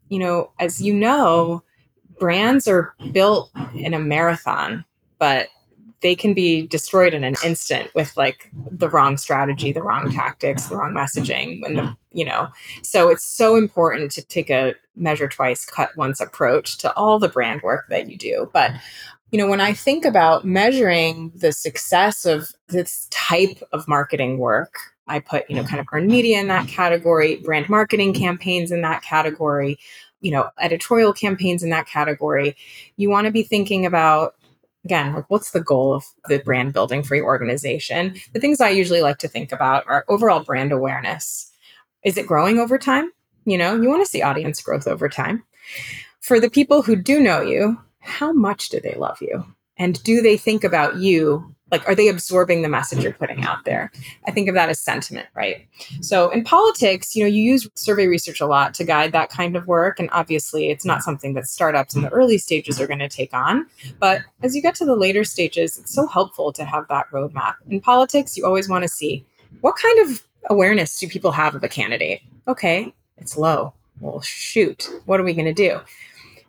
You 0.09 0.19
know, 0.19 0.51
as 0.59 0.79
you 0.81 0.93
know, 0.93 1.63
brands 2.19 2.67
are 2.67 2.93
built 3.11 3.51
in 3.75 3.93
a 3.93 3.99
marathon, 3.99 4.85
but 5.19 5.49
they 6.01 6.15
can 6.15 6.33
be 6.33 6.67
destroyed 6.67 7.13
in 7.13 7.23
an 7.23 7.35
instant 7.43 7.93
with 7.95 8.15
like 8.15 8.51
the 8.53 8.89
wrong 8.89 9.17
strategy, 9.17 9.71
the 9.71 9.81
wrong 9.81 10.11
tactics, 10.11 10.67
the 10.67 10.75
wrong 10.75 10.93
messaging 10.93 11.61
when 11.61 11.75
the 11.75 11.97
you 12.11 12.25
know. 12.25 12.47
So 12.83 13.09
it's 13.09 13.25
so 13.25 13.55
important 13.55 14.11
to 14.11 14.23
take 14.23 14.49
a 14.49 14.75
measure 14.95 15.27
twice, 15.27 15.65
cut 15.65 15.89
once 15.97 16.19
approach 16.19 16.77
to 16.79 16.93
all 16.95 17.19
the 17.19 17.29
brand 17.29 17.61
work 17.61 17.85
that 17.89 18.09
you 18.09 18.17
do. 18.17 18.49
But 18.53 18.71
you 19.31 19.37
know, 19.37 19.47
when 19.47 19.61
I 19.61 19.73
think 19.73 20.05
about 20.05 20.45
measuring 20.45 21.31
the 21.35 21.51
success 21.51 22.25
of 22.25 22.49
this 22.69 23.07
type 23.09 23.61
of 23.73 23.87
marketing 23.87 24.37
work, 24.37 24.75
I 25.07 25.19
put, 25.19 25.49
you 25.49 25.55
know, 25.55 25.63
kind 25.63 25.79
of 25.79 25.87
earned 25.91 26.07
media 26.07 26.39
in 26.39 26.47
that 26.47 26.67
category, 26.67 27.37
brand 27.37 27.69
marketing 27.69 28.13
campaigns 28.13 28.71
in 28.71 28.81
that 28.81 29.03
category, 29.03 29.79
you 30.21 30.31
know, 30.31 30.49
editorial 30.59 31.13
campaigns 31.13 31.63
in 31.63 31.69
that 31.69 31.87
category. 31.87 32.55
You 32.95 33.09
want 33.09 33.25
to 33.25 33.31
be 33.31 33.43
thinking 33.43 33.85
about 33.85 34.35
again, 34.85 35.13
like 35.13 35.29
what's 35.29 35.51
the 35.51 35.59
goal 35.59 35.93
of 35.93 36.05
the 36.29 36.39
brand 36.39 36.71
building 36.71 37.03
for 37.03 37.15
your 37.15 37.25
organization? 37.25 38.15
The 38.31 38.39
things 38.39 38.61
I 38.61 38.69
usually 38.69 39.01
like 39.01 39.17
to 39.17 39.27
think 39.27 39.51
about 39.51 39.85
are 39.87 40.05
overall 40.07 40.43
brand 40.43 40.71
awareness. 40.71 41.51
Is 42.05 42.17
it 42.17 42.25
growing 42.25 42.57
over 42.57 42.77
time? 42.77 43.11
You 43.43 43.57
know, 43.57 43.75
you 43.75 43.89
want 43.89 44.05
to 44.05 44.09
see 44.09 44.21
audience 44.21 44.61
growth 44.61 44.87
over 44.87 45.09
time. 45.09 45.43
For 46.21 46.39
the 46.39 46.49
people 46.49 46.81
who 46.81 46.95
do 46.95 47.19
know 47.19 47.41
you, 47.41 47.77
how 47.99 48.31
much 48.31 48.69
do 48.69 48.79
they 48.79 48.95
love 48.97 49.17
you? 49.21 49.43
And 49.77 50.01
do 50.03 50.21
they 50.21 50.37
think 50.37 50.63
about 50.63 50.95
you 50.97 51.53
like 51.71 51.87
are 51.87 51.95
they 51.95 52.07
absorbing 52.07 52.61
the 52.61 52.69
message 52.69 53.03
you're 53.03 53.13
putting 53.13 53.43
out 53.43 53.65
there? 53.65 53.91
I 54.25 54.31
think 54.31 54.47
of 54.47 54.55
that 54.55 54.69
as 54.69 54.79
sentiment 54.79 55.27
right? 55.35 55.67
So 56.01 56.29
in 56.29 56.43
politics 56.43 57.15
you 57.15 57.23
know 57.23 57.27
you 57.27 57.43
use 57.43 57.67
survey 57.75 58.07
research 58.07 58.41
a 58.41 58.45
lot 58.45 58.73
to 58.75 58.83
guide 58.83 59.11
that 59.11 59.29
kind 59.29 59.55
of 59.55 59.67
work 59.67 59.99
and 59.99 60.09
obviously 60.11 60.69
it's 60.69 60.85
not 60.85 61.03
something 61.03 61.33
that 61.33 61.47
startups 61.47 61.95
in 61.95 62.01
the 62.01 62.09
early 62.09 62.37
stages 62.37 62.79
are 62.79 62.87
going 62.87 62.99
to 62.99 63.09
take 63.09 63.33
on 63.33 63.65
but 63.99 64.21
as 64.43 64.55
you 64.55 64.61
get 64.61 64.75
to 64.75 64.85
the 64.85 64.95
later 64.95 65.23
stages 65.23 65.77
it's 65.77 65.93
so 65.93 66.07
helpful 66.07 66.53
to 66.53 66.65
have 66.65 66.87
that 66.87 67.09
roadmap. 67.11 67.55
In 67.69 67.81
politics 67.81 68.37
you 68.37 68.45
always 68.45 68.69
want 68.69 68.83
to 68.83 68.89
see 68.89 69.25
what 69.61 69.75
kind 69.75 70.09
of 70.09 70.23
awareness 70.49 70.99
do 70.99 71.07
people 71.07 71.31
have 71.31 71.55
of 71.55 71.63
a 71.63 71.69
candidate? 71.69 72.21
Okay 72.47 72.93
it's 73.17 73.37
low. 73.37 73.73
Well 73.99 74.21
shoot 74.21 74.89
what 75.05 75.19
are 75.19 75.23
we 75.23 75.33
going 75.33 75.45
to 75.45 75.53
do? 75.53 75.79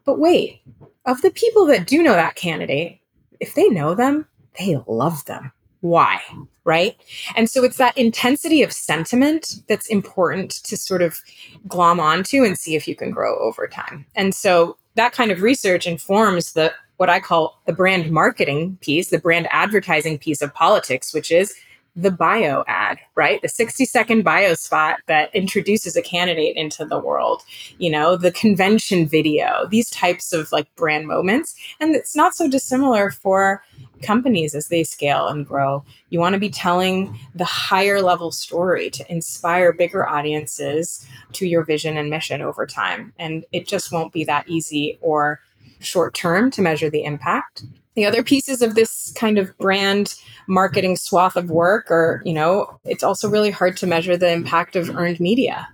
But 0.04 0.18
wait 0.18 0.62
of 1.06 1.22
the 1.22 1.30
people 1.30 1.66
that 1.66 1.86
do 1.86 2.02
know 2.02 2.12
that 2.12 2.34
candidate 2.34 3.00
if 3.40 3.54
they 3.54 3.68
know 3.68 3.94
them 3.94 4.26
they 4.59 4.76
love 4.86 5.24
them. 5.26 5.52
Why? 5.80 6.20
Right. 6.64 6.96
And 7.36 7.48
so 7.48 7.62
it's 7.64 7.76
that 7.76 7.96
intensity 7.96 8.62
of 8.62 8.72
sentiment 8.72 9.56
that's 9.68 9.86
important 9.86 10.50
to 10.64 10.76
sort 10.76 11.02
of 11.02 11.20
glom 11.66 12.00
onto 12.00 12.44
and 12.44 12.59
see 12.59 12.74
if 12.74 12.88
you 12.88 12.96
can 12.96 13.11
grow 13.11 13.38
over 13.38 13.68
time. 13.68 14.04
And 14.14 14.34
so 14.34 14.76
that 14.96 15.12
kind 15.12 15.30
of 15.30 15.42
research 15.42 15.86
informs 15.86 16.52
the 16.52 16.72
what 16.96 17.09
I 17.09 17.20
call 17.20 17.62
the 17.64 17.72
brand 17.72 18.11
marketing 18.11 18.76
piece, 18.80 19.11
the 19.11 19.20
brand 19.20 19.46
advertising 19.50 20.18
piece 20.18 20.42
of 20.42 20.52
politics, 20.52 21.14
which 21.14 21.30
is 21.30 21.54
the 21.99 22.11
bio 22.12 22.62
ad, 22.68 22.99
right? 23.16 23.42
The 23.42 23.49
60 23.49 23.84
second 23.84 24.22
bio 24.22 24.55
spot 24.55 25.01
that 25.07 25.34
introduces 25.34 25.96
a 25.96 26.03
candidate 26.03 26.57
into 26.57 26.84
the 26.84 26.99
world, 26.99 27.42
you 27.78 27.90
know, 27.90 28.16
the 28.16 28.30
convention 28.30 29.09
video, 29.09 29.66
these 29.68 29.90
types 29.90 30.32
of 30.32 30.53
like 30.53 30.72
brand 30.76 31.09
moments. 31.09 31.57
And 31.80 31.96
it's 31.96 32.14
not 32.14 32.36
so 32.36 32.49
dissimilar 32.49 33.11
for 33.11 33.64
companies 34.01 34.55
as 34.55 34.68
they 34.68 34.84
scale 34.84 35.26
and 35.26 35.44
grow. 35.44 35.84
You 36.11 36.20
want 36.20 36.34
to 36.34 36.40
be 36.40 36.51
telling 36.51 37.18
the 37.34 37.44
higher 37.44 38.01
level 38.01 38.30
story 38.30 38.90
to 38.90 39.12
inspire 39.12 39.72
bigger 39.72 40.09
audiences 40.09 41.05
to 41.32 41.49
your 41.49 41.64
vision 41.64 41.96
and 41.96 42.11
mission 42.11 42.42
over 42.42 42.64
time. 42.64 43.12
And 43.18 43.44
it 43.51 43.66
just 43.66 43.90
won't 43.90 44.12
be 44.12 44.22
that 44.24 44.49
easy 44.49 44.99
or 45.01 45.40
short 45.80 46.14
term 46.14 46.53
to 46.53 46.62
measure 46.62 46.90
the 46.90 47.03
impact. 47.03 47.64
The 47.99 48.07
other 48.07 48.22
pieces 48.22 48.62
of 48.62 48.76
this 48.76 49.12
kind 49.16 49.38
of 49.38 49.59
brand 49.59 50.14
marketing 50.46 50.96
swath 50.96 51.34
of 51.34 51.51
work 51.51 51.90
are, 51.90 52.22
you 52.24 52.32
know, 52.32 52.78
it's 52.84 53.03
also 53.03 53.28
really 53.28 53.51
hard 53.51 53.76
to 53.78 53.88
measure 53.88 54.16
the 54.16 54.30
impact 54.30 54.76
of 54.76 54.94
earned 54.94 55.18
media. 55.18 55.68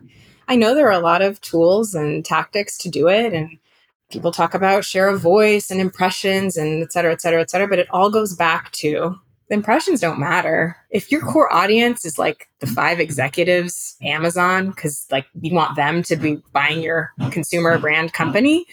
I 0.48 0.56
know 0.56 0.74
there 0.74 0.88
are 0.88 0.92
a 0.92 1.00
lot 1.00 1.20
of 1.20 1.38
tools 1.42 1.94
and 1.94 2.24
tactics 2.24 2.78
to 2.78 2.88
do 2.88 3.08
it, 3.08 3.34
and 3.34 3.58
people 4.10 4.32
talk 4.32 4.54
about 4.54 4.86
share 4.86 5.10
of 5.10 5.20
voice 5.20 5.70
and 5.70 5.82
impressions 5.82 6.56
and 6.56 6.82
et 6.82 6.92
cetera, 6.92 7.12
et 7.12 7.20
cetera, 7.20 7.42
et 7.42 7.50
cetera. 7.50 7.68
But 7.68 7.78
it 7.78 7.88
all 7.90 8.08
goes 8.08 8.34
back 8.34 8.72
to 8.72 9.20
the 9.50 9.54
impressions 9.54 10.00
don't 10.00 10.18
matter. 10.18 10.78
If 10.88 11.12
your 11.12 11.20
core 11.20 11.52
audience 11.52 12.06
is 12.06 12.18
like 12.18 12.48
the 12.60 12.66
five 12.66 13.00
executives, 13.00 13.98
Amazon, 14.02 14.70
because 14.70 15.06
like 15.10 15.26
you 15.42 15.54
want 15.54 15.76
them 15.76 16.02
to 16.04 16.16
be 16.16 16.42
buying 16.54 16.80
your 16.80 17.12
consumer 17.30 17.76
brand 17.78 18.14
company, 18.14 18.64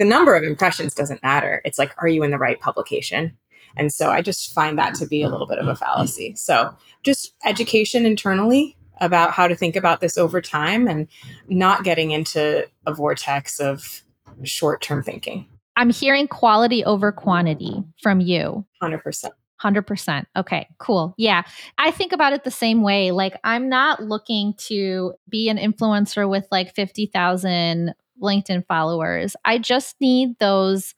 the 0.00 0.06
number 0.06 0.34
of 0.34 0.42
impressions 0.42 0.94
doesn't 0.94 1.22
matter. 1.22 1.60
It's 1.62 1.78
like, 1.78 1.94
are 1.98 2.08
you 2.08 2.22
in 2.22 2.30
the 2.30 2.38
right 2.38 2.58
publication? 2.58 3.36
And 3.76 3.92
so 3.92 4.10
I 4.10 4.22
just 4.22 4.54
find 4.54 4.78
that 4.78 4.94
to 4.94 5.06
be 5.06 5.22
a 5.22 5.28
little 5.28 5.46
bit 5.46 5.58
of 5.58 5.68
a 5.68 5.76
fallacy. 5.76 6.34
So 6.36 6.74
just 7.02 7.34
education 7.44 8.06
internally 8.06 8.78
about 9.02 9.32
how 9.32 9.46
to 9.46 9.54
think 9.54 9.76
about 9.76 10.00
this 10.00 10.16
over 10.16 10.40
time 10.40 10.88
and 10.88 11.06
not 11.48 11.84
getting 11.84 12.12
into 12.12 12.66
a 12.86 12.94
vortex 12.94 13.60
of 13.60 14.02
short 14.42 14.80
term 14.80 15.02
thinking. 15.02 15.46
I'm 15.76 15.90
hearing 15.90 16.28
quality 16.28 16.82
over 16.82 17.12
quantity 17.12 17.84
from 18.02 18.20
you. 18.20 18.64
100%. 18.82 19.30
100%. 19.62 20.24
Okay, 20.34 20.66
cool. 20.78 21.14
Yeah. 21.18 21.42
I 21.76 21.90
think 21.90 22.12
about 22.12 22.32
it 22.32 22.44
the 22.44 22.50
same 22.50 22.80
way. 22.80 23.10
Like, 23.10 23.36
I'm 23.44 23.68
not 23.68 24.02
looking 24.02 24.54
to 24.68 25.12
be 25.28 25.50
an 25.50 25.58
influencer 25.58 26.28
with 26.28 26.46
like 26.50 26.74
50,000 26.74 27.92
LinkedIn 28.20 28.66
followers. 28.66 29.36
I 29.44 29.58
just 29.58 29.96
need 30.00 30.38
those 30.38 30.94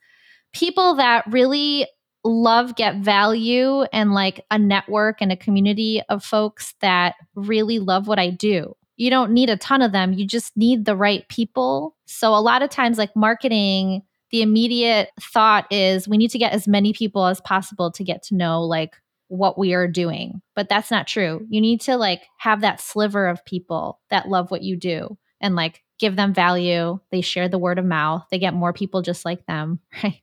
people 0.53 0.95
that 0.95 1.25
really 1.27 1.87
love, 2.23 2.75
get 2.75 2.97
value, 2.97 3.81
and 3.93 4.13
like 4.13 4.45
a 4.49 4.57
network 4.57 5.17
and 5.21 5.31
a 5.31 5.37
community 5.37 6.01
of 6.09 6.23
folks 6.23 6.73
that 6.81 7.15
really 7.35 7.79
love 7.79 8.07
what 8.07 8.19
I 8.19 8.29
do 8.29 8.75
you 8.95 9.09
don't 9.09 9.31
need 9.31 9.49
a 9.49 9.57
ton 9.57 9.81
of 9.81 9.91
them. 9.91 10.13
You 10.13 10.25
just 10.25 10.55
need 10.55 10.85
the 10.85 10.95
right 10.95 11.27
people. 11.27 11.95
So 12.05 12.35
a 12.35 12.39
lot 12.39 12.61
of 12.61 12.69
times, 12.69 12.97
like 12.97 13.15
marketing, 13.15 14.03
the 14.31 14.41
immediate 14.41 15.09
thought 15.19 15.71
is 15.71 16.07
we 16.07 16.17
need 16.17 16.31
to 16.31 16.37
get 16.37 16.53
as 16.53 16.67
many 16.67 16.93
people 16.93 17.25
as 17.25 17.41
possible 17.41 17.91
to 17.91 18.03
get 18.03 18.23
to 18.23 18.35
know 18.35 18.63
like 18.63 18.95
what 19.27 19.57
we 19.57 19.73
are 19.73 19.87
doing. 19.87 20.41
But 20.55 20.69
that's 20.69 20.91
not 20.91 21.07
true. 21.07 21.45
You 21.49 21.61
need 21.61 21.81
to 21.81 21.97
like 21.97 22.23
have 22.37 22.61
that 22.61 22.81
sliver 22.81 23.27
of 23.27 23.45
people 23.45 23.99
that 24.09 24.29
love 24.29 24.51
what 24.51 24.61
you 24.61 24.77
do 24.77 25.17
and 25.41 25.55
like 25.55 25.82
give 25.99 26.15
them 26.15 26.33
value. 26.33 26.99
They 27.11 27.21
share 27.21 27.47
the 27.47 27.57
word 27.57 27.79
of 27.79 27.85
mouth. 27.85 28.25
They 28.31 28.39
get 28.39 28.53
more 28.53 28.73
people 28.73 29.01
just 29.01 29.25
like 29.25 29.45
them, 29.45 29.79
right? 30.03 30.21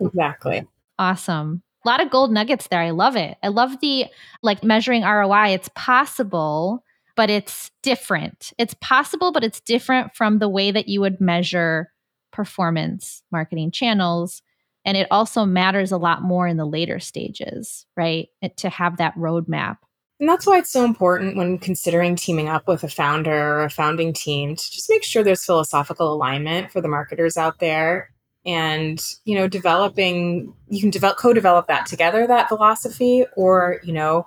Exactly. 0.00 0.66
Awesome. 0.98 1.62
A 1.84 1.88
lot 1.88 2.02
of 2.02 2.10
gold 2.10 2.32
nuggets 2.32 2.68
there. 2.68 2.80
I 2.80 2.90
love 2.90 3.16
it. 3.16 3.36
I 3.42 3.48
love 3.48 3.80
the 3.80 4.06
like 4.42 4.62
measuring 4.62 5.02
ROI. 5.02 5.48
It's 5.48 5.70
possible, 5.74 6.84
but 7.16 7.28
it's 7.28 7.70
different. 7.82 8.52
It's 8.58 8.74
possible, 8.74 9.32
but 9.32 9.42
it's 9.42 9.60
different 9.60 10.14
from 10.14 10.38
the 10.38 10.48
way 10.48 10.70
that 10.70 10.88
you 10.88 11.00
would 11.00 11.20
measure 11.20 11.90
performance 12.32 13.22
marketing 13.32 13.70
channels. 13.72 14.42
And 14.84 14.96
it 14.96 15.06
also 15.10 15.44
matters 15.44 15.92
a 15.92 15.98
lot 15.98 16.22
more 16.22 16.46
in 16.46 16.56
the 16.56 16.64
later 16.64 16.98
stages, 16.98 17.86
right? 17.96 18.28
It, 18.40 18.56
to 18.58 18.68
have 18.68 18.96
that 18.98 19.16
roadmap. 19.16 19.78
And 20.22 20.28
that's 20.28 20.46
why 20.46 20.58
it's 20.58 20.70
so 20.70 20.84
important 20.84 21.36
when 21.36 21.58
considering 21.58 22.14
teaming 22.14 22.48
up 22.48 22.68
with 22.68 22.84
a 22.84 22.88
founder 22.88 23.56
or 23.56 23.64
a 23.64 23.68
founding 23.68 24.12
team 24.12 24.54
to 24.54 24.70
just 24.70 24.88
make 24.88 25.02
sure 25.02 25.24
there's 25.24 25.44
philosophical 25.44 26.12
alignment 26.12 26.70
for 26.70 26.80
the 26.80 26.86
marketers 26.86 27.36
out 27.36 27.58
there. 27.58 28.08
And 28.46 29.04
you 29.24 29.34
know 29.34 29.48
developing 29.48 30.54
you 30.68 30.80
can 30.80 30.90
develop 30.90 31.18
co-develop 31.18 31.66
that 31.66 31.86
together 31.86 32.24
that 32.28 32.46
philosophy 32.46 33.24
or 33.34 33.80
you 33.82 33.92
know 33.92 34.24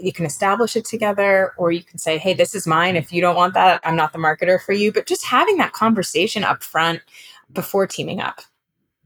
you 0.00 0.12
can 0.12 0.26
establish 0.26 0.76
it 0.76 0.84
together 0.84 1.52
or 1.58 1.72
you 1.72 1.82
can 1.82 1.98
say 1.98 2.18
hey 2.18 2.34
this 2.34 2.54
is 2.54 2.64
mine. 2.64 2.94
If 2.94 3.12
you 3.12 3.20
don't 3.20 3.34
want 3.34 3.54
that 3.54 3.80
i'm 3.82 3.96
not 3.96 4.12
the 4.12 4.20
marketer 4.20 4.62
for 4.62 4.72
you. 4.72 4.92
But 4.92 5.08
just 5.08 5.24
having 5.24 5.56
that 5.56 5.72
conversation 5.72 6.44
up 6.44 6.62
front 6.62 7.00
before 7.52 7.88
teaming 7.88 8.20
up 8.20 8.42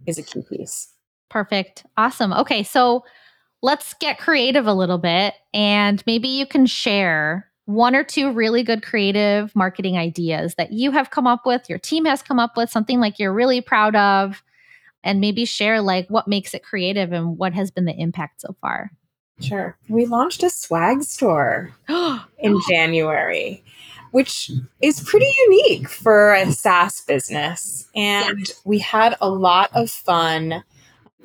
is 0.05 0.19
a 0.19 0.23
key 0.23 0.43
piece. 0.43 0.89
Perfect. 1.31 1.87
Awesome. 1.97 2.35
Okay 2.35 2.63
so 2.63 3.05
let's 3.67 3.95
get 3.95 4.17
creative 4.17 4.69
a 4.69 4.73
little 4.73 4.97
bit 4.97 5.35
and 5.53 6.01
maybe 6.07 6.29
you 6.29 6.47
can 6.47 6.67
share 6.67 7.51
one 7.65 7.97
or 7.97 8.05
two 8.05 8.31
really 8.31 8.63
good 8.63 8.81
creative 8.81 9.55
marketing 9.57 9.99
ideas 9.99 10.55
that 10.55 10.73
you 10.73 10.93
have 10.93 11.11
come 11.11 11.27
up 11.27 11.45
with, 11.45 11.69
your 11.69 11.81
team 11.81 12.05
has 12.05 12.23
come 12.23 12.39
up 12.39 12.57
with, 12.57 12.71
something 12.71 13.01
like 13.01 13.19
you're 13.19 13.33
really 13.33 13.61
proud 13.61 13.97
of, 13.97 14.41
and 15.03 15.21
maybe 15.21 15.45
share 15.45 15.81
like 15.81 16.07
what 16.09 16.29
makes 16.29 16.55
it 16.55 16.63
creative 16.63 17.11
and 17.11 17.39
what 17.39 17.55
has 17.55 17.73
been 17.73 17.87
the 17.87 18.01
impact 18.01 18.41
so 18.41 18.55
far. 18.61 18.93
Sure. 19.41 19.77
We 19.89 20.07
launched 20.07 20.45
a 20.45 20.51
swag 20.51 21.03
store 21.03 21.75
oh. 21.89 22.25
in 22.39 22.61
January, 22.69 23.65
which 24.13 24.49
is 24.81 25.01
pretty 25.01 25.33
unique 25.49 25.89
for 25.89 26.35
a 26.35 26.53
SaaS 26.53 27.01
business. 27.01 27.89
And 27.97 28.49
we 28.65 28.79
had 28.79 29.17
a 29.21 29.29
lot 29.29 29.71
of 29.75 29.91
fun. 29.91 30.63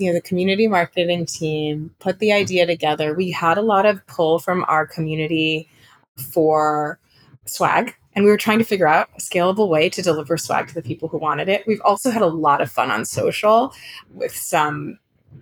You 0.01 0.07
know, 0.07 0.13
the 0.13 0.21
community 0.21 0.67
marketing 0.67 1.25
team 1.25 1.93
put 1.99 2.19
the 2.19 2.33
idea 2.33 2.65
together. 2.65 3.13
We 3.13 3.31
had 3.31 3.57
a 3.57 3.61
lot 3.61 3.85
of 3.85 4.05
pull 4.07 4.39
from 4.39 4.65
our 4.67 4.85
community 4.87 5.69
for 6.17 6.99
swag 7.45 7.95
and 8.13 8.25
we 8.25 8.31
were 8.31 8.37
trying 8.37 8.59
to 8.59 8.65
figure 8.65 8.87
out 8.87 9.09
a 9.17 9.21
scalable 9.21 9.69
way 9.69 9.89
to 9.89 10.01
deliver 10.01 10.37
swag 10.37 10.67
to 10.67 10.73
the 10.73 10.81
people 10.81 11.07
who 11.07 11.17
wanted 11.17 11.49
it. 11.49 11.65
We've 11.65 11.81
also 11.81 12.11
had 12.11 12.21
a 12.21 12.27
lot 12.27 12.61
of 12.61 12.71
fun 12.71 12.91
on 12.91 13.05
social 13.05 13.73
with 14.13 14.35
some 14.35 14.99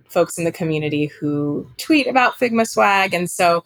folks 0.08 0.38
in 0.38 0.44
the 0.44 0.52
community 0.52 1.06
who 1.06 1.68
tweet 1.76 2.06
about 2.06 2.38
Figma 2.38 2.66
swag 2.66 3.12
and 3.12 3.28
so 3.28 3.64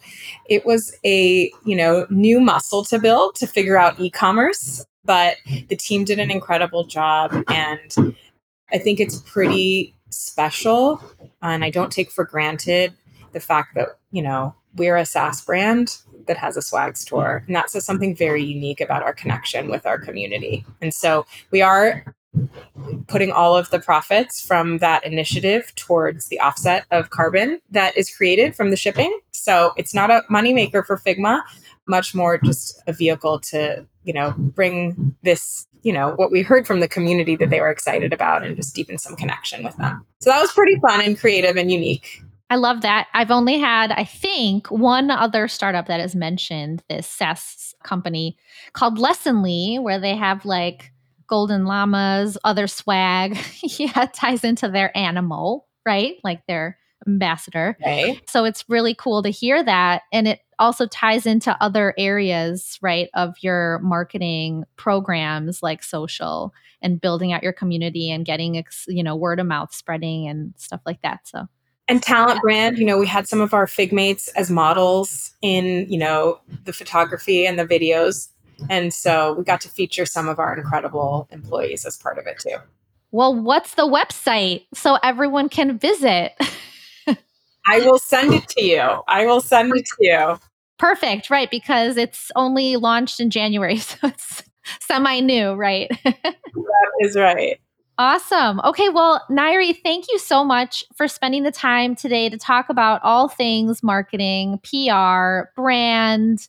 it 0.49 0.65
was 0.65 0.97
a, 1.05 1.53
you 1.65 1.77
know, 1.77 2.07
new 2.09 2.41
muscle 2.41 2.85
to 2.85 2.99
build 2.99 3.35
to 3.37 3.47
figure 3.47 3.77
out 3.77 4.01
e-commerce, 4.01 4.85
but 5.05 5.37
the 5.69 5.77
team 5.77 6.05
did 6.05 6.19
an 6.19 6.31
incredible 6.31 6.85
job 6.85 7.45
and 7.49 8.17
I 8.73 8.79
think 8.79 9.01
it's 9.01 9.21
pretty 9.21 9.95
special 10.15 11.03
and 11.43 11.65
I 11.65 11.71
don't 11.71 11.93
take 11.93 12.11
for 12.11 12.25
granted 12.25 12.95
the 13.33 13.41
fact 13.41 13.75
that, 13.75 13.89
you 14.11 14.23
know, 14.23 14.55
we're 14.77 14.97
a 14.97 15.07
SaaS 15.07 15.41
brand 15.41 15.99
that 16.27 16.37
has 16.37 16.57
a 16.57 16.63
swag 16.63 16.97
store. 16.97 17.41
Mm-hmm. 17.41 17.47
And 17.47 17.57
that 17.57 17.71
says 17.71 17.85
something 17.85 18.17
very 18.17 18.43
unique 18.43 18.81
about 18.81 19.03
our 19.03 19.13
connection 19.13 19.71
with 19.71 19.87
our 19.87 19.99
community. 19.99 20.65
And 20.81 20.93
so 20.93 21.27
we 21.51 21.63
are 21.63 22.05
putting 23.07 23.31
all 23.31 23.57
of 23.57 23.71
the 23.71 23.79
profits 23.79 24.45
from 24.45 24.79
that 24.79 25.05
initiative 25.05 25.73
towards 25.77 26.27
the 26.27 26.41
offset 26.41 26.85
of 26.91 27.11
carbon 27.11 27.61
that 27.71 27.97
is 27.97 28.15
created 28.15 28.57
from 28.57 28.71
the 28.71 28.77
shipping. 28.77 29.17
So 29.31 29.73
it's 29.77 29.95
not 29.95 30.11
a 30.11 30.23
moneymaker 30.31 30.85
for 30.85 30.99
Figma, 30.99 31.43
much 31.87 32.15
more 32.15 32.39
just 32.39 32.83
a 32.87 32.93
vehicle 32.93 33.39
to, 33.41 33.87
you 34.03 34.13
know, 34.13 34.35
bring 34.37 35.15
this, 35.23 35.67
you 35.85 35.93
know, 35.93 36.15
what 36.17 36.33
we 36.33 36.43
heard 36.43 36.67
from 36.67 36.81
the 36.81 36.89
community 36.89 37.37
that 37.37 37.51
they 37.51 37.61
were 37.61 37.71
excited 37.71 38.13
about 38.13 38.43
and 38.43 38.57
just 38.57 38.75
deepen 38.75 38.99
some 38.99 39.15
connection 39.15 39.63
with 39.63 39.77
them. 39.77 40.05
So 40.21 40.31
that 40.31 40.41
was 40.41 40.51
pretty 40.51 40.81
fun 40.81 41.03
and 41.03 41.19
creative 41.19 41.57
and 41.57 41.71
unique. 41.71 42.23
I 42.51 42.57
love 42.57 42.81
that. 42.81 43.09
I've 43.13 43.31
only 43.31 43.59
had, 43.59 43.93
I 43.93 44.05
think, 44.05 44.71
one 44.71 45.11
other 45.11 45.47
startup 45.47 45.87
that 45.87 46.01
has 46.01 46.15
mentioned 46.15 46.83
this 46.89 47.07
SaaS 47.07 47.75
company 47.85 48.37
called 48.73 48.99
Lessonly, 48.99 49.81
where 49.81 50.01
they 50.01 50.17
have 50.17 50.45
like 50.45 50.91
golden 51.27 51.67
llamas, 51.67 52.39
other 52.45 52.67
swag. 52.67 53.37
yeah, 53.63 54.07
ties 54.15 54.43
into 54.43 54.69
their 54.69 54.97
animal, 54.97 55.69
right? 55.85 56.17
Like 56.25 56.47
their 56.47 56.79
ambassador. 57.07 57.77
Okay. 57.81 58.21
So 58.29 58.45
it's 58.45 58.65
really 58.69 58.95
cool 58.95 59.23
to 59.23 59.31
hear 59.31 59.63
that. 59.63 60.03
And 60.13 60.29
it 60.29 60.41
also 60.59 60.87
ties 60.87 61.27
into 61.27 61.57
other 61.63 61.95
areas, 61.99 62.79
right, 62.81 63.09
of 63.15 63.35
your 63.41 63.79
marketing 63.81 64.65
programs 64.77 65.63
like 65.63 65.83
social 65.83 66.53
and 66.81 67.01
building 67.01 67.33
out 67.33 67.43
your 67.43 67.53
community 67.53 68.11
and 68.11 68.25
getting, 68.25 68.63
you 68.87 69.03
know, 69.03 69.17
word 69.17 69.41
of 69.41 69.47
mouth 69.47 69.75
spreading 69.75 70.29
and 70.29 70.55
stuff 70.57 70.81
like 70.87 71.03
that. 71.03 71.27
So 71.27 71.49
and 71.89 72.03
talent 72.03 72.41
brand 72.41 72.79
you 72.79 72.85
know 72.85 72.99
we 72.99 73.07
had 73.07 73.29
some 73.29 73.41
of 73.41 73.53
our 73.53 73.67
figmates 73.67 74.29
as 74.37 74.51
models 74.51 75.33
in 75.43 75.87
you 75.91 75.99
know 75.99 76.41
the 76.65 76.73
photography 76.73 77.47
and 77.47 77.59
the 77.59 77.67
videos 77.67 78.29
and 78.71 78.95
so 78.95 79.35
we 79.35 79.45
got 79.45 79.61
to 79.61 79.69
feature 79.69 80.07
some 80.07 80.29
of 80.29 80.39
our 80.39 80.57
incredible 80.57 81.29
employees 81.31 81.85
as 81.85 81.97
part 81.97 82.19
of 82.19 82.27
it 82.27 82.39
too 82.39 82.57
well 83.11 83.35
what's 83.35 83.75
the 83.75 83.87
website 83.87 84.67
so 84.73 84.99
everyone 85.03 85.49
can 85.49 85.79
visit 85.79 86.33
i 87.67 87.81
will 87.81 87.99
send 87.99 88.33
it 88.33 88.49
to 88.49 88.65
you 88.65 88.83
i 89.09 89.27
will 89.27 89.41
send 89.41 89.75
it 89.75 89.85
to 89.87 89.97
you 90.01 90.39
perfect 90.79 91.31
right 91.31 91.51
because 91.51 91.97
it's 91.97 92.31
only 92.37 92.77
launched 92.77 93.21
in 93.21 93.31
january 93.31 93.77
so 93.79 93.97
it's 94.05 94.43
semi 94.81 95.21
new 95.21 95.53
right 95.55 95.91
that 96.05 96.37
is 97.01 97.17
right 97.17 97.61
Awesome. 97.97 98.61
Okay, 98.65 98.89
well, 98.89 99.23
Nairi, 99.31 99.81
thank 99.85 100.07
you 100.11 100.19
so 100.19 100.45
much 100.45 100.85
for 100.97 101.07
spending 101.07 101.45
the 101.45 101.53
time 101.53 101.95
today 101.95 102.29
to 102.29 102.37
talk 102.37 102.69
about 102.69 103.01
all 103.05 103.29
things 103.29 103.85
marketing, 103.85 104.59
PR, 104.65 105.51
brand, 105.55 106.49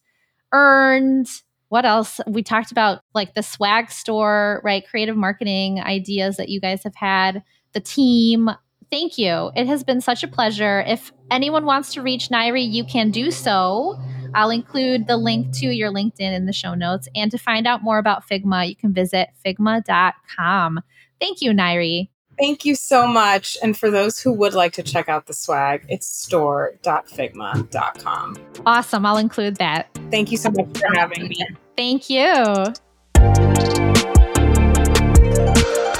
earned. 0.52 1.28
What 1.70 1.86
else? 1.86 2.20
We 2.26 2.42
talked 2.42 2.72
about 2.72 3.02
like 3.14 3.36
the 3.36 3.44
swag 3.44 3.92
store, 3.92 4.60
right? 4.64 4.88
Creative 4.88 5.16
marketing 5.16 5.80
ideas 5.82 6.38
that 6.38 6.50
you 6.50 6.60
guys 6.60 6.84
have 6.84 6.96
had, 6.96 7.44
the 7.74 7.80
team. 7.80 8.50
Thank 8.92 9.18
you. 9.18 9.52
It 9.56 9.68
has 9.68 9.84
been 9.84 10.02
such 10.02 10.24
a 10.24 10.28
pleasure. 10.28 10.82
If 10.82 11.12
anyone 11.32 11.66
wants 11.66 11.94
to 11.94 12.02
reach 12.02 12.30
Nairi, 12.30 12.70
you 12.70 12.86
can 12.86 13.12
do 13.12 13.32
so. 13.32 14.00
I'll 14.34 14.50
include 14.50 15.08
the 15.08 15.18
link 15.18 15.54
to 15.60 15.68
your 15.68 15.92
LinkedIn 15.92 16.20
in 16.20 16.46
the 16.46 16.54
show 16.54 16.76
notes. 16.76 17.08
And 17.16 17.32
to 17.32 17.38
find 17.38 17.68
out 17.68 17.84
more 17.84 17.98
about 17.98 18.28
Figma, 18.28 18.68
you 18.68 18.76
can 18.76 18.94
visit 18.94 19.30
figma.com. 19.46 20.82
Thank 21.20 21.42
you, 21.42 21.52
Nairi. 21.52 22.10
Thank 22.38 22.66
you 22.66 22.76
so 22.76 23.08
much. 23.08 23.58
And 23.64 23.78
for 23.78 23.90
those 23.90 24.20
who 24.20 24.34
would 24.34 24.54
like 24.54 24.74
to 24.74 24.84
check 24.84 25.08
out 25.08 25.28
the 25.28 25.34
swag, 25.34 25.86
it's 25.88 26.06
store.figma.com. 26.08 28.38
Awesome. 28.66 29.06
I'll 29.06 29.16
include 29.18 29.56
that. 29.58 29.88
Thank 30.12 30.32
you 30.32 30.38
so 30.38 30.52
much 30.52 30.78
for 30.78 30.94
having 30.96 31.30
me. 31.30 31.48
Thank 31.78 32.10
you. 32.10 32.74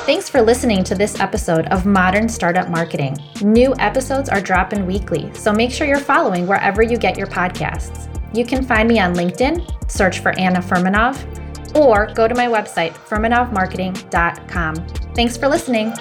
Thanks 0.06 0.30
for 0.30 0.40
listening 0.40 0.84
to 0.84 0.94
this 0.94 1.20
episode 1.20 1.66
of 1.70 1.88
Modern 1.88 2.30
Startup 2.30 2.70
Marketing. 2.70 3.18
New 3.42 3.74
episodes 3.80 4.30
are 4.30 4.40
dropping 4.40 4.86
weekly, 4.86 5.34
so 5.34 5.52
make 5.52 5.72
sure 5.72 5.88
you're 5.88 5.98
following 5.98 6.46
wherever 6.46 6.84
you 6.84 6.96
get 6.96 7.18
your 7.18 7.26
podcasts. 7.26 8.08
You 8.32 8.46
can 8.46 8.64
find 8.64 8.88
me 8.88 9.00
on 9.00 9.16
LinkedIn, 9.16 9.90
search 9.90 10.20
for 10.20 10.38
Anna 10.38 10.60
Furmanov, 10.60 11.76
or 11.76 12.14
go 12.14 12.28
to 12.28 12.36
my 12.36 12.46
website, 12.46 12.94
furmanovmarketing.com. 12.94 14.76
Thanks 15.16 15.38
for 15.38 15.48
listening. 15.48 15.92